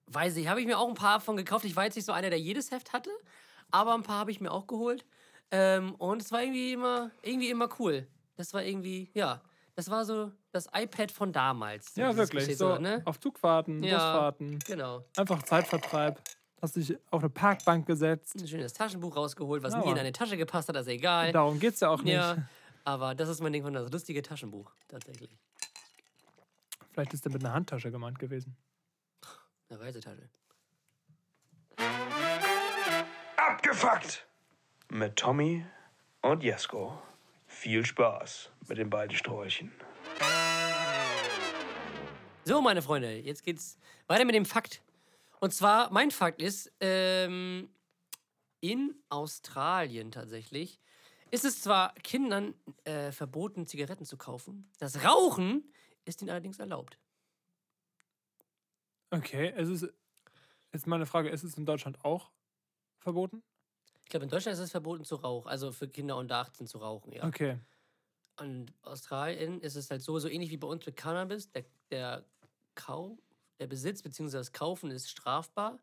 weiß 0.08 0.36
ich, 0.38 0.47
habe 0.47 0.60
ich 0.60 0.67
mir 0.67 0.77
auch 0.77 0.88
ein 0.88 0.93
paar 0.95 1.19
von 1.21 1.38
gekauft. 1.38 1.65
Ich 1.65 1.75
war 1.75 1.86
jetzt 1.86 1.95
nicht 1.95 2.05
so 2.05 2.12
einer, 2.12 2.29
der 2.29 2.39
jedes 2.39 2.71
Heft 2.71 2.93
hatte, 2.93 3.10
aber 3.71 3.93
ein 3.93 4.03
paar 4.03 4.19
habe 4.19 4.31
ich 4.31 4.41
mir 4.41 4.51
auch 4.51 4.67
geholt. 4.67 5.05
Ähm, 5.51 5.95
und 5.95 6.21
es 6.21 6.31
war 6.31 6.41
irgendwie 6.41 6.73
immer, 6.73 7.12
irgendwie 7.21 7.49
immer 7.49 7.69
cool. 7.79 8.08
Das 8.36 8.53
war 8.53 8.63
irgendwie, 8.63 9.10
ja, 9.13 9.41
das 9.75 9.89
war 9.89 10.05
so 10.05 10.31
das 10.51 10.67
iPad 10.73 11.11
von 11.11 11.31
damals. 11.33 11.95
ja, 11.95 12.15
wirklich. 12.15 12.57
So 12.57 12.77
ne? 12.77 13.01
auf 13.05 13.19
Zugfahrten, 13.19 13.83
Ja. 13.83 13.95
Busfahrten. 13.97 14.59
Genau. 14.59 15.05
Einfach 15.17 15.43
Zeitvertreib. 15.43 16.21
Hast 16.61 16.77
dich 16.77 16.97
auf 17.11 17.21
eine 17.21 17.29
Parkbank 17.29 17.85
gesetzt. 17.85 18.35
Ein 18.35 18.47
schönes 18.47 18.73
Taschenbuch 18.73 19.15
rausgeholt, 19.15 19.61
was 19.61 19.73
Ja, 19.73 19.79
nie 19.79 19.85
in 19.85 19.91
Mann. 19.91 19.99
eine 19.99 20.13
Tasche 20.13 20.38
gepasst 20.38 20.69
hat, 20.69 20.75
also 20.77 20.89
egal. 20.89 21.31
Darum 21.31 21.59
geht's 21.59 21.81
ja 21.81 21.89
auch 21.89 22.01
nicht. 22.01 22.13
Ja, 22.13 22.38
aber 22.85 23.13
das 23.13 23.29
ist 23.29 23.41
mein 23.41 23.51
Ding 23.53 23.63
von 23.63 23.73
das 23.73 23.91
lustige 23.91 24.21
Taschenbuch, 24.21 24.71
tatsächlich. 24.88 25.38
Vielleicht 26.91 27.13
ist 27.13 27.25
der 27.25 27.31
mit 27.33 27.43
einer 27.43 27.53
Handtasche 27.53 27.91
gemeint 27.91 28.17
gewesen. 28.19 28.55
Eine 29.69 29.79
Reisetasche. 29.81 30.29
Abgefuckt! 33.38 34.25
Mit 34.89 35.15
Tommy 35.17 35.65
und 36.21 36.43
Jesko. 36.43 36.97
Viel 37.56 37.86
Spaß 37.86 38.52
mit 38.68 38.78
den 38.78 38.89
beiden 38.89 39.15
Sträuchen. 39.15 39.72
So, 42.44 42.62
meine 42.62 42.82
Freunde, 42.82 43.15
jetzt 43.15 43.44
geht's 43.44 43.80
weiter 44.08 44.26
mit 44.26 44.36
dem 44.36 44.46
Fakt. 44.46 44.84
Und 45.39 45.54
zwar, 45.54 45.89
mein 45.91 46.12
Fakt 46.12 46.41
ist, 46.41 46.72
ähm, 46.82 47.70
in 48.60 48.94
Australien 49.08 50.12
tatsächlich 50.12 50.82
ist 51.32 51.46
es 51.46 51.62
zwar 51.62 51.96
Kindern 52.04 52.54
äh, 52.84 53.13
verboten, 53.13 53.65
Zigaretten 53.65 54.06
zu 54.06 54.18
kaufen, 54.18 54.70
das 54.80 55.06
Rauchen 55.06 55.63
ist 56.04 56.22
ihnen 56.22 56.32
allerdings 56.32 56.60
erlaubt. 56.60 57.00
Okay, 59.12 59.54
es 59.56 59.70
ist 59.70 59.88
jetzt 60.74 60.88
meine 60.88 61.06
Frage, 61.06 61.30
ist 61.30 61.44
es 61.44 61.58
in 61.58 61.65
Deutschland 61.65 62.04
auch 62.04 62.32
verboten? 63.00 63.41
Ich 64.06 64.10
glaube, 64.10 64.24
in 64.26 64.30
Deutschland 64.30 64.54
ist 64.54 64.63
es 64.63 64.72
verboten 64.72 65.04
zu 65.04 65.15
rauchen, 65.15 65.48
also 65.50 65.72
für 65.72 65.88
Kinder 65.88 66.15
unter 66.18 66.38
18 66.38 66.68
zu 66.68 66.78
rauchen, 66.78 67.12
ja. 67.12 67.26
Okay. 67.26 67.58
Und 68.39 68.68
Australien 68.84 69.62
ist 69.62 69.76
es 69.76 69.89
halt 69.89 70.02
so, 70.02 70.20
so 70.20 70.28
ähnlich 70.28 70.52
wie 70.52 70.58
bei 70.58 70.68
uns 70.68 70.86
mit 70.86 70.96
Cannabis. 70.96 71.52
Der, 71.52 71.65
der 71.89 72.24
Kauf, 72.76 73.18
der 73.60 73.68
Besitz 73.68 74.04
bzw. 74.04 74.38
das 74.38 74.52
Kaufen 74.52 74.91
ist 74.91 75.10
strafbar, 75.10 75.80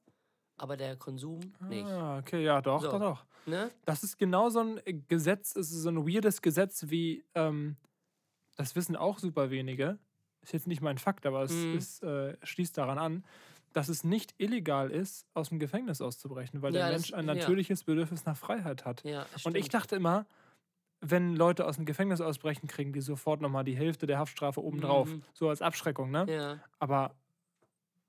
aber 0.56 0.76
der 0.76 0.96
Konsum 0.96 1.40
nicht. 1.68 1.86
Ah, 1.90 2.18
okay, 2.18 2.44
ja, 2.44 2.60
doch, 2.60 2.82
So. 2.82 2.90
doch, 2.90 3.00
doch. 3.00 3.26
Ne? 3.46 3.70
Das 3.86 4.04
ist 4.04 4.18
genau 4.18 4.50
so 4.50 4.60
ein 4.60 5.04
Gesetz, 5.08 5.56
es 5.56 5.72
ist 5.72 5.82
so 5.82 5.88
ein 5.88 6.06
weirdes 6.06 6.42
Gesetz 6.42 6.84
wie, 6.88 7.24
ähm, 7.34 7.76
das 8.56 8.76
wissen 8.76 8.94
auch 8.94 9.18
super 9.18 9.50
wenige. 9.50 9.98
Ist 10.42 10.52
jetzt 10.52 10.66
nicht 10.68 10.82
mein 10.82 10.98
Fakt, 10.98 11.26
aber 11.26 11.42
es, 11.42 11.52
Mhm. 11.52 11.76
es 11.76 12.02
äh, 12.02 12.36
schließt 12.42 12.76
daran 12.78 12.98
an, 12.98 13.24
dass 13.72 13.88
es 13.88 14.04
nicht 14.04 14.34
illegal 14.38 14.90
ist, 14.90 15.26
aus 15.34 15.48
dem 15.48 15.58
Gefängnis 15.58 16.00
auszubrechen, 16.00 16.62
weil 16.62 16.74
Ja, 16.74 16.82
der 16.84 16.92
das- 16.92 17.02
Mensch 17.02 17.14
ein 17.14 17.26
ja. 17.26 17.34
natürliches 17.34 17.84
Bedürfnis 17.84 18.24
nach 18.24 18.36
Freiheit 18.36 18.84
hat. 18.84 19.02
Ja, 19.04 19.26
Und 19.44 19.56
ich 19.56 19.68
dachte 19.68 19.96
immer, 19.96 20.26
wenn 21.00 21.34
Leute 21.34 21.66
aus 21.66 21.76
dem 21.76 21.84
Gefängnis 21.84 22.20
ausbrechen, 22.20 22.68
kriegen 22.68 22.92
die 22.92 23.00
sofort 23.00 23.40
nochmal 23.40 23.64
die 23.64 23.76
Hälfte 23.76 24.06
der 24.06 24.18
Haftstrafe 24.18 24.62
obendrauf. 24.62 25.08
Mhm. 25.08 25.22
So 25.32 25.48
als 25.48 25.60
Abschreckung, 25.62 26.10
ne? 26.10 26.26
Ja, 26.28 26.60
Aber 26.78 27.14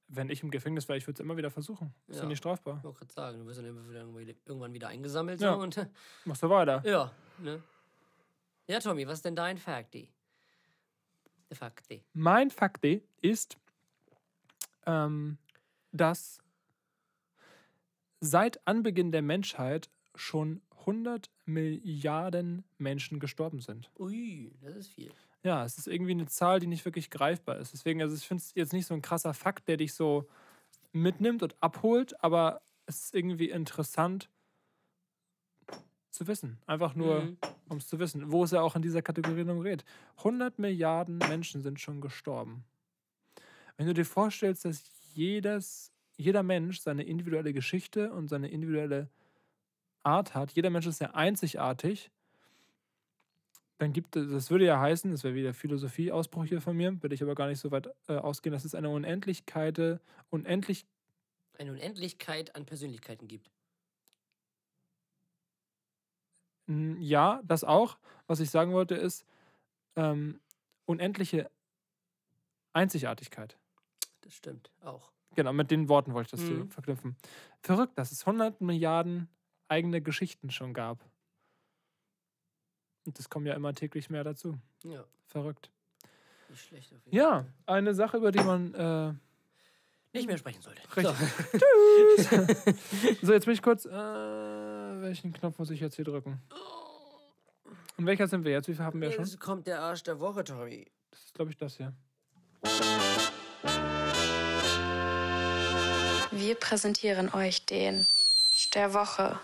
wenn 0.10 0.30
ich 0.30 0.44
im 0.44 0.52
Gefängnis 0.52 0.88
wäre, 0.88 0.98
ich 0.98 1.08
würde 1.08 1.16
es 1.16 1.20
immer 1.26 1.38
wieder 1.38 1.50
versuchen. 1.50 1.92
Ist 2.08 2.18
ja 2.18 2.24
Ja. 2.24 2.30
nicht 2.30 2.38
strafbar. 2.38 2.78
ich 2.78 2.84
wollte 2.84 3.00
gerade 3.00 3.14
sagen, 3.14 3.40
du 3.40 3.46
wirst 3.48 3.58
dann 3.60 3.66
immer 3.66 3.90
wieder 3.90 4.34
irgendwann 4.46 4.74
wieder 4.74 4.90
eingesammelt. 4.90 5.42
Ja. 5.42 5.54
Und, 5.54 5.76
Machst 6.26 6.44
du 6.44 6.50
weiter. 6.50 6.84
ja, 6.86 7.12
ne? 7.40 7.64
Ja, 8.68 8.80
Tommy, 8.80 9.08
was 9.08 9.16
ist 9.16 9.26
denn 9.26 9.36
dein 9.36 9.58
Fakti? 9.58 10.08
Der 11.50 11.58
Fakti. 11.58 12.04
Mein 12.14 12.52
Fakte 12.52 13.02
ist, 13.22 13.58
ähm, 14.86 15.38
dass 15.94 16.40
seit 18.20 18.66
Anbeginn 18.68 19.12
der 19.12 19.22
Menschheit 19.22 19.90
schon 20.16 20.62
100 20.86 21.30
Milliarden 21.46 22.64
Menschen 22.78 23.20
gestorben 23.20 23.62
sind. 23.62 23.90
Ui, 23.98 24.54
das 24.62 24.76
ist 24.76 24.88
viel. 24.90 25.12
Ja, 25.44 25.64
es 25.66 25.78
ist 25.78 25.88
irgendwie 25.88 26.12
eine 26.12 26.26
Zahl, 26.28 26.60
die 26.60 26.68
nicht 26.68 26.86
wirklich 26.86 27.10
greifbar 27.10 27.58
ist. 27.58 27.74
Deswegen, 27.74 28.02
also 28.02 28.16
ich 28.16 28.28
finde 28.28 28.42
es 28.42 28.54
jetzt 28.56 28.74
nicht 28.74 28.86
so 28.86 28.94
ein 28.94 29.02
krasser 29.02 29.34
Fakt, 29.34 29.68
der 29.68 29.78
dich 29.78 29.94
so 29.94 30.28
mitnimmt 30.94 31.44
und 31.44 31.56
abholt, 31.62 32.22
aber 32.24 32.62
es 32.86 33.06
ist 33.06 33.16
irgendwie 33.16 33.50
interessant 33.50 34.30
zu 36.12 36.28
wissen. 36.28 36.60
Einfach 36.66 36.96
nur, 36.96 37.24
Mhm. 37.24 37.38
um 37.70 37.78
es 37.78 37.88
zu 37.88 38.00
wissen, 38.00 38.32
wo 38.32 38.44
es 38.44 38.52
ja 38.52 38.62
auch 38.62 38.76
in 38.76 38.82
dieser 38.82 39.02
Kategorie 39.02 39.44
noch 39.44 39.64
geht. 39.64 39.84
100 40.24 40.60
Milliarden 40.60 41.18
Menschen 41.18 41.62
sind 41.62 41.80
schon 41.80 42.02
gestorben. 42.02 42.64
Wenn 43.78 43.88
du 43.88 43.94
dir 43.94 44.06
vorstellst, 44.06 44.66
dass 44.66 44.84
jedes, 45.14 45.92
jeder 46.18 46.44
Mensch 46.44 46.80
seine 46.80 47.04
individuelle 47.04 47.54
Geschichte 47.54 48.12
und 48.12 48.28
seine 48.28 48.50
individuelle 48.50 49.10
Art 50.04 50.36
hat, 50.36 50.52
jeder 50.52 50.70
Mensch 50.70 50.88
ist 50.88 51.02
ja 51.02 51.12
einzigartig, 51.12 52.12
dann 53.78 53.94
gibt 53.94 54.16
es, 54.16 54.32
das 54.32 54.50
würde 54.50 54.66
ja 54.66 54.80
heißen, 54.80 55.12
das 55.12 55.24
wäre 55.24 55.36
wieder 55.36 55.54
Philosophie-Ausbruch 55.54 56.46
hier 56.46 56.62
von 56.62 56.78
mir, 56.78 57.02
würde 57.02 57.16
ich 57.16 57.24
aber 57.24 57.36
gar 57.36 57.48
nicht 57.48 57.60
so 57.60 57.72
weit 57.72 57.90
äh, 58.08 58.14
ausgehen, 58.16 58.54
dass 58.54 58.66
es 58.66 58.76
eine 58.76 58.90
Unendlichkeit, 58.90 60.00
unendlich, 60.30 60.86
Eine 61.58 61.72
Unendlichkeit 61.72 62.56
an 62.56 62.66
Persönlichkeiten 62.66 63.28
gibt. 63.28 63.50
ja, 66.68 67.42
das 67.44 67.64
auch. 67.64 67.98
Was 68.26 68.40
ich 68.40 68.50
sagen 68.50 68.72
wollte 68.72 68.96
ist, 68.96 69.26
ähm, 69.96 70.40
unendliche 70.86 71.52
Einzigartigkeit. 72.72 73.58
Das 74.24 74.34
stimmt 74.34 74.72
auch. 74.82 75.12
Genau, 75.36 75.54
mit 75.54 75.72
den 75.72 75.90
Worten 75.90 76.14
wollte 76.14 76.36
ich 76.36 76.42
das 76.42 76.50
Mhm. 76.50 76.70
verknüpfen. 76.70 77.16
Verrückt, 77.62 77.98
dass 77.98 78.12
es 78.12 78.26
100 78.26 78.62
Milliarden 78.62 79.28
eigene 79.68 80.02
Geschichten 80.02 80.52
schon 80.52 80.74
gab. 80.74 81.04
Und 83.06 83.18
es 83.20 83.30
kommen 83.30 83.46
ja 83.46 83.54
immer 83.54 83.74
täglich 83.74 84.10
mehr 84.10 84.24
dazu. 84.24 84.58
Ja, 84.84 85.04
Verrückt. 85.26 85.70
nicht 86.50 86.64
schlecht 86.66 86.94
auf 86.94 87.04
jeden 87.06 87.18
Ja, 87.18 87.44
Fall. 87.66 87.76
eine 87.78 87.94
Sache, 87.96 88.18
über 88.18 88.32
die 88.32 88.44
man. 88.44 88.74
Äh, 88.76 89.14
Nicht 90.14 90.28
mehr 90.28 90.38
sprechen 90.38 90.62
sollte. 90.62 90.82
Richtig. 90.96 91.18
So. 92.30 92.46
so, 93.28 93.34
jetzt 93.34 93.46
bin 93.46 93.54
ich 93.56 93.62
kurz. 93.64 93.86
Äh, 93.86 93.92
welchen 93.92 95.34
Knopf 95.34 95.58
muss 95.58 95.72
ich 95.72 95.80
jetzt 95.80 95.96
hier 95.96 96.06
drücken? 96.06 96.40
Und 97.98 98.06
welcher 98.06 98.28
sind 98.28 98.46
wir 98.46 98.52
jetzt? 98.52 98.68
Wie 98.68 98.76
viel 98.76 98.86
haben 98.86 99.02
wir 99.02 99.12
schon? 99.12 99.26
Jetzt 99.26 99.40
kommt 99.40 99.66
der 99.68 99.82
Arsch 99.82 100.04
der 100.04 100.20
Woche, 100.20 100.44
Tommy. 100.44 100.86
Das 101.12 101.20
ist, 101.26 101.34
glaube 101.34 101.50
ich, 101.52 101.58
das 101.58 101.78
hier. 101.78 101.94
Wir 106.44 106.56
präsentieren 106.56 107.34
euch 107.34 107.66
den 107.66 108.06
der 108.74 108.94
Woche. 108.94 109.40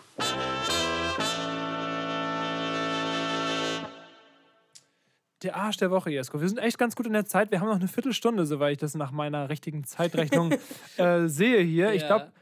Der 5.43 5.55
Arsch 5.55 5.77
der 5.77 5.89
Woche, 5.91 6.09
Jesko. 6.11 6.41
Wir 6.41 6.49
sind 6.49 6.57
echt 6.57 6.77
ganz 6.77 6.97
gut 6.97 7.07
in 7.07 7.13
der 7.13 7.25
Zeit. 7.25 7.51
Wir 7.51 7.61
haben 7.61 7.69
noch 7.69 7.77
eine 7.77 7.87
Viertelstunde, 7.87 8.45
soweit 8.45 8.73
ich 8.73 8.77
das 8.79 8.95
nach 8.95 9.11
meiner 9.11 9.47
richtigen 9.47 9.85
Zeitrechnung 9.85 10.51
äh, 10.97 11.27
sehe 11.27 11.61
hier. 11.61 11.93
Ich 11.93 12.01
Ja. 12.01 12.07
glaube, 12.07 12.33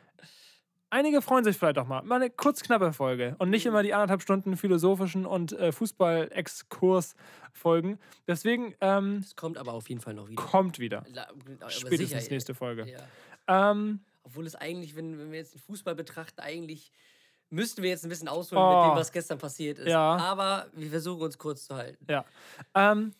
einige 0.89 1.21
freuen 1.21 1.43
sich 1.43 1.55
vielleicht 1.57 1.77
auch 1.77 1.85
mal. 1.85 2.01
Mal 2.01 2.15
eine 2.15 2.31
kurz 2.31 2.63
knappe 2.63 2.93
Folge 2.93 3.35
und 3.37 3.51
nicht 3.51 3.67
immer 3.67 3.83
die 3.83 3.93
anderthalb 3.93 4.23
Stunden 4.23 4.57
philosophischen 4.57 5.27
und 5.27 5.51
äh, 5.53 5.71
Fußball-Exkurs-Folgen. 5.71 7.99
Deswegen 8.25 8.73
ähm, 8.81 9.19
Es 9.23 9.35
kommt 9.35 9.59
aber 9.59 9.73
auf 9.73 9.87
jeden 9.89 10.01
Fall 10.01 10.15
noch 10.15 10.27
wieder. 10.27 10.41
kommt 10.41 10.79
wieder. 10.79 11.03
La- 11.13 11.27
aber 11.59 11.69
Spätestens 11.69 12.21
sicher, 12.23 12.31
nächste 12.33 12.55
Folge. 12.55 12.87
Ja. 12.89 12.97
Ähm, 13.71 13.99
Obwohl 14.27 14.45
es 14.45 14.55
eigentlich, 14.55 14.95
wenn, 14.95 15.17
wenn 15.17 15.31
wir 15.31 15.39
jetzt 15.39 15.53
den 15.55 15.61
Fußball 15.61 15.95
betrachten, 15.95 16.41
eigentlich 16.41 16.91
müssten 17.49 17.81
wir 17.81 17.89
jetzt 17.89 18.03
ein 18.05 18.09
bisschen 18.09 18.27
ausholen 18.27 18.61
Oh. 18.61 18.83
mit 18.83 18.91
dem, 18.93 18.99
was 18.99 19.11
gestern 19.13 19.37
passiert 19.37 19.79
ist. 19.79 19.87
Ja. 19.87 20.17
Aber 20.17 20.67
wir 20.73 20.89
versuchen 20.89 21.21
uns 21.21 21.37
kurz 21.37 21.65
zu 21.65 21.75
halten. 21.75 22.05
Ja. 22.09 22.25
Ähm, 22.75 23.13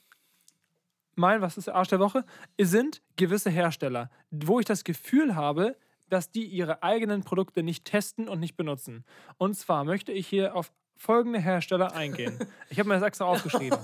mein, 1.15 1.41
was 1.41 1.57
ist 1.57 1.67
der 1.67 1.75
Arsch 1.75 1.87
der 1.87 1.99
Woche, 1.99 2.25
sind 2.59 3.01
gewisse 3.15 3.49
Hersteller, 3.49 4.11
wo 4.29 4.59
ich 4.59 4.65
das 4.65 4.83
Gefühl 4.83 5.35
habe, 5.35 5.77
dass 6.09 6.29
die 6.29 6.45
ihre 6.45 6.83
eigenen 6.83 7.23
Produkte 7.23 7.63
nicht 7.63 7.85
testen 7.85 8.27
und 8.29 8.39
nicht 8.39 8.55
benutzen. 8.57 9.05
Und 9.37 9.55
zwar 9.55 9.83
möchte 9.85 10.11
ich 10.11 10.27
hier 10.27 10.55
auf 10.55 10.71
folgende 10.95 11.39
Hersteller 11.39 11.93
eingehen. 11.93 12.37
Ich 12.69 12.79
habe 12.79 12.89
mir 12.89 12.95
das 12.95 13.03
extra 13.03 13.25
aufgeschrieben. 13.25 13.79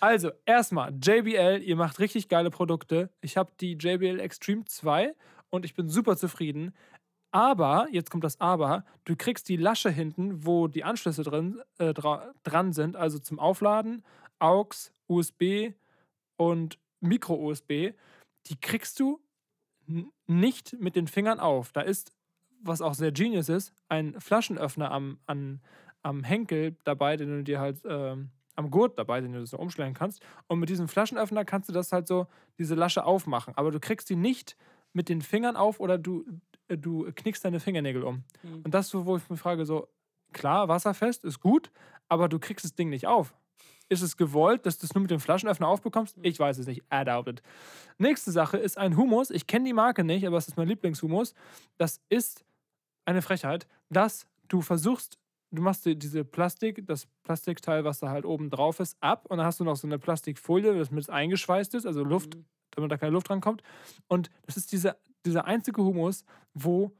Also, 0.00 0.30
erstmal, 0.46 0.92
JBL, 0.92 1.60
ihr 1.64 1.74
macht 1.74 1.98
richtig 1.98 2.28
geile 2.28 2.50
Produkte. 2.50 3.10
Ich 3.20 3.36
habe 3.36 3.50
die 3.60 3.72
JBL 3.72 4.20
Extreme 4.20 4.64
2 4.64 5.12
und 5.50 5.64
ich 5.64 5.74
bin 5.74 5.88
super 5.88 6.16
zufrieden. 6.16 6.74
Aber, 7.30 7.88
jetzt 7.90 8.10
kommt 8.10 8.24
das 8.24 8.40
Aber, 8.40 8.84
du 9.04 9.14
kriegst 9.14 9.48
die 9.48 9.56
Lasche 9.56 9.90
hinten, 9.90 10.46
wo 10.46 10.66
die 10.66 10.84
Anschlüsse 10.84 11.22
drin, 11.22 11.60
äh, 11.78 11.92
dra 11.92 12.32
dran 12.42 12.72
sind, 12.72 12.96
also 12.96 13.18
zum 13.18 13.38
Aufladen, 13.38 14.02
AUX, 14.38 14.92
USB 15.08 15.72
und 16.36 16.78
Micro-USB, 17.00 17.92
die 18.46 18.60
kriegst 18.60 18.98
du 18.98 19.20
nicht 20.26 20.76
mit 20.80 20.96
den 20.96 21.06
Fingern 21.06 21.40
auf. 21.40 21.72
Da 21.72 21.80
ist, 21.82 22.12
was 22.62 22.80
auch 22.80 22.94
sehr 22.94 23.12
genius 23.12 23.48
ist, 23.48 23.72
ein 23.88 24.18
Flaschenöffner 24.20 24.90
am, 24.90 25.18
an, 25.26 25.60
am 26.02 26.24
Henkel 26.24 26.76
dabei, 26.84 27.16
den 27.16 27.28
du 27.28 27.44
dir 27.44 27.60
halt 27.60 27.82
ähm, 27.84 28.30
am 28.56 28.70
Gurt 28.70 28.98
dabei, 28.98 29.20
den 29.20 29.32
du 29.32 29.46
so 29.46 29.58
umschlagen 29.58 29.94
kannst. 29.94 30.20
Und 30.46 30.58
mit 30.58 30.68
diesem 30.68 30.88
Flaschenöffner 30.88 31.44
kannst 31.44 31.68
du 31.68 31.72
das 31.72 31.92
halt 31.92 32.06
so, 32.06 32.26
diese 32.58 32.74
Lasche 32.74 33.04
aufmachen. 33.04 33.54
Aber 33.54 33.70
du 33.70 33.80
kriegst 33.80 34.10
die 34.10 34.16
nicht 34.16 34.56
mit 34.92 35.08
den 35.08 35.22
Fingern 35.22 35.56
auf 35.56 35.80
oder 35.80 35.98
du, 35.98 36.24
äh, 36.68 36.76
du 36.76 37.10
knickst 37.14 37.44
deine 37.44 37.60
Fingernägel 37.60 38.02
um. 38.02 38.24
Und 38.64 38.74
das 38.74 38.88
so, 38.88 39.06
wo 39.06 39.16
ich 39.16 39.28
mich 39.28 39.40
frage, 39.40 39.64
so, 39.64 39.88
klar, 40.32 40.68
wasserfest 40.68 41.24
ist 41.24 41.40
gut, 41.40 41.70
aber 42.08 42.28
du 42.28 42.38
kriegst 42.38 42.64
das 42.64 42.74
Ding 42.74 42.88
nicht 42.88 43.06
auf. 43.06 43.34
Ist 43.90 44.02
es 44.02 44.16
gewollt, 44.18 44.66
dass 44.66 44.78
du 44.78 44.84
es 44.84 44.94
nur 44.94 45.00
mit 45.00 45.10
dem 45.10 45.20
Flaschenöffner 45.20 45.66
aufbekommst? 45.66 46.18
Ich 46.20 46.38
weiß 46.38 46.58
es 46.58 46.66
nicht. 46.66 46.82
I 46.92 47.04
doubt 47.04 47.28
it. 47.28 47.42
Nächste 47.96 48.30
Sache 48.32 48.58
ist 48.58 48.76
ein 48.76 48.96
Hummus. 48.96 49.30
Ich 49.30 49.46
kenne 49.46 49.64
die 49.64 49.72
Marke 49.72 50.04
nicht, 50.04 50.26
aber 50.26 50.36
es 50.36 50.46
ist 50.46 50.58
mein 50.58 50.68
Lieblingshummus. 50.68 51.34
Das 51.78 52.02
ist 52.10 52.44
eine 53.06 53.22
Frechheit, 53.22 53.66
dass 53.88 54.26
du 54.48 54.60
versuchst, 54.60 55.18
du 55.50 55.62
machst 55.62 55.86
dir 55.86 55.96
diese 55.96 56.24
Plastik, 56.24 56.86
das 56.86 57.06
Plastikteil, 57.22 57.84
was 57.84 58.00
da 58.00 58.10
halt 58.10 58.26
oben 58.26 58.50
drauf 58.50 58.80
ist, 58.80 58.98
ab 59.00 59.24
und 59.26 59.38
dann 59.38 59.46
hast 59.46 59.60
du 59.60 59.64
noch 59.64 59.76
so 59.76 59.86
eine 59.86 59.98
Plastikfolie, 59.98 60.76
das 60.76 60.90
mit 60.90 61.08
eingeschweißt 61.08 61.74
ist, 61.74 61.86
also 61.86 62.04
Luft, 62.04 62.36
damit 62.78 62.92
da 62.92 62.96
keine 62.96 63.12
Luft 63.12 63.30
rankommt. 63.30 63.62
Und 64.06 64.30
das 64.46 64.56
ist 64.56 64.72
diese, 64.72 64.96
dieser 65.24 65.44
einzige 65.44 65.82
Hummus, 65.82 66.24
wo 66.54 66.92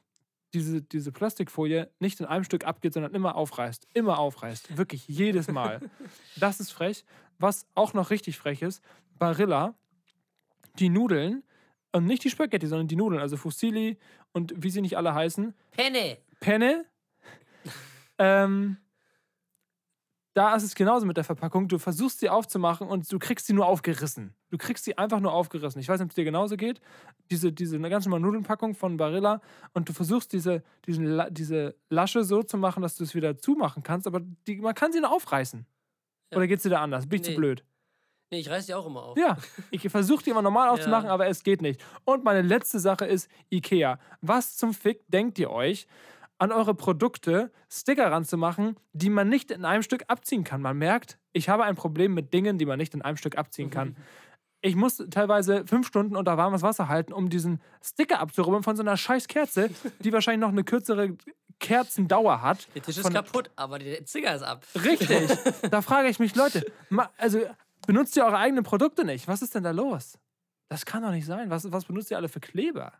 diese, 0.54 0.82
diese 0.82 1.12
Plastikfolie 1.12 1.90
nicht 1.98 2.20
in 2.20 2.26
einem 2.26 2.44
Stück 2.44 2.64
abgeht, 2.64 2.94
sondern 2.94 3.14
immer 3.14 3.36
aufreißt. 3.36 3.86
Immer 3.94 4.18
aufreißt. 4.18 4.76
Wirklich 4.76 5.06
jedes 5.08 5.48
Mal. 5.48 5.80
Das 6.36 6.60
ist 6.60 6.70
frech. 6.70 7.04
Was 7.38 7.66
auch 7.74 7.94
noch 7.94 8.10
richtig 8.10 8.38
frech 8.38 8.62
ist, 8.62 8.82
Barilla, 9.18 9.74
die 10.78 10.88
Nudeln, 10.88 11.42
und 11.92 12.04
nicht 12.04 12.24
die 12.24 12.30
Spaghetti, 12.30 12.66
sondern 12.66 12.88
die 12.88 12.96
Nudeln, 12.96 13.20
also 13.20 13.36
Fusilli 13.36 13.98
und 14.32 14.52
wie 14.56 14.70
sie 14.70 14.80
nicht 14.80 14.96
alle 14.96 15.14
heißen, 15.14 15.54
Penne. 15.72 16.18
Penne. 16.40 16.84
ähm, 18.18 18.76
da 20.34 20.54
ist 20.54 20.62
es 20.62 20.74
genauso 20.74 21.04
mit 21.06 21.16
der 21.16 21.24
Verpackung. 21.24 21.66
Du 21.68 21.78
versuchst 21.78 22.20
sie 22.20 22.28
aufzumachen 22.28 22.86
und 22.86 23.10
du 23.10 23.18
kriegst 23.18 23.46
sie 23.46 23.52
nur 23.52 23.66
aufgerissen. 23.66 24.34
Du 24.50 24.58
kriegst 24.58 24.84
sie 24.84 24.96
einfach 24.96 25.18
nur 25.20 25.32
aufgerissen. 25.32 25.80
Ich 25.80 25.88
weiß 25.88 25.98
nicht, 25.98 26.04
ob 26.06 26.10
es 26.10 26.14
dir 26.14 26.24
genauso 26.24 26.56
geht. 26.56 26.80
Diese, 27.30 27.52
diese 27.52 27.78
ganz 27.80 28.04
normale 28.06 28.22
Nudelnpackung 28.22 28.74
von 28.74 28.96
Barilla 28.96 29.40
und 29.72 29.88
du 29.88 29.92
versuchst 29.92 30.32
diese, 30.32 30.62
diesen, 30.86 31.20
diese 31.34 31.74
Lasche 31.90 32.22
so 32.24 32.42
zu 32.42 32.56
machen, 32.56 32.82
dass 32.82 32.94
du 32.96 33.04
es 33.04 33.14
wieder 33.14 33.36
zumachen 33.38 33.82
kannst, 33.82 34.06
aber 34.06 34.20
die, 34.46 34.56
man 34.56 34.74
kann 34.74 34.92
sie 34.92 35.00
nur 35.00 35.12
aufreißen. 35.12 35.66
Oder 36.34 36.46
geht 36.46 36.58
es 36.58 36.62
dir 36.62 36.70
da 36.70 36.82
anders? 36.82 37.08
Bin 37.08 37.20
ich 37.20 37.26
Nee. 37.28 37.34
zu 37.34 37.40
blöd? 37.40 37.64
Nee, 38.30 38.40
ich 38.40 38.50
reiß 38.50 38.66
die 38.66 38.74
auch 38.74 38.86
immer 38.86 39.02
auf. 39.02 39.16
Ja, 39.18 39.38
ich 39.70 39.88
versuche 39.88 40.22
die 40.22 40.30
immer 40.30 40.42
normal 40.42 40.68
aufzumachen, 40.78 41.06
Ja. 41.06 41.14
aber 41.14 41.26
es 41.28 41.42
geht 41.42 41.62
nicht. 41.62 41.82
Und 42.04 42.22
meine 42.24 42.42
letzte 42.42 42.78
Sache 42.78 43.06
ist 43.06 43.28
IKEA. 43.50 43.98
Was 44.20 44.56
zum 44.56 44.74
Fick 44.74 45.02
denkt 45.08 45.38
ihr 45.38 45.50
euch, 45.50 45.86
an 46.38 46.52
eure 46.52 46.74
Produkte 46.74 47.50
Sticker 47.70 48.10
ranzumachen, 48.10 48.76
die 48.92 49.10
man 49.10 49.28
nicht 49.28 49.50
in 49.50 49.64
einem 49.64 49.82
Stück 49.82 50.04
abziehen 50.08 50.44
kann? 50.44 50.62
Man 50.62 50.78
merkt, 50.78 51.18
ich 51.32 51.48
habe 51.48 51.64
ein 51.64 51.74
Problem 51.74 52.14
mit 52.14 52.32
Dingen, 52.32 52.58
die 52.58 52.66
man 52.66 52.78
nicht 52.78 52.94
in 52.94 53.02
einem 53.02 53.16
Stück 53.16 53.36
abziehen 53.36 53.70
kann. 53.70 53.96
Ich 54.60 54.74
muss 54.74 55.04
teilweise 55.10 55.64
fünf 55.66 55.86
Stunden 55.86 56.16
unter 56.16 56.36
warmes 56.36 56.62
Wasser 56.62 56.88
halten, 56.88 57.12
um 57.12 57.28
diesen 57.28 57.60
Sticker 57.82 58.18
abzurubbeln 58.20 58.62
von 58.62 58.76
so 58.76 58.82
einer 58.82 58.96
scheiß 58.96 59.28
Kerze, 59.28 59.70
die 60.00 60.12
wahrscheinlich 60.12 60.40
noch 60.40 60.48
eine 60.48 60.64
kürzere 60.64 61.16
Kerzendauer 61.60 62.42
hat. 62.42 62.68
Der 62.74 62.82
Tisch 62.82 62.96
ist 62.96 63.02
Von- 63.02 63.12
kaputt, 63.12 63.50
aber 63.56 63.78
der 63.78 64.04
Zinger 64.04 64.34
ist 64.34 64.42
ab. 64.42 64.64
Richtig. 64.74 65.28
da 65.70 65.82
frage 65.82 66.08
ich 66.08 66.18
mich, 66.18 66.34
Leute, 66.34 66.64
also 67.16 67.40
benutzt 67.86 68.16
ihr 68.16 68.24
eure 68.24 68.38
eigenen 68.38 68.64
Produkte 68.64 69.04
nicht? 69.04 69.28
Was 69.28 69.42
ist 69.42 69.54
denn 69.54 69.64
da 69.64 69.70
los? 69.70 70.18
Das 70.68 70.84
kann 70.84 71.02
doch 71.02 71.10
nicht 71.10 71.26
sein. 71.26 71.50
Was, 71.50 71.70
was 71.72 71.84
benutzt 71.84 72.10
ihr 72.10 72.16
alle 72.16 72.28
für 72.28 72.40
Kleber? 72.40 72.92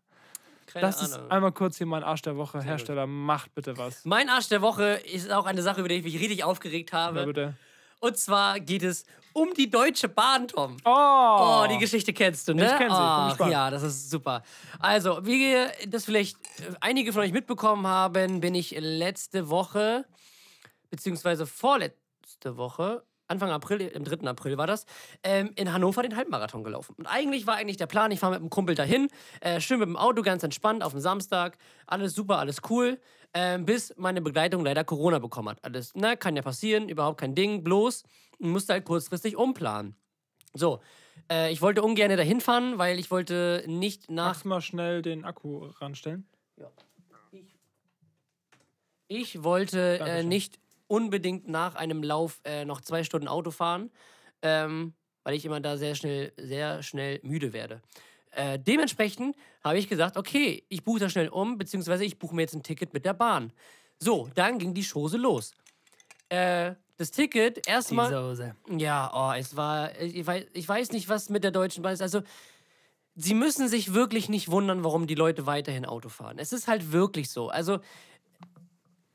Keine 0.73 0.87
das 0.87 1.03
ist 1.03 1.15
Ahnung. 1.15 1.31
einmal 1.31 1.53
kurz 1.53 1.79
hier 1.79 1.87
mein 1.87 2.03
Arsch 2.05 2.23
der 2.23 2.37
Woche. 2.37 2.61
Hersteller, 2.63 3.07
macht 3.07 3.55
bitte 3.55 3.77
was. 3.79 4.05
Mein 4.05 4.29
Arsch 4.29 4.49
der 4.49 4.61
Woche 4.63 4.85
ist 5.13 5.31
auch 5.31 5.47
eine 5.47 5.63
Sache, 5.63 5.81
über 5.81 5.89
die 5.89 5.97
ich 5.97 6.05
mich 6.05 6.15
richtig 6.21 6.45
aufgeregt 6.45 6.93
habe. 6.93 7.21
Ja, 7.21 7.27
bitte. 7.27 7.55
Und 8.01 8.17
zwar 8.17 8.61
geht 8.61 8.83
es 8.85 9.05
um 9.33 9.53
die 9.55 9.69
Deutsche 9.71 10.09
Bahn, 10.09 10.47
Tom. 10.49 10.77
Oh, 10.85 10.91
Oh, 11.65 11.67
die 11.69 11.79
Geschichte 11.79 12.13
kennst 12.13 12.47
du, 12.49 12.55
ne? 12.55 12.65
Ich 12.67 12.71
kenn 12.77 12.89
sie, 12.91 12.95
ich 12.95 12.99
Ach, 13.01 13.29
gespannt. 13.31 13.53
ja, 13.53 13.71
das 13.71 13.83
ist 13.83 14.11
super. 14.11 14.43
Also, 14.79 15.25
wie 15.27 15.57
das 15.89 16.05
vielleicht 16.05 16.37
äh, 16.61 16.75
einige 16.81 17.13
von 17.13 17.23
euch 17.23 17.33
mitbekommen 17.33 17.87
haben, 17.87 18.41
bin 18.41 18.55
ich 18.55 18.71
letzte 18.79 19.49
Woche, 19.49 20.05
beziehungsweise 20.91 21.47
vorletzte 21.47 22.57
Woche, 22.57 23.05
Anfang 23.29 23.51
April, 23.51 23.83
im 23.83 24.05
3. 24.05 24.27
April 24.27 24.57
war 24.57 24.67
das, 24.67 24.87
ähm, 25.23 25.53
in 25.55 25.73
Hannover 25.73 26.03
den 26.03 26.17
Halbmarathon 26.17 26.65
gelaufen. 26.65 26.95
Und 26.99 27.07
eigentlich 27.07 27.47
war 27.47 27.57
eigentlich 27.57 27.77
der 27.77 27.87
Plan, 27.87 28.11
ich 28.11 28.21
fahre 28.21 28.33
mit 28.33 28.41
einem 28.41 28.51
Kumpel 28.51 28.75
dahin, 28.75 29.09
äh, 29.41 29.61
schön 29.61 29.79
mit 29.79 29.89
dem 29.89 29.97
Auto, 29.97 30.23
ganz 30.23 30.43
entspannt, 30.43 30.83
auf 30.83 30.93
dem 30.93 31.01
Samstag, 31.01 31.59
alles 31.87 32.15
super, 32.15 32.39
alles 32.39 32.63
cool, 32.71 32.99
ähm, 33.35 33.65
bis 33.67 33.95
meine 33.97 34.21
Begleitung 34.21 34.65
leider 34.65 34.83
Corona 34.85 35.19
bekommen 35.19 35.51
hat. 35.51 35.65
Alles, 35.65 35.95
ne, 35.95 36.17
kann 36.17 36.37
ja 36.37 36.43
passieren, 36.43 36.89
überhaupt 36.89 37.21
kein 37.21 37.35
Ding, 37.35 37.63
bloß, 37.63 38.03
musste 38.39 38.73
halt 38.73 38.85
kurzfristig 38.85 39.37
umplanen. 39.37 39.95
So, 40.55 40.81
äh, 41.31 41.53
ich 41.53 41.61
wollte 41.61 41.83
ungern 41.83 42.17
dahin 42.17 42.41
fahren, 42.41 42.79
weil 42.79 42.99
ich 42.99 43.11
wollte 43.11 43.63
nicht 43.67 44.11
nach. 44.11 44.29
Magst 44.29 44.45
mal 44.47 44.61
schnell 44.61 45.03
den 45.03 45.25
Akku 45.25 45.67
ranstellen? 45.81 46.27
Ich 49.11 49.43
wollte 49.43 49.99
äh, 50.01 50.23
nicht 50.23 50.59
unbedingt 50.89 51.49
nach 51.49 51.75
einem 51.75 52.03
Lauf 52.03 52.41
äh, 52.45 52.65
noch 52.65 52.81
zwei 52.81 53.05
Stunden 53.05 53.29
Auto 53.29 53.51
fahren, 53.51 53.91
ähm, 54.43 54.95
weil 55.23 55.35
ich 55.35 55.45
immer 55.45 55.61
da 55.61 55.77
sehr 55.77 55.95
schnell, 55.95 56.33
sehr 56.37 56.83
schnell 56.83 57.21
müde 57.23 57.53
werde. 57.53 57.81
Äh, 58.33 58.59
dementsprechend 58.59 59.37
habe 59.63 59.79
ich 59.79 59.89
gesagt, 59.89 60.17
okay, 60.17 60.65
ich 60.69 60.85
buche 60.85 61.01
das 61.01 61.13
schnell 61.13 61.29
um, 61.29 61.59
beziehungsweise 61.59 62.05
ich 62.05 62.19
buche 62.19 62.35
mir 62.35 62.43
jetzt 62.43 62.55
ein 62.55 62.63
Ticket 62.63 62.93
mit 62.93 63.05
der 63.05 63.15
Bahn. 63.15 63.53
So, 63.99 64.29
dann 64.35 64.59
ging 64.59 64.75
die 64.75 64.85
Chose 64.85 65.17
los. 65.17 65.53
Äh, 66.29 66.75
das 66.99 67.11
Ticket 67.11 67.67
erstmal. 67.67 68.11
Soße. 68.11 68.55
Ja, 68.77 69.11
oh, 69.15 69.33
es 69.37 69.57
war. 69.57 69.99
Ich 70.01 70.27
weiß, 70.27 70.47
ich 70.53 70.69
weiß 70.69 70.93
nicht, 70.93 71.09
was 71.09 71.31
mit 71.31 71.45
der 71.45 71.53
Deutschen 71.53 71.83
Bahn 71.83 71.93
ist. 71.93 72.03
Also, 72.03 72.23
sie 73.15 73.35
müssen 73.35 73.69
sich 73.69 73.95
wirklich 73.95 74.29
nicht 74.29 74.51
wundern, 74.51 74.85
warum 74.85 75.07
die 75.07 75.15
Leute 75.15 75.47
weiterhin 75.47 75.87
Auto 75.87 76.09
fahren. 76.09 76.39
Es 76.39 76.53
ist 76.53 76.67
halt 76.69 76.93
wirklich 76.93 77.31
so. 77.31 77.49
Also, 77.49 77.79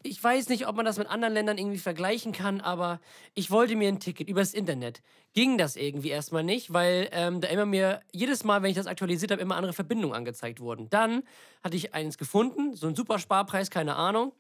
ich 0.03 0.23
weiß 0.23 0.49
nicht, 0.49 0.67
ob 0.67 0.75
man 0.75 0.85
das 0.85 0.97
mit 0.97 1.07
anderen 1.07 1.33
Ländern 1.33 1.57
irgendwie 1.57 1.79
vergleichen 1.79 2.31
kann, 2.31 2.61
aber 2.61 2.99
ich 3.33 3.49
wollte 3.51 3.75
mir 3.75 3.87
ein 3.87 3.99
Ticket 3.99 4.29
übers 4.29 4.53
Internet. 4.53 5.01
Ging 5.33 5.57
das 5.57 5.75
irgendwie 5.75 6.09
erstmal 6.09 6.43
nicht, 6.43 6.73
weil 6.73 7.09
ähm, 7.11 7.41
da 7.41 7.47
immer 7.47 7.65
mir, 7.65 8.01
jedes 8.11 8.43
Mal, 8.43 8.61
wenn 8.61 8.69
ich 8.69 8.75
das 8.75 8.87
aktualisiert 8.87 9.31
habe, 9.31 9.41
immer 9.41 9.55
andere 9.55 9.73
Verbindungen 9.73 10.15
angezeigt 10.15 10.59
wurden. 10.59 10.89
Dann 10.89 11.23
hatte 11.63 11.77
ich 11.77 11.93
eins 11.93 12.17
gefunden, 12.17 12.75
so 12.75 12.87
ein 12.87 12.95
super 12.95 13.17
Sparpreis, 13.17 13.69
keine 13.69 13.95
Ahnung 13.95 14.33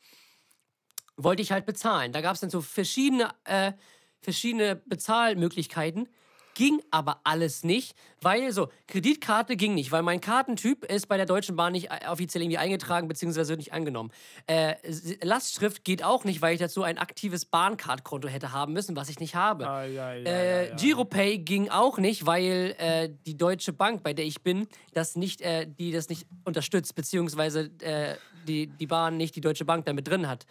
wollte 1.15 1.41
ich 1.41 1.51
halt 1.51 1.65
bezahlen. 1.65 2.11
Da 2.11 2.21
gab 2.21 2.35
es 2.35 2.41
dann 2.41 2.49
so 2.49 2.61
verschiedene, 2.61 3.29
äh, 3.43 3.73
verschiedene 4.21 4.75
Bezahlmöglichkeiten. 4.75 6.09
Ging 6.55 6.81
aber 6.91 7.19
alles 7.23 7.63
nicht, 7.63 7.95
weil 8.21 8.51
so, 8.51 8.69
Kreditkarte 8.87 9.55
ging 9.55 9.73
nicht, 9.73 9.91
weil 9.91 10.03
mein 10.03 10.21
Kartentyp 10.21 10.85
ist 10.85 11.07
bei 11.07 11.17
der 11.17 11.25
Deutschen 11.25 11.55
Bahn 11.55 11.71
nicht 11.71 11.89
äh, 11.89 12.07
offiziell 12.07 12.43
irgendwie 12.43 12.59
eingetragen 12.59 13.07
bzw. 13.07 13.47
wird 13.47 13.57
nicht 13.57 13.73
angenommen. 13.73 14.11
Äh, 14.45 14.75
Lastschrift 15.23 15.83
geht 15.83 16.03
auch 16.03 16.23
nicht, 16.25 16.41
weil 16.41 16.53
ich 16.53 16.59
dazu 16.59 16.83
ein 16.83 16.97
aktives 16.99 17.45
Bahncard-Konto 17.45 18.27
hätte 18.27 18.51
haben 18.51 18.73
müssen, 18.73 18.95
was 18.95 19.09
ich 19.09 19.19
nicht 19.19 19.33
habe. 19.35 19.67
Ah, 19.67 19.83
ja, 19.85 20.13
ja, 20.13 20.29
Äh, 20.29 20.69
ja. 20.69 20.75
Giropay 20.75 21.39
ging 21.39 21.69
auch 21.69 21.97
nicht, 21.97 22.25
weil 22.25 22.75
äh, 22.77 23.09
die 23.25 23.35
Deutsche 23.35 23.73
Bank, 23.73 24.03
bei 24.03 24.13
der 24.13 24.25
ich 24.25 24.43
bin, 24.43 24.67
das 24.93 25.15
nicht, 25.15 25.41
äh, 25.41 25.65
die 25.67 25.91
das 25.91 26.09
nicht 26.09 26.27
unterstützt, 26.45 26.93
beziehungsweise 26.93 27.71
äh, 27.81 28.15
die, 28.47 28.67
die 28.67 28.87
Bahn 28.87 29.17
nicht 29.17 29.35
die 29.35 29.41
Deutsche 29.41 29.65
Bank 29.65 29.85
damit 29.85 30.07
drin 30.07 30.27
hat, 30.27 30.45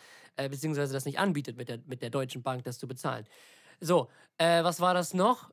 beziehungsweise 0.49 0.95
das 0.95 1.05
nicht 1.05 1.19
anbietet, 1.19 1.59
mit 1.59 1.69
der, 1.69 1.79
mit 1.85 2.01
der 2.01 2.09
Deutschen 2.09 2.43
Bank 2.43 2.65
das 2.65 2.79
zu 2.79 2.89
bezahlen. 2.89 3.27
So, 3.81 4.09
äh, 4.39 4.65
was 4.65 4.81
war 4.81 4.95
das 4.95 5.13
noch? 5.13 5.51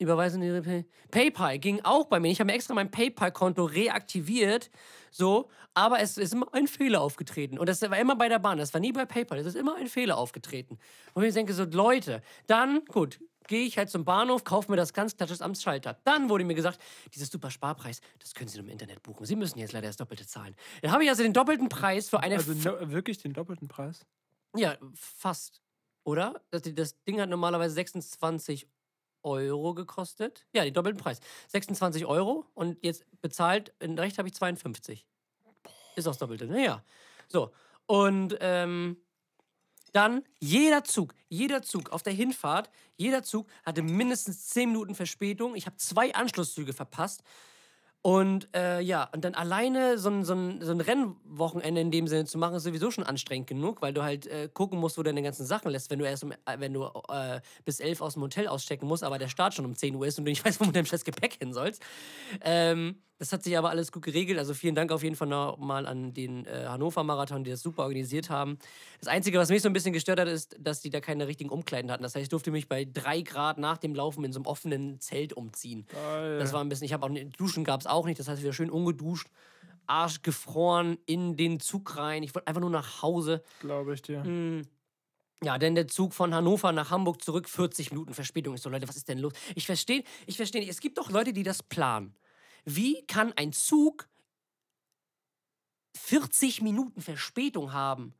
Überweisung 0.00 0.42
in 0.42 0.48
Ihre 0.48 0.62
Pay 0.62 0.84
PayPal 1.10 1.58
ging 1.58 1.80
auch 1.82 2.06
bei 2.06 2.20
mir. 2.20 2.30
Ich 2.30 2.40
habe 2.40 2.50
mir 2.50 2.54
extra 2.54 2.74
mein 2.74 2.90
PayPal-Konto 2.90 3.64
reaktiviert, 3.64 4.70
so, 5.10 5.50
aber 5.74 6.00
es 6.00 6.16
ist 6.16 6.32
immer 6.32 6.52
ein 6.52 6.66
Fehler 6.66 7.00
aufgetreten. 7.00 7.58
Und 7.58 7.68
das 7.68 7.82
war 7.82 7.98
immer 7.98 8.16
bei 8.16 8.28
der 8.28 8.38
Bahn, 8.38 8.58
das 8.58 8.72
war 8.72 8.80
nie 8.80 8.92
bei 8.92 9.04
PayPal, 9.04 9.38
es 9.38 9.46
ist 9.46 9.56
immer 9.56 9.76
ein 9.76 9.88
Fehler 9.88 10.16
aufgetreten. 10.16 10.78
Und 11.14 11.24
ich 11.24 11.34
denke 11.34 11.52
so, 11.52 11.64
Leute, 11.64 12.22
dann, 12.46 12.84
gut, 12.86 13.20
gehe 13.46 13.66
ich 13.66 13.76
halt 13.76 13.90
zum 13.90 14.04
Bahnhof, 14.04 14.44
kaufe 14.44 14.70
mir 14.70 14.76
das 14.76 14.92
ganz 14.92 15.16
klassisch 15.16 15.40
am 15.40 15.54
Schalter. 15.54 15.98
Dann 16.04 16.28
wurde 16.28 16.44
mir 16.44 16.54
gesagt, 16.54 16.80
dieses 17.14 17.28
super 17.28 17.50
Sparpreis, 17.50 18.00
das 18.20 18.34
können 18.34 18.48
Sie 18.48 18.58
nur 18.58 18.66
im 18.66 18.72
Internet 18.72 19.02
buchen. 19.02 19.26
Sie 19.26 19.36
müssen 19.36 19.58
jetzt 19.58 19.72
leider 19.72 19.88
das 19.88 19.96
Doppelte 19.96 20.26
zahlen. 20.26 20.54
Dann 20.82 20.92
habe 20.92 21.04
ich 21.04 21.10
also 21.10 21.22
den 21.22 21.32
doppelten 21.32 21.68
Preis 21.68 22.08
für 22.08 22.20
eine. 22.20 22.36
Also 22.36 22.52
no, 22.52 22.90
wirklich 22.90 23.18
den 23.18 23.32
doppelten 23.32 23.68
Preis? 23.68 24.06
ja, 24.56 24.76
fast. 24.94 25.60
Oder? 26.04 26.40
Das, 26.50 26.62
das 26.62 27.02
Ding 27.04 27.20
hat 27.20 27.28
normalerweise 27.28 27.74
26 27.74 28.66
Euro 29.22 29.74
gekostet. 29.74 30.46
Ja, 30.52 30.64
den 30.64 30.74
doppelten 30.74 31.00
Preis. 31.00 31.20
26 31.48 32.06
Euro 32.06 32.46
und 32.54 32.78
jetzt 32.82 33.04
bezahlt, 33.20 33.72
in 33.80 33.98
Recht 33.98 34.18
habe 34.18 34.28
ich 34.28 34.34
52. 34.34 35.06
Ist 35.96 36.06
auch 36.06 36.12
das 36.12 36.18
Doppelte. 36.18 36.46
Naja. 36.46 36.84
So. 37.28 37.50
Und 37.86 38.36
ähm, 38.40 38.96
dann 39.92 40.22
jeder 40.38 40.84
Zug, 40.84 41.14
jeder 41.28 41.62
Zug 41.62 41.90
auf 41.90 42.02
der 42.02 42.12
Hinfahrt, 42.12 42.70
jeder 42.96 43.22
Zug 43.22 43.48
hatte 43.64 43.82
mindestens 43.82 44.48
10 44.48 44.70
Minuten 44.70 44.94
Verspätung. 44.94 45.54
Ich 45.54 45.66
habe 45.66 45.76
zwei 45.76 46.14
Anschlusszüge 46.14 46.72
verpasst. 46.72 47.22
Und 48.02 48.48
äh, 48.56 48.80
ja, 48.80 49.10
und 49.12 49.24
dann 49.24 49.34
alleine 49.34 49.98
so 49.98 50.08
ein, 50.08 50.24
so, 50.24 50.32
ein, 50.34 50.62
so 50.62 50.72
ein 50.72 50.80
Rennwochenende 50.80 51.82
in 51.82 51.90
dem 51.90 52.08
Sinne 52.08 52.24
zu 52.24 52.38
machen, 52.38 52.54
ist 52.54 52.62
sowieso 52.62 52.90
schon 52.90 53.04
anstrengend 53.04 53.48
genug, 53.48 53.82
weil 53.82 53.92
du 53.92 54.02
halt 54.02 54.26
äh, 54.26 54.48
gucken 54.52 54.78
musst, 54.78 54.96
wo 54.96 55.02
du 55.02 55.10
deine 55.10 55.22
ganzen 55.22 55.44
Sachen 55.44 55.70
lässt, 55.70 55.90
wenn 55.90 55.98
du 55.98 56.06
erst 56.06 56.24
um, 56.24 56.32
äh, 56.32 56.36
wenn 56.56 56.72
du 56.72 56.84
äh, 57.10 57.40
bis 57.66 57.78
elf 57.78 58.00
aus 58.00 58.14
dem 58.14 58.22
Hotel 58.22 58.48
auschecken 58.48 58.88
musst, 58.88 59.04
aber 59.04 59.18
der 59.18 59.28
Start 59.28 59.52
schon 59.52 59.66
um 59.66 59.74
10 59.74 59.94
Uhr 59.96 60.06
ist 60.06 60.18
und 60.18 60.24
du 60.24 60.30
nicht 60.30 60.42
weißt, 60.46 60.60
wo 60.60 60.64
du 60.64 60.72
deinem 60.72 60.86
scheiß 60.86 61.04
Gepäck 61.04 61.34
hin 61.34 61.52
sollst. 61.52 61.82
Ähm, 62.42 63.02
das 63.20 63.34
hat 63.34 63.42
sich 63.42 63.56
aber 63.58 63.68
alles 63.68 63.92
gut 63.92 64.02
geregelt. 64.02 64.38
Also 64.38 64.54
vielen 64.54 64.74
Dank 64.74 64.90
auf 64.90 65.02
jeden 65.02 65.14
Fall 65.14 65.28
nochmal 65.28 65.86
an 65.86 66.14
den 66.14 66.46
äh, 66.46 66.64
Hannover-Marathon, 66.66 67.44
die 67.44 67.50
das 67.50 67.60
super 67.60 67.82
organisiert 67.82 68.30
haben. 68.30 68.58
Das 68.98 69.08
Einzige, 69.08 69.38
was 69.38 69.50
mich 69.50 69.60
so 69.60 69.68
ein 69.68 69.74
bisschen 69.74 69.92
gestört 69.92 70.18
hat, 70.18 70.26
ist, 70.26 70.56
dass 70.58 70.80
die 70.80 70.88
da 70.88 71.02
keine 71.02 71.26
richtigen 71.26 71.50
Umkleiden 71.50 71.90
hatten. 71.90 72.02
Das 72.02 72.14
heißt, 72.14 72.22
ich 72.22 72.28
durfte 72.30 72.50
mich 72.50 72.66
bei 72.66 72.86
drei 72.90 73.20
Grad 73.20 73.58
nach 73.58 73.76
dem 73.76 73.94
Laufen 73.94 74.24
in 74.24 74.32
so 74.32 74.38
einem 74.38 74.46
offenen 74.46 75.00
Zelt 75.00 75.34
umziehen. 75.34 75.86
Geil. 75.92 76.38
Das 76.38 76.54
war 76.54 76.62
ein 76.62 76.70
bisschen, 76.70 76.86
ich 76.86 76.94
habe 76.94 77.04
auch, 77.04 77.10
Duschen 77.36 77.62
gab 77.62 77.80
es 77.80 77.86
auch 77.86 78.06
nicht. 78.06 78.18
Das 78.18 78.26
heißt, 78.26 78.40
wieder 78.40 78.54
schön 78.54 78.70
ungeduscht, 78.70 79.28
Arsch 79.86 80.22
gefroren 80.22 80.96
in 81.04 81.36
den 81.36 81.60
Zug 81.60 81.98
rein. 81.98 82.22
Ich 82.22 82.34
wollte 82.34 82.48
einfach 82.48 82.62
nur 82.62 82.70
nach 82.70 83.02
Hause. 83.02 83.42
Glaube 83.60 83.92
ich 83.92 84.00
dir. 84.00 84.24
Mm. 84.24 84.62
Ja, 85.44 85.58
denn 85.58 85.74
der 85.74 85.88
Zug 85.88 86.14
von 86.14 86.34
Hannover 86.34 86.72
nach 86.72 86.90
Hamburg 86.90 87.22
zurück, 87.22 87.50
40 87.50 87.90
Minuten 87.90 88.14
Verspätung. 88.14 88.54
Ich 88.54 88.62
so, 88.62 88.70
Leute, 88.70 88.88
was 88.88 88.96
ist 88.96 89.08
denn 89.08 89.18
los? 89.18 89.34
Ich 89.54 89.66
verstehe, 89.66 90.04
ich 90.26 90.38
verstehe 90.38 90.62
nicht. 90.62 90.70
Es 90.70 90.80
gibt 90.80 90.96
doch 90.96 91.10
Leute, 91.10 91.34
die 91.34 91.42
das 91.42 91.62
planen. 91.62 92.14
Wie 92.64 93.04
kann 93.06 93.32
ein 93.34 93.52
Zug 93.52 94.08
40 95.96 96.62
Minuten 96.62 97.00
Verspätung 97.00 97.72
haben? 97.72 98.14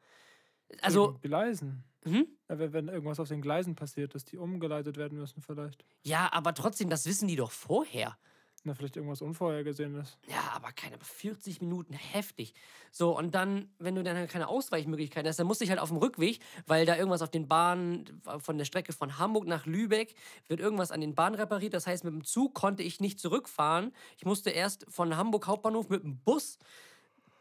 Also, 0.82 1.18
Gleisen. 1.22 1.84
hm? 2.04 2.26
Ja, 2.48 2.58
wenn, 2.58 2.72
wenn 2.72 2.88
irgendwas 2.88 3.20
auf 3.20 3.28
den 3.28 3.42
Gleisen 3.42 3.74
passiert, 3.74 4.14
dass 4.14 4.24
die 4.24 4.36
umgeleitet 4.36 4.96
werden 4.96 5.18
müssen, 5.18 5.42
vielleicht. 5.42 5.84
ja, 6.02 6.32
aber 6.32 6.54
trotzdem, 6.54 6.88
das 6.88 7.06
wissen 7.06 7.28
die 7.28 7.36
doch 7.36 7.50
vorher. 7.50 8.16
Na, 8.62 8.74
vielleicht 8.74 8.96
irgendwas 8.96 9.22
Unvorhergesehenes. 9.22 10.18
Ja, 10.28 10.52
aber 10.54 10.70
keine 10.72 10.98
40 11.00 11.62
Minuten 11.62 11.94
heftig. 11.94 12.52
So, 12.92 13.16
und 13.16 13.34
dann, 13.34 13.72
wenn 13.78 13.94
du 13.94 14.02
dann 14.02 14.16
halt 14.16 14.30
keine 14.30 14.48
Ausweichmöglichkeiten 14.48 15.26
hast, 15.26 15.38
dann 15.38 15.46
musste 15.46 15.64
ich 15.64 15.70
halt 15.70 15.80
auf 15.80 15.88
dem 15.88 15.96
Rückweg, 15.96 16.40
weil 16.66 16.84
da 16.84 16.94
irgendwas 16.94 17.22
auf 17.22 17.30
den 17.30 17.48
Bahnen 17.48 18.20
von 18.38 18.58
der 18.58 18.66
Strecke 18.66 18.92
von 18.92 19.18
Hamburg 19.18 19.46
nach 19.46 19.64
Lübeck 19.64 20.14
wird 20.46 20.60
irgendwas 20.60 20.92
an 20.92 21.00
den 21.00 21.14
Bahnen 21.14 21.36
repariert. 21.36 21.72
Das 21.72 21.86
heißt, 21.86 22.04
mit 22.04 22.12
dem 22.12 22.24
Zug 22.24 22.54
konnte 22.54 22.82
ich 22.82 23.00
nicht 23.00 23.18
zurückfahren. 23.18 23.94
Ich 24.18 24.26
musste 24.26 24.50
erst 24.50 24.84
von 24.90 25.16
Hamburg 25.16 25.46
Hauptbahnhof 25.46 25.88
mit 25.88 26.02
dem 26.02 26.18
Bus, 26.18 26.58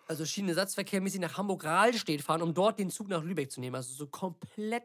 also 0.07 0.25
Schienenersatzverkehrmäßig 0.25 1.19
nach 1.19 1.37
Hamburg 1.37 1.65
Rahlstedt 1.65 2.21
fahren, 2.21 2.41
um 2.41 2.53
dort 2.53 2.79
den 2.79 2.89
Zug 2.89 3.09
nach 3.09 3.23
Lübeck 3.23 3.51
zu 3.51 3.59
nehmen. 3.59 3.75
Also 3.75 3.93
so 3.93 4.07
komplett. 4.07 4.83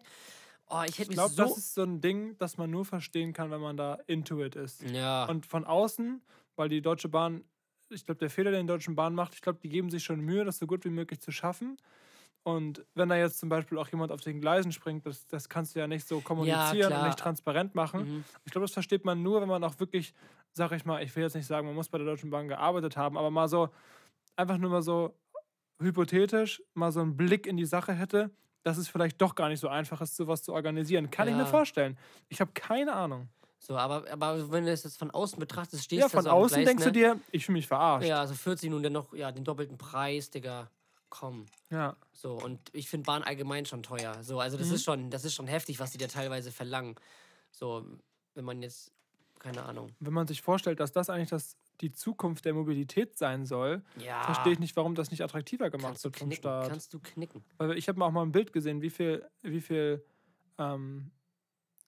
Oh, 0.69 0.83
ich 0.83 0.93
hätte 0.99 1.03
Ich 1.03 1.09
mich 1.09 1.17
glaube, 1.17 1.35
so. 1.35 1.43
das 1.43 1.59
ist 1.59 1.75
so 1.75 1.83
ein 1.83 2.01
Ding, 2.01 2.37
das 2.39 2.57
man 2.57 2.71
nur 2.71 2.85
verstehen 2.85 3.33
kann, 3.33 3.51
wenn 3.51 3.61
man 3.61 3.77
da 3.77 3.99
into 4.07 4.43
it 4.43 4.57
ist. 4.57 4.83
ja. 4.83 5.27
Und 5.27 5.47
von 5.47 5.65
außen, 5.65 6.23
weil 6.57 6.69
die 6.69 6.81
Deutsche 6.83 7.09
Bahn, 7.09 7.45
ich 7.91 8.05
glaube, 8.07 8.19
der 8.19 8.31
Fehler, 8.31 8.51
den 8.51 8.67
die 8.67 8.73
Deutsche 8.73 8.91
Bahn 8.93 9.15
macht, 9.15 9.35
ich 9.35 9.43
glaube, 9.43 9.59
die 9.63 9.69
geben 9.69 9.91
sich 9.91 10.03
schon 10.05 10.21
Mühe, 10.21 10.45
das 10.45 10.59
so 10.59 10.67
gut 10.67 10.85
wie 10.85 10.91
möglich 10.91 11.21
zu 11.21 11.31
schaffen. 11.33 11.77
Und 12.47 12.85
wenn 12.95 13.09
da 13.09 13.17
jetzt 13.17 13.39
zum 13.39 13.49
Beispiel 13.49 13.79
auch 13.79 13.89
jemand 13.89 14.13
auf 14.13 14.21
den 14.21 14.41
Gleisen 14.41 14.71
springt, 14.71 15.07
das, 15.07 15.27
das 15.27 15.49
kannst 15.49 15.75
du 15.75 15.79
ja 15.81 15.87
nicht 15.87 16.07
so 16.07 16.21
kommunizieren 16.21 16.93
und 16.93 16.99
klar. 16.99 17.07
nicht 17.07 17.19
transparent 17.19 17.75
machen. 17.75 18.17
Mhm. 18.17 18.25
Ich 18.45 18.53
glaube, 18.53 18.65
das 18.67 18.73
versteht 18.73 19.05
man 19.05 19.23
nur, 19.23 19.41
wenn 19.41 19.49
man 19.49 19.65
auch 19.65 19.79
wirklich, 19.81 20.13
sag 20.53 20.73
ich 20.73 20.85
mal, 20.85 21.03
ich 21.03 21.15
will 21.17 21.23
jetzt 21.23 21.35
nicht 21.37 21.47
sagen, 21.47 21.67
man 21.67 21.75
muss 21.75 21.89
bei 21.89 21.97
der 21.97 22.07
Deutschen 22.07 22.29
Bahn 22.31 22.49
gearbeitet 22.49 22.97
haben, 22.99 23.17
aber 23.17 23.31
mal 23.31 23.49
so, 23.49 23.71
einfach 24.37 24.59
nur 24.59 24.71
mal 24.71 24.83
so 24.83 25.15
hypothetisch, 25.81 26.63
mal 26.75 26.93
so 26.93 27.01
einen 27.01 27.17
Blick 27.17 27.47
in 27.47 27.57
die 27.57 27.65
Sache 27.65 27.93
hätte, 27.95 28.31
dass 28.65 28.77
es 28.79 28.89
vielleicht 28.89 29.21
doch 29.23 29.37
gar 29.37 29.49
nicht 29.49 29.61
so 29.61 29.69
einfach 29.69 30.01
ist, 30.01 30.17
sowas 30.17 30.43
zu 30.43 30.53
organisieren. 30.53 31.11
Kann 31.11 31.29
ich 31.29 31.35
mir 31.35 31.41
Ja. 31.41 31.47
vorstellen. 31.47 31.97
Ich 32.29 32.41
habe 32.41 32.51
keine 32.53 32.93
Ahnung. 32.95 33.29
So, 33.61 33.77
aber, 33.79 34.11
aber 34.11 34.51
wenn 34.51 34.65
du 34.67 34.73
es 34.73 34.83
jetzt 34.85 34.99
von 34.99 35.11
außen 35.11 35.39
betrachtest, 35.39 35.85
stehst 35.85 36.01
Ja, 36.03 36.07
du 36.09 36.11
von 36.17 36.25
so 36.25 36.31
am 36.31 36.37
außen 36.37 36.57
Gleis, 36.57 36.67
denkst 36.67 36.85
ne? 36.85 36.91
du 36.91 36.93
dir, 36.93 37.21
ich 37.31 37.47
fühle 37.47 37.55
mich 37.55 37.67
verarscht. 37.67 38.09
Ja, 38.09 38.21
also 38.21 38.35
40 38.35 38.69
Minuten, 38.69 38.83
dann 38.85 38.93
noch 38.93 39.15
ja, 39.15 39.33
den 39.33 39.45
doppelten 39.45 39.79
Preis, 39.79 40.31
Digga. 40.31 40.71
Komm. 41.09 41.47
ja. 41.71 41.97
So, 42.13 42.35
und 42.35 42.61
ich 42.73 42.89
finde 42.89 43.07
Bahn 43.07 43.23
allgemein 43.23 43.67
schon 43.67 43.83
teuer. 43.83 44.23
So, 44.23 44.41
also 44.41 44.57
das 44.59 44.69
Mhm. 44.69 44.75
ist 44.75 44.85
schon, 44.85 45.11
das 45.11 45.25
ist 45.25 45.35
schon 45.35 45.47
heftig, 45.47 45.79
was 45.81 45.93
die 45.93 45.99
da 45.99 46.07
teilweise 46.07 46.51
verlangen. 46.53 46.95
So, 47.53 47.87
wenn 48.35 48.45
man 48.45 48.63
jetzt, 48.63 48.93
keine 49.39 49.65
Ahnung. 49.65 49.91
wenn 50.01 50.13
man 50.13 50.27
sich 50.27 50.43
vorstellt, 50.43 50.81
dass 50.81 50.93
das 50.93 51.09
eigentlich 51.11 51.31
das, 51.31 51.57
die 51.81 51.93
Zukunft 51.93 52.45
der 52.45 52.55
Mobilität 52.55 53.17
sein 53.19 53.47
soll, 53.47 53.83
Ja. 53.97 54.23
verstehe 54.25 54.53
ich 54.53 54.59
nicht, 54.61 54.77
warum 54.77 54.95
das 54.95 55.11
nicht 55.11 55.23
attraktiver 55.23 55.71
gemacht 55.71 55.91
kannst 55.91 56.05
wird 56.05 56.17
vom 56.17 56.29
knicken, 56.29 56.39
Staat. 56.39 56.69
kannst 56.69 56.95
du 56.95 57.01
knicken. 57.01 57.45
Weil 57.59 57.77
ich 57.79 57.89
habe 57.89 58.05
auch 58.05 58.11
mal 58.11 58.23
ein 58.23 58.33
Bild 58.33 58.53
gesehen, 58.53 58.83
wie 58.83 58.91
viel, 58.91 59.29
wie 59.43 59.61
viel 59.61 60.05
ähm, 60.59 61.11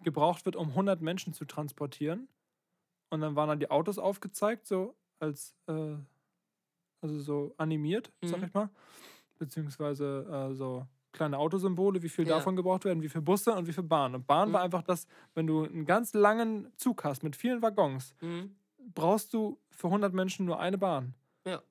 gebraucht 0.02 0.44
wird, 0.46 0.56
um 0.56 0.70
100 0.74 1.00
Menschen 1.00 1.32
zu 1.34 1.44
transportieren. 1.44 2.28
Und 3.10 3.20
dann 3.20 3.36
waren 3.36 3.48
dann 3.48 3.60
die 3.60 3.70
Autos 3.70 3.98
aufgezeigt, 3.98 4.66
so 4.66 4.96
als, 5.20 5.56
äh, 5.68 5.96
also 7.00 7.18
so 7.20 7.54
animiert, 7.58 8.12
sag 8.24 8.38
Mhm. 8.40 8.44
ich 8.46 8.54
mal. 8.54 8.70
Beziehungsweise 9.38 10.48
äh, 10.52 10.54
so 10.54 10.86
kleine 11.12 11.38
Autosymbole, 11.38 12.02
wie 12.02 12.08
viel 12.08 12.26
Ja. 12.26 12.36
davon 12.36 12.56
gebraucht 12.56 12.84
werden, 12.84 13.02
wie 13.02 13.08
viele 13.08 13.22
Busse 13.22 13.54
und 13.54 13.66
wie 13.66 13.72
viel 13.72 13.84
Bahn. 13.84 14.14
Und 14.14 14.26
Bahn 14.26 14.52
war 14.52 14.60
Mhm. 14.60 14.64
einfach 14.64 14.82
das, 14.82 15.06
wenn 15.34 15.46
du 15.46 15.64
einen 15.64 15.86
ganz 15.86 16.14
langen 16.14 16.72
Zug 16.76 17.04
hast 17.04 17.22
mit 17.22 17.36
vielen 17.36 17.62
Waggons, 17.62 18.14
Mhm. 18.20 18.56
Brauchst 18.94 19.32
du 19.34 19.58
für 19.70 19.88
100 19.88 20.12
Menschen 20.14 20.46
nur 20.46 20.58
eine 20.60 20.78
Bahn. 20.78 21.14
Ja. 21.44 21.62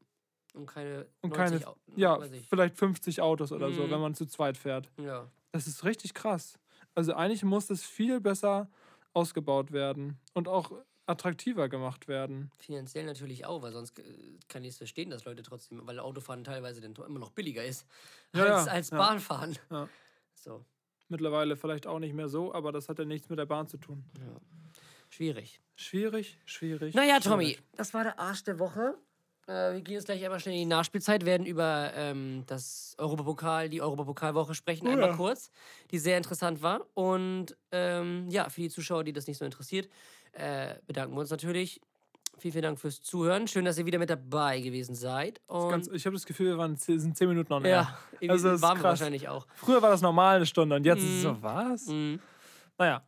Und 0.54 0.68
keine. 0.68 1.06
Und 1.22 1.36
90 1.36 1.64
keine, 1.66 1.76
ja, 1.96 2.20
vielleicht 2.50 2.78
50 2.78 3.22
Autos 3.22 3.52
oder 3.52 3.72
so, 3.72 3.84
Mhm. 3.84 3.92
wenn 3.92 4.00
man 4.02 4.16
zu 4.16 4.26
zweit 4.26 4.58
fährt. 4.58 4.90
Ja. 4.98 5.30
Das 5.52 5.68
ist 5.68 5.84
richtig 5.84 6.14
krass. 6.14 6.58
Also 6.94 7.14
eigentlich 7.14 7.44
muss 7.44 7.68
das 7.68 7.84
viel 7.84 8.22
besser 8.22 8.70
ausgebaut 9.14 9.72
werden 9.72 10.18
und 10.34 10.48
auch 10.48 10.72
attraktiver 11.08 11.70
gemacht 11.70 12.08
werden. 12.08 12.52
Finanziell 12.58 13.06
natürlich 13.06 13.46
auch, 13.46 13.62
weil 13.62 13.72
sonst 13.74 14.00
äh, 14.00 14.04
kann 14.48 14.64
ich 14.64 14.72
es 14.72 14.78
verstehen, 14.78 15.10
dass 15.10 15.26
Leute 15.26 15.44
trotzdem, 15.44 15.86
weil 15.86 16.00
Autofahren 16.00 16.44
teilweise 16.44 16.82
dann 16.82 16.94
immer 17.06 17.20
noch 17.20 17.32
billiger 17.32 17.64
ist 17.64 17.86
Ja, 18.34 18.44
als, 18.46 18.66
ja, 18.66 18.72
als 18.72 18.90
ja. 18.90 18.98
Bahnfahren. 18.98 19.58
Ja. 19.70 19.88
So, 20.34 20.66
Mittlerweile 21.08 21.56
vielleicht 21.56 21.86
auch 21.86 22.00
nicht 22.00 22.16
mehr 22.16 22.28
so, 22.30 22.52
aber 22.54 22.72
das 22.72 22.90
hat 22.90 22.98
ja 22.98 23.06
nichts 23.06 23.30
mit 23.30 23.38
der 23.38 23.46
Bahn 23.46 23.68
zu 23.68 23.78
tun. 23.78 24.04
Schwierig. 25.16 25.62
Schwierig, 25.76 26.38
schwierig. 26.46 26.94
Naja, 26.96 27.20
Tommy, 27.20 27.46
schwierig. 27.46 27.64
das 27.76 27.94
war 27.94 28.04
der 28.04 28.20
Arsch 28.20 28.44
der 28.44 28.60
Woche. 28.60 28.96
Äh, 29.48 29.74
wir 29.74 29.82
gehen 29.82 29.96
jetzt 29.96 30.06
gleich 30.06 30.24
einmal 30.24 30.40
schnell 30.40 30.56
in 30.56 30.62
die 30.62 30.66
Nachspielzeit, 30.66 31.26
werden 31.26 31.46
über 31.46 31.92
ähm, 31.96 32.44
das 32.48 32.96
Europapokal, 32.98 33.70
die 33.70 33.82
Europapokalwoche 33.82 34.56
sprechen, 34.56 34.88
Oh 34.88 34.92
einmal 34.92 35.10
ja. 35.10 35.16
kurz, 35.16 35.52
die 35.92 36.00
sehr 36.00 36.18
interessant 36.18 36.62
war. 36.62 36.82
Und 36.94 37.56
ähm, 37.72 38.28
ja, 38.30 38.50
für 38.50 38.62
die 38.62 38.70
Zuschauer, 38.70 39.04
die 39.04 39.14
das 39.14 39.28
nicht 39.28 39.38
so 39.38 39.46
interessiert, 39.46 39.90
äh, 40.34 40.76
bedanken 40.88 41.14
wir 41.16 41.20
uns 41.22 41.30
natürlich. 41.30 41.82
Vielen, 42.38 42.52
vielen 42.52 42.64
Dank 42.64 42.80
fürs 42.80 43.02
Zuhören. 43.02 43.48
Schön, 43.48 43.64
dass 43.64 43.78
ihr 43.78 43.86
wieder 43.86 44.00
mit 44.00 44.10
dabei 44.10 44.60
gewesen 44.60 44.94
seid. 44.96 45.40
Ganz, 45.48 45.88
ich 45.88 46.06
habe 46.06 46.16
das 46.16 46.26
Gefühl, 46.26 46.48
wir 46.48 46.58
waren 46.58 46.76
zehn, 46.76 47.00
sind 47.00 47.16
10 47.16 47.30
Minuten 47.30 47.48
noch 47.54 47.62
näher. 47.62 47.72
ja, 47.72 48.00
irgendwie 48.16 48.30
Also 48.32 48.50
das 48.50 48.62
waren 48.62 48.78
wir 48.80 48.84
wahrscheinlich 48.84 49.30
auch. 49.30 49.48
Früher 49.56 49.82
war 49.82 49.90
das 49.90 50.02
normal 50.02 50.38
eine 50.38 50.46
Stunde 50.46 50.76
und 50.76 50.86
jetzt 50.86 51.00
ist 51.02 51.06
es 51.10 51.18
Mhm. 51.20 51.22
so, 51.22 51.42
was? 51.42 51.86
Mhm. 51.88 52.20
Naja, 52.78 53.02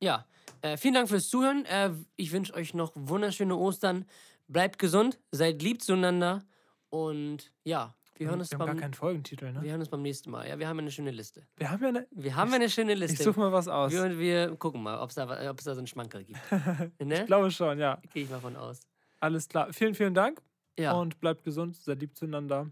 Ja, 0.00 0.26
äh, 0.72 0.76
vielen 0.76 0.94
Dank 0.94 1.08
fürs 1.08 1.28
Zuhören. 1.28 1.64
Äh, 1.66 1.90
ich 2.16 2.32
wünsche 2.32 2.54
euch 2.54 2.74
noch 2.74 2.92
wunderschöne 2.94 3.56
Ostern. 3.56 4.04
Bleibt 4.48 4.78
gesund, 4.78 5.18
seid 5.32 5.62
lieb 5.62 5.82
zueinander. 5.82 6.44
Und 6.90 7.52
ja, 7.64 7.94
wir 8.16 8.28
hören 8.28 8.40
uns 8.40 8.50
wir 8.50 8.58
haben 8.58 8.66
gar 8.66 8.74
beim 8.74 8.80
keinen 8.80 8.94
Folgentitel, 8.94 9.52
ne? 9.52 9.60
Wir 9.62 9.70
hören 9.72 9.80
uns 9.80 9.88
beim 9.90 10.02
nächsten 10.02 10.30
Mal. 10.30 10.48
Ja, 10.48 10.58
wir 10.58 10.68
haben 10.68 10.78
eine 10.78 10.90
schöne 10.90 11.10
Liste. 11.10 11.46
Wir 11.56 11.70
haben 11.70 11.82
ja 11.82 11.88
eine. 11.88 12.06
Wir 12.12 12.34
haben 12.36 12.52
eine 12.54 12.70
schöne 12.70 12.92
Ich 12.94 13.00
Liste. 13.00 13.24
suche 13.24 13.40
mal 13.40 13.52
was 13.52 13.68
aus. 13.68 13.92
wir, 13.92 14.18
wir 14.18 14.56
gucken 14.56 14.82
mal, 14.82 15.00
ob's 15.02 15.14
da, 15.16 15.28
wa- 15.28 15.50
ob's 15.50 15.64
da 15.64 15.74
so 15.74 15.78
einen 15.80 15.86
Schmankerl 15.86 16.24
gibt. 16.24 16.38
ne? 17.04 17.20
Ich 17.20 17.26
glaube 17.26 17.50
schon, 17.50 17.78
ja. 17.78 18.00
Gehe 18.12 18.22
ich 18.24 18.30
mal 18.30 18.40
von 18.40 18.56
aus. 18.56 18.80
Alles 19.20 19.48
klar. 19.48 19.72
Vielen, 19.72 19.94
vielen 19.94 20.14
Dank 20.14 20.40
Ja. 20.78 20.92
und 20.92 21.20
bleibt 21.20 21.42
gesund, 21.44 21.76
seid 21.76 22.00
lieb 22.00 22.16
zueinander 22.16 22.70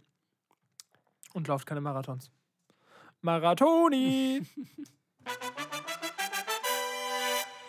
und 1.35 1.49
lauft 1.49 1.67
keine 1.67 1.81
Marathons. 1.81 2.31
Marathoni! 3.21 4.43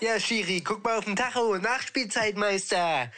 Ja, 0.02 0.20
Schiri, 0.20 0.62
guck 0.62 0.84
mal 0.84 0.98
auf 0.98 1.06
den 1.06 1.16
Tacho. 1.16 1.58
Nachspielzeitmeister. 1.58 3.12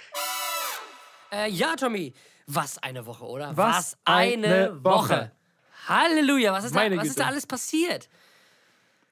Äh, 1.31 1.49
ja, 1.49 1.75
Tommy. 1.75 2.13
Was 2.45 2.77
eine 2.77 3.05
Woche, 3.05 3.25
oder? 3.25 3.57
Was 3.57 3.97
eine, 4.05 4.47
eine 4.47 4.83
Woche. 4.83 5.09
Woche. 5.09 5.31
Halleluja. 5.87 6.53
Was 6.53 6.65
ist, 6.65 6.75
da, 6.75 6.95
was 6.95 7.07
ist 7.07 7.19
da 7.19 7.27
alles 7.27 7.47
passiert? 7.47 8.09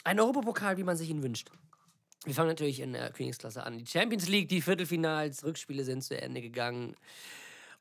Ein 0.03 0.19
Europapokal, 0.19 0.77
wie 0.77 0.83
man 0.83 0.95
sich 0.95 1.09
ihn 1.09 1.23
wünscht. 1.23 1.49
Wir 2.23 2.35
fangen 2.35 2.49
natürlich 2.49 2.79
in 2.79 2.93
der 2.93 3.11
Königsklasse 3.11 3.63
an. 3.63 3.79
Die 3.79 3.87
Champions 3.87 4.27
League, 4.27 4.47
die 4.49 4.61
Viertelfinals, 4.61 5.43
Rückspiele 5.43 5.83
sind 5.83 6.03
zu 6.03 6.19
Ende 6.19 6.41
gegangen. 6.41 6.95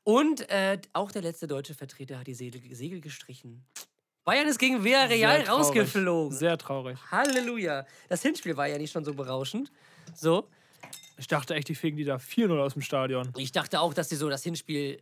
Und 0.03 0.49
äh, 0.49 0.79
auch 0.93 1.11
der 1.11 1.21
letzte 1.21 1.47
deutsche 1.47 1.73
Vertreter 1.73 2.19
hat 2.19 2.27
die 2.27 2.33
Segel, 2.33 2.61
Segel 2.75 3.01
gestrichen. 3.01 3.65
Bayern 4.25 4.47
ist 4.47 4.57
gegen 4.57 4.83
Villarreal 4.83 5.45
Sehr 5.45 5.49
rausgeflogen. 5.49 6.35
Sehr 6.35 6.57
traurig. 6.57 6.97
Halleluja. 7.11 7.85
Das 8.09 8.23
Hinspiel 8.23 8.57
war 8.57 8.67
ja 8.67 8.77
nicht 8.77 8.91
schon 8.91 9.05
so 9.05 9.13
berauschend. 9.13 9.71
So. 10.15 10.47
Ich 11.17 11.27
dachte 11.27 11.53
echt, 11.53 11.69
die 11.69 11.75
fegen 11.75 11.95
die 11.95 12.03
da 12.03 12.15
4-0 12.15 12.59
aus 12.59 12.73
dem 12.73 12.81
Stadion. 12.81 13.31
Ich 13.37 13.51
dachte 13.51 13.79
auch, 13.79 13.93
dass 13.93 14.09
sie 14.09 14.15
so 14.15 14.27
das 14.29 14.43
Hinspiel, 14.43 14.99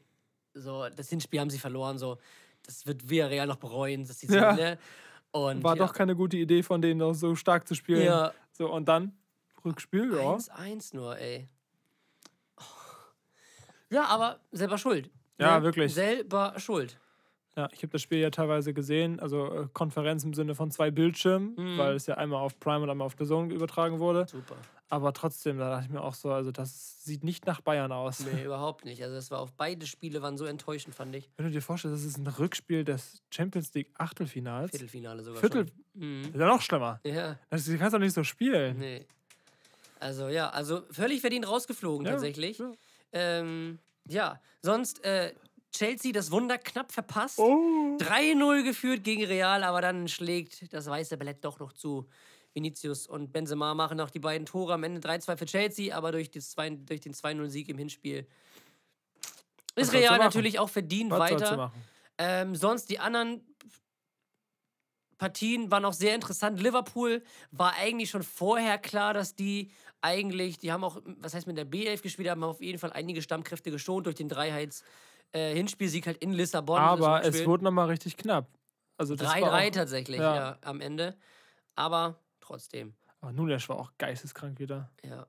so, 0.54 0.88
das 0.90 1.10
Hinspiel 1.10 1.40
haben 1.40 1.50
sie 1.50 1.58
verloren, 1.58 1.98
so. 1.98 2.18
Das 2.66 2.86
wird 2.86 3.10
Villarreal 3.10 3.48
noch 3.48 3.56
bereuen, 3.58 4.06
dass 4.06 4.20
so, 4.20 4.34
Ja. 4.34 4.54
ne? 4.54 4.78
Und 5.32 5.64
War 5.64 5.76
ja. 5.76 5.86
doch 5.86 5.94
keine 5.94 6.16
gute 6.16 6.38
Idee 6.38 6.62
von 6.62 6.82
denen, 6.82 7.00
noch 7.00 7.14
so 7.14 7.36
stark 7.36 7.68
zu 7.68 7.74
spielen. 7.76 8.04
Ja. 8.04 8.34
So, 8.52 8.72
und 8.72 8.86
dann 8.86 9.18
Rückspiel, 9.66 10.14
ja. 10.14 10.36
1-1 10.36 10.96
nur, 10.96 11.18
ey. 11.18 11.48
Ja, 13.90 14.06
aber 14.06 14.40
selber 14.52 14.78
schuld. 14.78 15.10
Ja, 15.40 15.58
ne? 15.60 15.64
wirklich. 15.66 15.94
Selber 15.94 16.54
schuld. 16.58 16.98
Ja, 17.56 17.70
ich 17.72 17.84
habe 17.84 17.90
das 17.92 18.02
Spiel 18.02 18.18
ja 18.18 18.32
teilweise 18.32 18.74
gesehen, 18.74 19.20
also 19.20 19.46
äh, 19.54 19.68
Konferenz 19.74 20.24
im 20.24 20.34
Sinne 20.34 20.56
von 20.56 20.72
zwei 20.72 20.90
Bildschirmen, 20.90 21.54
Mhm. 21.56 21.78
weil 21.78 21.96
es 21.96 22.08
ja 22.08 22.16
einmal 22.16 22.42
auf 22.42 22.60
Prime 22.60 22.82
und 22.82 22.90
einmal 22.90 23.06
auf 23.06 23.16
The 23.20 23.26
Zone 23.26 23.54
übertragen 23.54 24.00
wurde. 24.00 24.26
Super. 24.28 24.56
Aber 24.90 25.14
trotzdem, 25.14 25.58
da 25.60 25.70
dachte 25.72 25.86
ich 25.86 25.92
mir 25.92 26.02
auch 26.02 26.14
so, 26.16 26.32
also 26.32 26.52
das 26.52 27.04
sieht 27.04 27.24
nicht 27.24 27.46
nach 27.46 27.62
Bayern 27.62 27.92
aus. 27.92 28.20
Nee, 28.22 28.44
überhaupt 28.46 28.86
nicht. 28.86 29.02
Also, 29.04 29.16
das 29.16 29.30
war 29.32 29.40
auf 29.40 29.52
beide 29.54 29.86
Spiele 29.88 30.22
waren 30.22 30.38
so 30.38 30.46
enttäuschend, 30.46 30.94
fand 30.96 31.16
ich. 31.16 31.30
Wenn 31.38 31.46
du 31.48 31.52
dir 31.52 31.62
vorstellst, 31.62 31.96
das 31.98 32.04
ist 32.06 32.18
ein 32.18 32.28
Rückspiel 32.28 32.84
des 32.84 33.22
Champions 33.32 33.74
League 33.74 33.92
Achtelfinals. 33.98 34.72
Viertelfinale 34.72 35.24
sogar 35.24 35.40
Viertel, 35.40 35.68
schon. 35.68 36.02
Mhm. 36.22 36.24
ist 36.26 36.36
ja 36.40 36.48
noch 36.48 36.62
schlimmer. 36.62 37.00
Ja, 37.06 37.38
Das, 37.50 37.66
du 37.66 37.78
kannst 37.78 37.94
doch 37.94 38.00
nicht 38.00 38.14
so 38.14 38.24
spielen. 38.24 38.78
nee. 38.80 39.06
Also, 40.00 40.28
ja, 40.28 40.50
also 40.50 40.84
völlig 40.92 41.22
verdient 41.22 41.48
rausgeflogen, 41.48 42.06
Ja, 42.06 42.12
tatsächlich. 42.14 42.58
ja. 42.58 42.72
Ähm, 43.14 43.80
ja, 44.10 44.42
sonst 44.62 45.04
äh, 45.06 45.34
Chelsea 45.74 46.12
das 46.12 46.32
Wunder 46.32 46.58
knapp 46.58 46.92
verpasst. 46.92 47.40
Oh. 47.40 47.98
3-0 48.00 48.64
geführt 48.64 49.04
gegen 49.04 49.26
Real, 49.26 49.64
aber 49.64 49.82
dann 49.82 50.08
schlägt 50.08 50.72
das 50.72 50.88
weiße 50.88 51.18
Ballett 51.18 51.44
doch 51.44 51.60
noch 51.60 51.74
zu. 51.74 52.08
Vinicius 52.54 53.08
und 53.08 53.34
Benzema 53.34 53.74
machen 53.74 53.98
noch 53.98 54.12
die 54.12 54.20
beiden 54.20 54.46
Tore 54.46 54.74
am 54.74 54.84
Ende 54.84 55.02
3-2 55.02 55.38
für 55.38 55.46
Chelsea, 55.46 55.96
aber 55.96 56.12
durch, 56.12 56.32
zwei, 56.32 56.70
durch 56.70 57.02
den 57.02 57.14
2-0-Sieg 57.14 57.68
im 57.70 57.80
Hinspiel 57.80 58.28
Was 59.76 59.86
ist 59.86 59.94
du 59.94 59.98
Real 59.98 60.20
natürlich 60.20 60.60
auch 60.60 60.70
verdient 60.70 61.10
Was 61.10 61.20
weiter. 61.20 61.74
Ähm, 62.20 62.56
sonst 62.56 62.92
die 62.92 63.00
anderen 63.00 63.42
Partien 65.18 65.72
waren 65.72 65.86
auch 65.86 65.94
sehr 65.94 66.14
interessant. 66.14 66.62
Liverpool 66.62 67.24
war 67.52 67.74
eigentlich 67.74 68.12
schon 68.12 68.24
vorher 68.24 68.78
klar, 68.78 69.16
dass 69.16 69.36
die 69.36 69.72
eigentlich, 70.02 70.60
die 70.60 70.72
haben 70.72 70.84
auch, 70.84 71.02
was 71.06 71.34
heißt 71.34 71.48
mit 71.48 71.58
der 71.58 71.66
B11 71.66 72.02
gespielt, 72.02 72.30
haben 72.30 72.44
auf 72.44 72.62
jeden 72.62 72.78
Fall 72.78 72.92
einige 72.94 73.22
Stammkräfte 73.22 73.72
geschont 73.72 74.06
durch 74.06 74.16
den 74.16 74.30
Dreiheits 74.30 74.84
äh, 75.34 75.54
Hinspielsieg 75.54 76.08
halt 76.08 76.18
in 76.18 76.32
Lissabon. 76.32 76.80
Aber 76.80 77.24
es 77.24 77.46
wurde 77.46 77.64
nochmal 77.66 77.88
richtig 77.90 78.16
knapp. 78.18 78.48
Also 78.98 79.16
das 79.16 79.28
war 79.28 79.36
3-3 79.36 79.68
auch, 79.68 79.72
tatsächlich, 79.72 80.20
ja. 80.20 80.36
ja. 80.36 80.58
am 80.62 80.80
Ende. 80.80 81.16
Aber 81.76 82.20
trotzdem, 82.40 82.94
Aber 83.20 83.32
Nunes 83.34 83.68
war 83.70 83.78
auch 83.78 83.92
geisteskrank 83.98 84.60
wieder. 84.60 84.90
ja. 85.04 85.28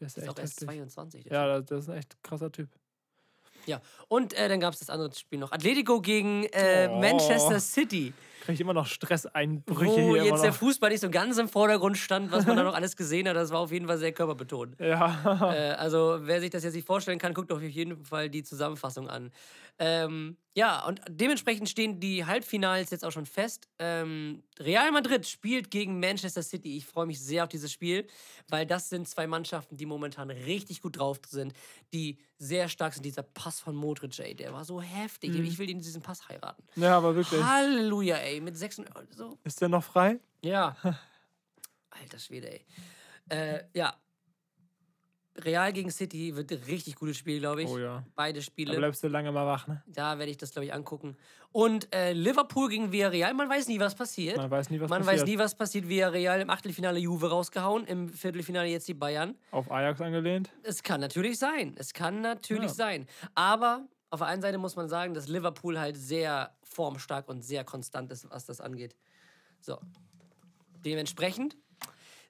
Der 0.00 0.08
ist, 0.08 0.16
Ist 0.18 0.24
echt 0.24 0.30
auch 0.32 0.38
erst 0.40 0.60
heftig. 0.60 0.68
22. 0.76 1.22
der 1.24 1.32
Ja, 1.32 1.46
das, 1.46 1.66
das 1.66 1.78
ist 1.84 1.90
ein 1.90 1.98
echt 1.98 2.20
krasser 2.24 2.50
Typ. 2.50 2.68
Ja, 3.66 3.80
und 4.08 4.32
äh, 4.32 4.48
dann 4.48 4.58
gab 4.58 4.72
es 4.74 4.80
das 4.80 4.90
andere 4.90 5.14
Spiel 5.14 5.38
noch. 5.38 5.52
Atletico 5.52 6.00
gegen 6.00 6.44
äh, 6.46 6.88
Oh. 6.90 6.98
Manchester 7.00 7.60
City. 7.60 8.12
Kriege 8.44 8.54
ich 8.54 8.60
immer 8.60 8.74
noch 8.74 8.86
Stresseinbrüche 8.86 9.90
Wo 9.90 10.14
hier. 10.14 10.24
jetzt 10.24 10.28
immer 10.28 10.42
der. 10.42 10.52
Fußball 10.52 10.90
nicht 10.90 11.00
so 11.00 11.08
ganz 11.08 11.38
im 11.38 11.48
Vordergrund 11.48 11.96
stand, 11.96 12.30
was 12.30 12.44
man 12.44 12.56
da 12.58 12.62
noch 12.62 12.74
alles 12.74 12.94
gesehen 12.94 13.26
hat. 13.26 13.36
Das 13.36 13.50
war 13.50 13.60
auf 13.60 13.72
jeden 13.72 13.86
Fall 13.86 13.96
sehr 13.96 14.12
körperbetont. 14.12 14.78
Ja. 14.78 15.52
äh, 15.54 15.70
also, 15.72 16.18
wer 16.20 16.40
sich 16.40 16.50
das 16.50 16.62
jetzt 16.62 16.74
nicht 16.74 16.86
vorstellen 16.86 17.18
kann, 17.18 17.32
guckt 17.32 17.50
auf 17.52 17.62
jeden 17.62 18.04
Fall 18.04 18.28
die 18.28 18.42
Zusammenfassung 18.42 19.08
an. 19.08 19.30
Ähm, 19.78 20.36
ja, 20.56 20.86
und 20.86 21.00
dementsprechend 21.08 21.68
stehen 21.68 21.98
die 21.98 22.24
Halbfinals 22.24 22.90
jetzt 22.90 23.04
auch 23.04 23.10
schon 23.10 23.26
fest. 23.26 23.66
Ähm, 23.80 24.44
Real 24.60 24.92
Madrid 24.92 25.26
spielt 25.26 25.70
gegen 25.70 25.98
Manchester 25.98 26.42
City. 26.42 26.76
Ich 26.76 26.86
freue 26.86 27.06
mich 27.06 27.20
sehr 27.20 27.42
auf 27.42 27.48
dieses 27.48 27.72
Spiel, 27.72 28.06
weil 28.48 28.64
das 28.64 28.88
sind 28.88 29.08
zwei 29.08 29.26
Mannschaften, 29.26 29.76
die 29.76 29.86
momentan 29.86 30.30
richtig 30.30 30.80
gut 30.80 30.98
drauf 30.98 31.18
sind, 31.26 31.54
die 31.92 32.18
sehr 32.38 32.68
stark 32.68 32.94
sind. 32.94 33.04
Dieser 33.04 33.22
Pass 33.22 33.58
von 33.58 33.74
Modric, 33.74 34.16
ey, 34.20 34.34
der 34.36 34.52
war 34.52 34.64
so 34.64 34.80
heftig. 34.80 35.34
Ich 35.34 35.58
will 35.58 35.66
den 35.66 35.80
diesen 35.80 36.02
Pass 36.02 36.28
heiraten. 36.28 36.62
ja, 36.76 36.96
aber 36.96 37.16
wirklich. 37.16 37.42
Halleluja, 37.42 38.16
ey, 38.18 38.33
mit 38.40 38.56
6 38.56 38.82
so. 39.10 39.38
Ist 39.44 39.60
der 39.60 39.68
noch 39.68 39.84
frei? 39.84 40.18
Ja. 40.42 40.76
Alter 41.90 42.18
Schwede, 42.18 42.50
ey. 42.52 42.64
Äh, 43.28 43.64
ja. 43.74 43.94
Real 45.36 45.72
gegen 45.72 45.90
City 45.90 46.36
wird 46.36 46.52
ein 46.52 46.62
richtig 46.62 46.94
gutes 46.94 47.16
Spiel, 47.16 47.40
glaube 47.40 47.62
ich. 47.64 47.68
Oh 47.68 47.76
ja. 47.78 48.04
Beide 48.14 48.38
Da 48.38 48.44
Spiele. 48.44 48.76
bleibst 48.76 49.02
du 49.02 49.08
lange 49.08 49.32
mal 49.32 49.44
wach, 49.44 49.66
ne? 49.66 49.82
Da 49.86 50.16
werde 50.16 50.30
ich 50.30 50.36
das, 50.36 50.52
glaube 50.52 50.66
ich, 50.66 50.72
angucken. 50.72 51.16
Und 51.50 51.92
äh, 51.92 52.12
Liverpool 52.12 52.68
gegen 52.68 52.92
Villarreal, 52.92 53.34
man 53.34 53.48
weiß 53.48 53.66
nie, 53.66 53.80
was 53.80 53.96
passiert. 53.96 54.36
Man 54.36 54.48
weiß 54.50 54.70
nie, 54.70 54.80
was 54.80 54.88
Man 54.88 55.00
passiert. 55.02 55.22
weiß 55.22 55.26
nie, 55.28 55.38
was 55.38 55.56
passiert. 55.56 55.88
Villarreal 55.88 56.40
im 56.40 56.50
Achtelfinale 56.50 57.00
Juve 57.00 57.30
rausgehauen, 57.30 57.84
im 57.86 58.08
Viertelfinale 58.10 58.68
jetzt 58.68 58.86
die 58.86 58.94
Bayern. 58.94 59.36
Auf 59.50 59.72
Ajax 59.72 60.00
angelehnt. 60.00 60.52
Es 60.62 60.84
kann 60.84 61.00
natürlich 61.00 61.36
sein. 61.38 61.74
Es 61.78 61.92
kann 61.92 62.20
natürlich 62.20 62.68
Ja. 62.70 62.74
sein. 62.74 63.06
Aber 63.34 63.88
auf 64.10 64.20
der 64.20 64.28
einen 64.28 64.42
Seite 64.42 64.58
muss 64.58 64.76
man 64.76 64.88
sagen, 64.88 65.14
dass 65.14 65.26
Liverpool 65.26 65.80
halt 65.80 65.96
sehr 65.96 66.54
formstark 66.74 67.28
und 67.28 67.42
sehr 67.42 67.64
konstant 67.64 68.10
ist, 68.12 68.28
was 68.30 68.46
das 68.46 68.60
angeht. 68.60 68.96
So. 69.60 69.78
Dementsprechend 70.84 71.56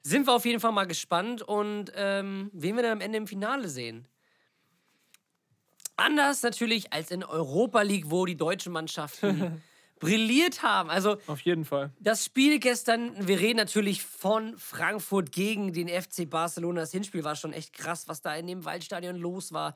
sind 0.03 0.27
wir 0.27 0.35
auf 0.35 0.45
jeden 0.45 0.61
Fall 0.61 0.73
mal 0.73 0.87
gespannt 0.87 1.43
und 1.43 1.91
ähm, 1.97 2.51
wen 2.53 2.77
wir 2.77 2.83
dann 2.83 2.93
am 2.93 3.01
Ende 3.01 3.19
im 3.19 3.27
Finale 3.27 3.69
sehen. 3.69 4.07
Anders 5.97 6.43
natürlich 6.43 6.93
als 6.93 7.11
in 7.11 7.25
Europa 7.25 7.83
League, 7.83 8.11
wo 8.11 8.27
die 8.27 8.37
deutschen 8.37 8.73
Mannschaften 8.73 9.63
brilliert 10.01 10.63
haben. 10.63 10.91
Also 10.91 11.17
Auf 11.27 11.41
jeden 11.41 11.65
Fall. 11.65 11.93
das 12.01 12.25
Spiel 12.25 12.59
gestern, 12.59 13.27
wir 13.27 13.41
reden 13.41 13.57
natürlich 13.57 14.03
von 14.03 14.57
Frankfurt 14.59 15.33
gegen 15.33 15.73
den 15.73 15.89
FC 15.89 16.29
Barcelona. 16.29 16.83
Das 16.83 16.93
Hinspiel 16.93 17.25
war 17.25 17.37
schon 17.37 17.53
echt 17.53 17.73
krass, 17.73 18.09
was 18.09 18.21
da 18.21 18.35
in 18.35 18.47
dem 18.47 18.65
Waldstadion 18.65 19.17
los 19.17 19.53
war. 19.53 19.75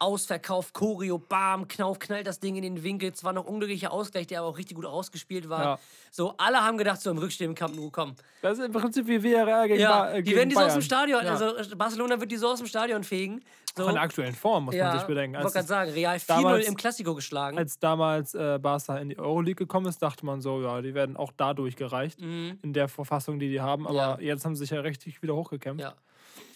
Ausverkauf, 0.00 0.72
Choreo, 0.72 1.18
bam, 1.18 1.68
Knauf 1.68 1.98
knallt 1.98 2.26
das 2.26 2.40
Ding 2.40 2.56
in 2.56 2.62
den 2.62 2.82
Winkel. 2.82 3.12
Zwar 3.12 3.32
noch 3.32 3.44
unglücklicher 3.44 3.92
Ausgleich, 3.92 4.26
der 4.26 4.40
aber 4.40 4.48
auch 4.48 4.58
richtig 4.58 4.74
gut 4.76 4.86
ausgespielt 4.86 5.48
war. 5.48 5.62
Ja. 5.62 5.78
So, 6.10 6.34
alle 6.38 6.64
haben 6.64 6.78
gedacht, 6.78 7.00
so 7.00 7.10
im 7.10 7.18
Rückstehen 7.18 7.50
im 7.50 7.54
Camp 7.54 7.76
Nou, 7.76 7.90
komm. 7.92 8.14
Das 8.42 8.58
ist 8.58 8.64
im 8.64 8.72
Prinzip 8.72 9.06
wie 9.06 9.22
Villarreal 9.22 9.68
gegen, 9.68 9.80
Ja, 9.80 9.90
ba 10.04 10.10
äh, 10.12 10.22
die 10.22 10.34
werden 10.34 10.48
die 10.48 10.54
so 10.56 10.62
aus 10.62 10.72
dem. 10.72 10.82
Stadion, 10.82 11.22
Ja. 11.24 11.32
also 11.36 11.76
Barcelona 11.76 12.18
wird 12.18 12.32
die 12.32 12.36
so 12.38 12.48
aus 12.48 12.58
dem 12.58 12.66
Stadion 12.66 13.04
fegen. 13.04 13.42
So, 13.76 13.84
Von 13.84 13.92
der 13.94 14.02
aktuellen 14.02 14.34
Form, 14.34 14.64
muss 14.64 14.74
man 14.74 14.98
sich 14.98 15.06
bedenken. 15.06 15.36
Ich 15.36 15.42
wollte 15.42 15.54
gerade 15.54 15.68
sagen, 15.68 15.90
Real 15.92 16.16
4-0 16.18 16.26
damals- 16.26 16.66
im 16.66 16.76
Klassiko 16.76 17.14
geschlagen. 17.14 17.56
als 17.58 17.78
damals 17.78 18.34
äh, 18.34 18.58
Barca 18.60 18.96
in 18.98 19.10
die 19.10 19.18
Euroleague 19.18 19.54
gekommen 19.66 19.86
ist, 19.86 20.02
dachte 20.02 20.26
man 20.26 20.40
so, 20.40 20.60
ja, 20.62 20.80
die 20.82 20.94
werden 20.94 21.16
auch 21.16 21.30
dadurch 21.36 21.76
gereicht. 21.76 22.20
Mhm. 22.20 22.58
In 22.62 22.72
der 22.72 22.88
Verfassung, 22.88 23.38
die 23.38 23.48
die 23.48 23.60
haben. 23.60 23.86
Aber 23.86 23.94
Ja. 23.96 24.18
jetzt 24.18 24.44
haben 24.44 24.56
sie 24.56 24.60
sich 24.60 24.70
ja 24.70 24.80
richtig 24.80 25.22
wieder 25.22 25.36
hochgekämpft. 25.36 25.82
Ja. 25.82 25.94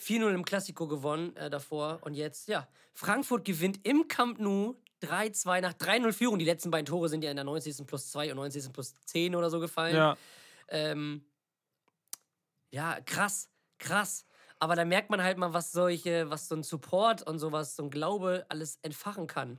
4-0 0.05 0.35
im 0.35 0.45
Klassiko 0.45 0.87
gewonnen 0.87 1.35
äh, 1.37 1.51
davor. 1.51 1.99
Und 2.03 2.15
jetzt, 2.15 2.49
ja, 2.49 2.69
Frankfurt 2.93 3.45
gewinnt 3.45 3.81
im 3.87 4.09
Camp 4.09 4.39
Nou 4.39 4.77
3-2 5.03 5.61
nach 5.61 5.75
3-0 5.75 6.13
Führung. 6.13 6.39
Die 6.39 6.45
letzten 6.45 6.71
beiden 6.71 6.87
Tore 6.87 7.09
sind 7.09 7.25
ja 7.25 7.31
in 7.31 7.37
der 7.37 7.45
90. 7.45 7.87
plus 7.87 8.11
2 8.11 8.31
und 8.31 8.37
90. 8.37 8.73
plus 8.73 8.95
10 9.07 9.35
oder 9.35 9.51
so 9.51 9.61
gefallen. 9.61 9.97
Ja. 9.97 10.17
Ähm, 10.69 11.25
ja, 12.71 13.01
krass, 13.01 13.49
krass. 13.79 14.27
Aber 14.59 14.77
da 14.77 14.85
merkt 14.85 15.11
man 15.11 15.23
halt 15.23 15.37
mal, 15.37 15.53
was 15.53 15.73
solche, 15.73 16.31
was 16.31 16.49
so 16.49 16.55
ein 16.55 16.63
Support 16.63 17.23
und 17.23 17.39
sowas, 17.39 17.77
so 17.77 17.83
ein 17.83 17.91
Glaube 17.91 18.47
alles 18.49 18.79
entfachen 18.83 19.27
kann. 19.27 19.59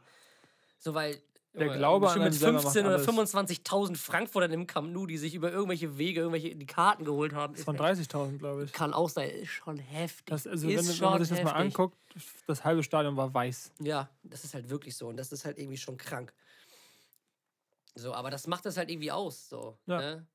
So, 0.79 0.93
weil. 0.93 1.21
Der 1.57 1.69
Glaube 1.77 2.09
an 2.09 2.19
mit 2.19 2.23
einen 2.25 2.33
selber 2.33 2.61
macht 2.61 2.73
15 2.73 2.85
oder 2.85 2.95
alles. 2.95 3.07
25.000 3.07 3.95
Frankfurtern 3.97 4.51
im 4.51 4.67
Camp 4.67 4.91
Nou, 4.91 5.05
die 5.05 5.17
sich 5.17 5.33
über 5.33 5.51
irgendwelche 5.51 5.97
Wege, 5.97 6.19
irgendwelche 6.21 6.55
die 6.55 6.65
Karten 6.65 7.05
geholt 7.05 7.33
haben. 7.33 7.55
Ist 7.55 7.67
echt- 7.67 7.79
30.000, 7.79 8.37
glaube 8.39 8.65
ich. 8.65 8.73
kann 8.73 8.93
auch 8.93 9.09
sein, 9.09 9.29
ist 9.29 9.49
schon 9.51 9.77
heftig. 9.77 10.25
Das, 10.27 10.45
also, 10.47 10.67
ist 10.67 10.77
wenn, 10.77 10.87
wenn 10.87 10.93
schon 10.95 11.09
man 11.11 11.23
sich 11.23 11.29
das 11.37 11.43
mal 11.43 11.51
heftig. 11.53 11.79
anguckt, 11.79 11.97
das 12.47 12.63
halbe 12.63 12.83
Stadion 12.83 13.15
war 13.17 13.33
weiß. 13.33 13.71
Ja, 13.79 14.09
das 14.23 14.43
ist 14.43 14.53
halt 14.53 14.69
wirklich 14.69 14.95
so 14.95 15.07
und 15.07 15.17
das 15.17 15.31
ist 15.31 15.45
halt 15.45 15.57
irgendwie 15.57 15.77
schon 15.77 15.97
krank. 15.97 16.33
So, 17.95 18.13
aber 18.13 18.29
das 18.29 18.47
macht 18.47 18.65
das 18.65 18.75
halt 18.77 18.89
irgendwie 18.89 19.11
aus, 19.11 19.47
so. 19.49 19.77
Ja. 19.85 19.97
Ne? 19.99 20.27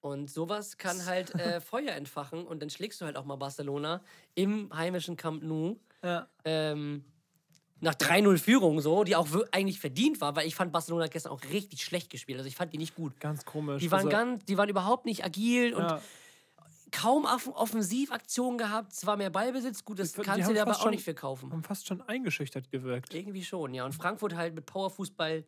Und 0.00 0.30
sowas 0.30 0.76
kann 0.76 1.06
halt 1.06 1.34
äh, 1.36 1.60
Feuer 1.60 1.92
entfachen 1.92 2.46
und 2.46 2.60
dann 2.60 2.68
schlägst 2.70 3.00
du 3.00 3.04
halt 3.04 3.16
auch 3.16 3.24
mal 3.24 3.36
Barcelona 3.36 4.02
im 4.34 4.74
heimischen 4.74 5.16
Camp 5.16 5.42
Nou. 5.42 5.76
Ja. 6.02 6.28
Ähm, 6.44 7.04
nach 7.84 7.94
3-0 7.94 8.38
Führung 8.38 8.80
so, 8.80 9.04
die 9.04 9.14
auch 9.14 9.28
eigentlich 9.52 9.78
verdient 9.78 10.20
war, 10.20 10.34
weil 10.34 10.46
ich 10.48 10.54
fand 10.56 10.72
Barcelona 10.72 11.06
gestern 11.06 11.32
auch 11.32 11.42
richtig 11.52 11.84
schlecht 11.84 12.10
gespielt. 12.10 12.38
Also 12.38 12.48
ich 12.48 12.56
fand 12.56 12.72
die 12.72 12.78
nicht 12.78 12.94
gut. 12.96 13.18
Ganz 13.20 13.44
komisch. 13.44 13.80
Die 13.80 13.90
waren, 13.90 13.98
also, 14.06 14.08
ganz, 14.10 14.44
die 14.46 14.56
waren 14.56 14.68
überhaupt 14.68 15.06
nicht 15.06 15.24
agil 15.24 15.74
und 15.74 15.82
ja, 15.82 16.00
kaum 16.90 17.24
Off 17.24 17.48
Offensivaktionen 17.48 18.58
gehabt. 18.58 18.92
Zwar 18.92 19.16
mehr 19.16 19.30
Ballbesitz, 19.30 19.84
gut, 19.84 19.98
das 19.98 20.12
Die- 20.12 20.22
kannst 20.22 20.48
du 20.48 20.52
dir 20.54 20.62
aber 20.62 20.72
auch 20.72 20.80
schon- 20.82 20.90
nicht 20.92 21.04
verkaufen. 21.04 21.52
haben 21.52 21.62
fast 21.64 21.86
schon 21.86 22.00
eingeschüchtert 22.02 22.70
gewirkt. 22.70 23.14
Irgendwie 23.14 23.44
schon, 23.44 23.74
ja. 23.74 23.84
Und 23.84 23.94
Frankfurt 23.94 24.34
halt 24.34 24.54
mit 24.54 24.66
Powerfußball 24.66 25.44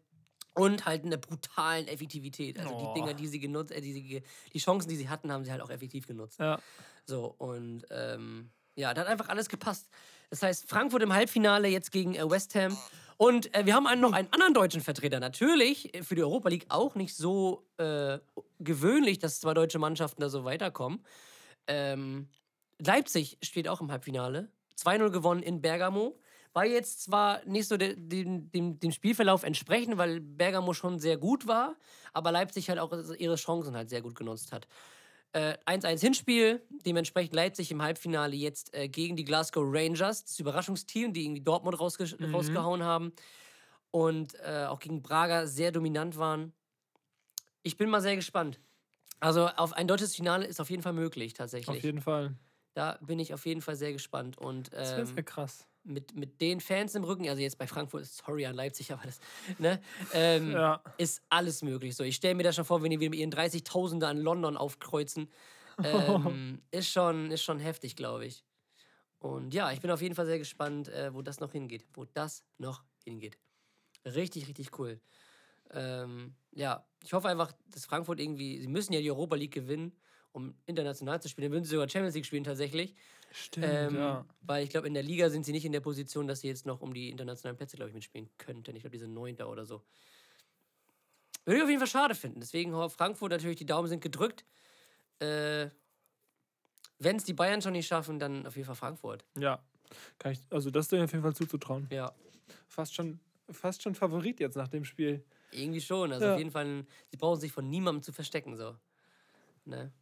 Und 0.58 0.86
halt 0.86 1.04
eine 1.04 1.18
brutalen 1.18 1.86
Effektivität. 1.86 2.58
Also 2.58 2.74
Oh. 2.74 2.78
die 2.94 3.00
Dinger, 3.00 3.12
die 3.12 3.26
sie 3.26 3.38
genutzt, 3.38 3.72
äh, 3.72 3.80
die, 3.82 3.92
sie, 3.92 4.22
die 4.54 4.58
Chancen, 4.58 4.88
die 4.88 4.96
sie 4.96 5.08
hatten, 5.10 5.30
haben 5.30 5.44
sie 5.44 5.52
halt 5.52 5.60
auch 5.60 5.68
effektiv 5.68 6.06
genutzt. 6.06 6.38
Ja. 6.40 6.58
So, 7.04 7.34
und 7.36 7.84
ähm, 7.90 8.48
ja, 8.74 8.94
da 8.94 9.02
hat 9.02 9.08
einfach 9.08 9.28
alles 9.28 9.50
gepasst. 9.50 9.90
Das 10.30 10.42
heißt, 10.42 10.68
Frankfurt 10.68 11.02
im 11.02 11.12
Halbfinale 11.12 11.68
jetzt 11.68 11.92
gegen 11.92 12.14
äh, 12.14 12.28
West 12.28 12.54
Ham. 12.54 12.76
Und 13.16 13.54
äh, 13.54 13.64
wir 13.64 13.74
haben 13.74 13.86
einen, 13.86 14.00
noch 14.00 14.12
einen 14.12 14.32
anderen 14.32 14.54
deutschen 14.54 14.80
Vertreter. 14.80 15.20
Natürlich 15.20 15.94
äh, 15.94 16.02
für 16.02 16.14
die 16.14 16.22
Europa 16.22 16.48
League 16.48 16.66
auch 16.68 16.94
nicht 16.94 17.16
so 17.16 17.66
äh, 17.78 18.18
gewöhnlich, 18.58 19.18
dass 19.18 19.40
zwei 19.40 19.54
deutsche 19.54 19.78
Mannschaften 19.78 20.20
da 20.20 20.28
so 20.28 20.44
weiterkommen. 20.44 21.04
Ähm, 21.66 22.28
Leipzig 22.78 23.38
steht 23.42 23.68
auch 23.68 23.80
im 23.80 23.90
Halbfinale. 23.90 24.50
2-0 24.78 25.10
gewonnen 25.10 25.42
in 25.42 25.62
Bergamo. 25.62 26.18
War 26.52 26.66
jetzt 26.66 27.02
zwar 27.02 27.44
nicht 27.44 27.68
so 27.68 27.76
de, 27.76 27.94
dem, 27.96 28.50
dem, 28.50 28.78
dem 28.78 28.92
Spielverlauf 28.92 29.42
entsprechend, 29.42 29.98
weil 29.98 30.20
Bergamo 30.20 30.72
schon 30.72 30.98
sehr 30.98 31.18
gut 31.18 31.46
war, 31.46 31.76
aber 32.14 32.32
Leipzig 32.32 32.68
halt 32.70 32.78
auch 32.78 32.92
ihre 33.18 33.36
Chancen 33.36 33.76
halt 33.76 33.90
sehr 33.90 34.00
gut 34.00 34.14
genutzt 34.14 34.52
hat. 34.52 34.66
Äh, 35.36 35.58
1-1 35.66 36.00
Hinspiel, 36.00 36.62
dementsprechend 36.86 37.34
Leipzig 37.34 37.70
im 37.70 37.82
Halbfinale 37.82 38.34
jetzt 38.34 38.72
äh, 38.72 38.88
gegen 38.88 39.16
die 39.16 39.24
Glasgow 39.24 39.64
Rangers, 39.66 40.24
das 40.24 40.40
Überraschungsteam, 40.40 41.12
die 41.12 41.26
irgendwie 41.26 41.42
Dortmund 41.42 41.78
rausge 41.78 42.06
rausgehauen 42.32 42.82
haben 42.82 43.12
und 43.90 44.34
äh, 44.36 44.64
auch 44.64 44.78
gegen 44.78 45.02
Braga 45.02 45.46
sehr 45.46 45.72
dominant 45.72 46.16
waren. 46.16 46.54
Ich 47.62 47.76
bin 47.76 47.90
mal 47.90 48.00
sehr 48.00 48.16
gespannt. 48.16 48.60
Also 49.20 49.48
auf 49.48 49.74
ein 49.74 49.86
deutsches 49.86 50.16
Finale 50.16 50.46
ist 50.46 50.58
auf 50.58 50.70
jeden 50.70 50.82
Fall 50.82 50.94
möglich, 50.94 51.34
tatsächlich. 51.34 51.76
Auf 51.76 51.84
jeden 51.84 52.00
Fall. 52.00 52.34
Da 52.72 52.98
bin 53.02 53.18
ich 53.18 53.34
auf 53.34 53.44
jeden 53.44 53.60
Fall 53.60 53.76
sehr 53.76 53.92
gespannt. 53.92 54.38
Und 54.38 54.72
Das 54.72 54.96
wäre 54.96 55.06
ähm, 55.06 55.24
krass. 55.26 55.66
Mit, 55.86 56.14
mit 56.14 56.40
den 56.40 56.60
Fans 56.60 56.94
im 56.94 57.04
Rücken, 57.04 57.28
also 57.28 57.40
jetzt 57.42 57.58
bei 57.58 57.66
Frankfurt, 57.66 58.06
sorry 58.06 58.46
an 58.46 58.54
Leipzig, 58.54 58.92
aber 58.92 59.02
das 59.04 59.20
ne, 59.58 59.80
ähm, 60.12 60.50
Ja. 60.52 60.82
ist 60.98 61.22
alles 61.28 61.62
möglich. 61.62 61.96
So, 61.96 62.04
ich 62.04 62.16
stelle 62.16 62.34
mir 62.34 62.42
das 62.42 62.56
schon 62.56 62.64
vor, 62.64 62.82
wenn 62.82 62.90
die 62.90 63.00
wieder 63.00 63.10
mit 63.10 63.18
ihren 63.20 63.30
30.000er 63.30 64.08
an 64.08 64.18
London 64.18 64.56
aufkreuzen. 64.56 65.30
Ähm, 65.82 66.62
ist, 66.70 66.88
schon, 66.90 67.30
ist 67.30 67.42
schon 67.42 67.58
heftig, 67.58 67.96
glaube 67.96 68.26
ich. 68.26 68.44
Und 69.18 69.54
ja, 69.54 69.72
ich 69.72 69.80
bin 69.80 69.90
auf 69.90 70.02
jeden 70.02 70.14
Fall 70.14 70.26
sehr 70.26 70.38
gespannt, 70.38 70.88
äh, 70.88 71.12
wo 71.14 71.22
das 71.22 71.40
noch 71.40 71.52
hingeht. 71.52 71.86
Wo 71.94 72.04
das 72.04 72.44
noch 72.58 72.84
hingeht. 73.04 73.38
Richtig, 74.04 74.46
richtig 74.48 74.78
cool. 74.78 75.00
Ähm, 75.70 76.34
ja, 76.52 76.86
ich 77.02 77.12
hoffe 77.12 77.28
einfach, 77.28 77.52
dass 77.68 77.86
Frankfurt 77.86 78.20
irgendwie, 78.20 78.60
sie 78.60 78.68
müssen 78.68 78.92
ja 78.92 79.00
die 79.00 79.10
Europa 79.10 79.36
League 79.36 79.54
gewinnen, 79.54 79.98
um 80.32 80.54
international 80.66 81.20
zu 81.20 81.28
spielen. 81.28 81.46
Dann 81.46 81.52
würden 81.52 81.64
sie 81.64 81.70
sogar 81.70 81.88
Champions 81.88 82.14
League 82.14 82.26
spielen 82.26 82.44
tatsächlich. 82.44 82.94
Stimmt, 83.38 83.66
Ähm, 83.68 83.96
ja. 83.96 84.24
Weil 84.40 84.64
ich 84.64 84.70
glaube, 84.70 84.86
in 84.86 84.94
der 84.94 85.02
Liga 85.02 85.28
sind 85.28 85.44
sie 85.44 85.52
nicht 85.52 85.66
in 85.66 85.72
der 85.72 85.80
Position, 85.80 86.26
dass 86.26 86.40
sie 86.40 86.48
jetzt 86.48 86.64
noch 86.64 86.80
um 86.80 86.94
die 86.94 87.10
internationalen 87.10 87.56
Plätze, 87.56 87.76
glaube 87.76 87.90
ich, 87.90 87.94
mitspielen 87.94 88.30
könnten. 88.38 88.74
Ich 88.74 88.82
glaube, 88.82 88.92
die 88.96 88.98
sind 88.98 89.12
Neunter 89.12 89.50
oder 89.50 89.66
so. 89.66 89.82
Würde 91.44 91.58
ich 91.58 91.62
auf 91.62 91.68
jeden 91.68 91.80
Fall 91.80 91.86
schade 91.88 92.14
finden. 92.14 92.40
Deswegen 92.40 92.72
Frankfurt 92.90 93.30
natürlich, 93.32 93.56
die 93.56 93.66
Daumen 93.66 93.88
sind 93.88 94.00
gedrückt. 94.00 94.44
Äh, 95.18 95.68
Wenn 96.98 97.16
es 97.16 97.24
die 97.24 97.34
Bayern 97.34 97.60
schon 97.60 97.72
nicht 97.72 97.86
schaffen, 97.86 98.18
dann 98.18 98.46
auf 98.46 98.56
jeden 98.56 98.66
Fall 98.66 98.74
Frankfurt. 98.74 99.24
Ja. 99.38 99.62
Kann 100.18 100.32
ich, 100.32 100.40
also 100.50 100.70
das 100.70 100.86
ist 100.86 100.92
dir 100.92 101.04
auf 101.04 101.12
jeden 101.12 101.22
Fall 101.22 101.34
zuzutrauen. 101.36 101.86
Ja, 101.90 102.12
Fast 102.66 102.94
schon, 102.94 103.20
fast 103.50 103.82
schon 103.82 103.94
Favorit 103.94 104.40
jetzt 104.40 104.56
nach 104.56 104.68
dem 104.68 104.84
Spiel. 104.84 105.22
irgendwie 105.52 105.80
schon. 105.80 106.10
Also 106.12 106.24
Ja. 106.26 106.32
auf 106.32 106.38
jeden 106.38 106.50
Fall, 106.50 106.86
sie 107.10 107.16
brauchen 107.18 107.38
sich 107.40 107.52
von 107.52 107.68
niemandem 107.68 108.02
zu 108.02 108.12
verstecken. 108.12 108.56
So. 108.56 108.76
Ne? 109.66 109.92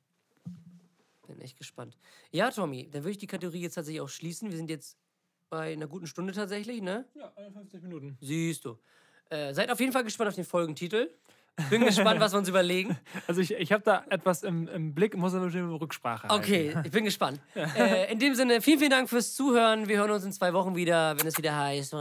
Bin 1.27 1.41
echt 1.41 1.57
gespannt. 1.57 1.97
Ja, 2.31 2.51
Tommy, 2.51 2.89
dann 2.91 3.03
würde 3.03 3.13
ich 3.13 3.19
die 3.19 3.27
Kategorie 3.27 3.61
jetzt 3.61 3.75
tatsächlich 3.75 4.01
auch 4.01 4.09
schließen. 4.09 4.51
Wir 4.51 4.57
sind 4.57 4.71
jetzt 4.71 4.97
bei 5.49 5.73
einer 5.73 5.87
guten 5.87 6.07
Stunde 6.07 6.33
tatsächlich, 6.33 6.83
ne? 6.83 7.07
Ja, 7.15 7.33
51 7.37 7.83
Minuten. 7.83 8.19
Siehst 8.21 8.65
du. 8.65 8.79
Äh, 9.31 9.55
seid 9.55 9.71
auf 9.71 9.81
jeden 9.81 9.93
Fall 9.93 10.05
gespannt 10.05 10.29
auf 10.29 10.35
den 10.35 10.45
Folgentitel. 10.45 11.11
Bin 11.71 11.85
gespannt, 11.85 12.19
was 12.21 12.33
wir 12.33 12.39
uns 12.39 12.49
überlegen. 12.49 12.99
Also 13.27 13.41
ich, 13.41 13.53
ich 13.53 13.73
habe 13.73 13.83
da 13.83 14.05
etwas 14.11 14.43
im, 14.43 14.69
im 14.69 14.95
Blick, 14.95 15.17
muss 15.17 15.35
aber 15.35 15.45
bestimmt 15.47 15.81
Rücksprache 15.81 16.29
halten. 16.29 16.43
Okay, 16.43 16.75
ich 16.85 16.91
bin 16.91 17.05
gespannt. 17.05 17.41
Äh, 17.55 18.13
in 18.13 18.19
dem 18.19 18.35
Sinne, 18.35 18.61
vielen, 18.61 18.79
vielen 18.79 18.91
Dank 18.91 19.09
fürs 19.09 19.35
Zuhören. 19.35 19.89
Wir 19.89 19.99
hören 19.99 20.11
uns 20.11 20.25
in 20.25 20.33
zwei 20.33 20.53
Wochen 20.53 20.77
wieder, 20.77 21.19
wenn 21.19 21.27
es 21.27 21.39
wieder 21.39 21.57
heißt. 21.57 21.93
Ja, 21.93 21.99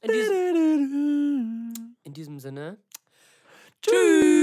in, 0.00 0.10
diesem, 0.10 1.72
in 2.02 2.12
diesem 2.12 2.40
Sinne. 2.40 2.78
Tschüss. 3.84 4.41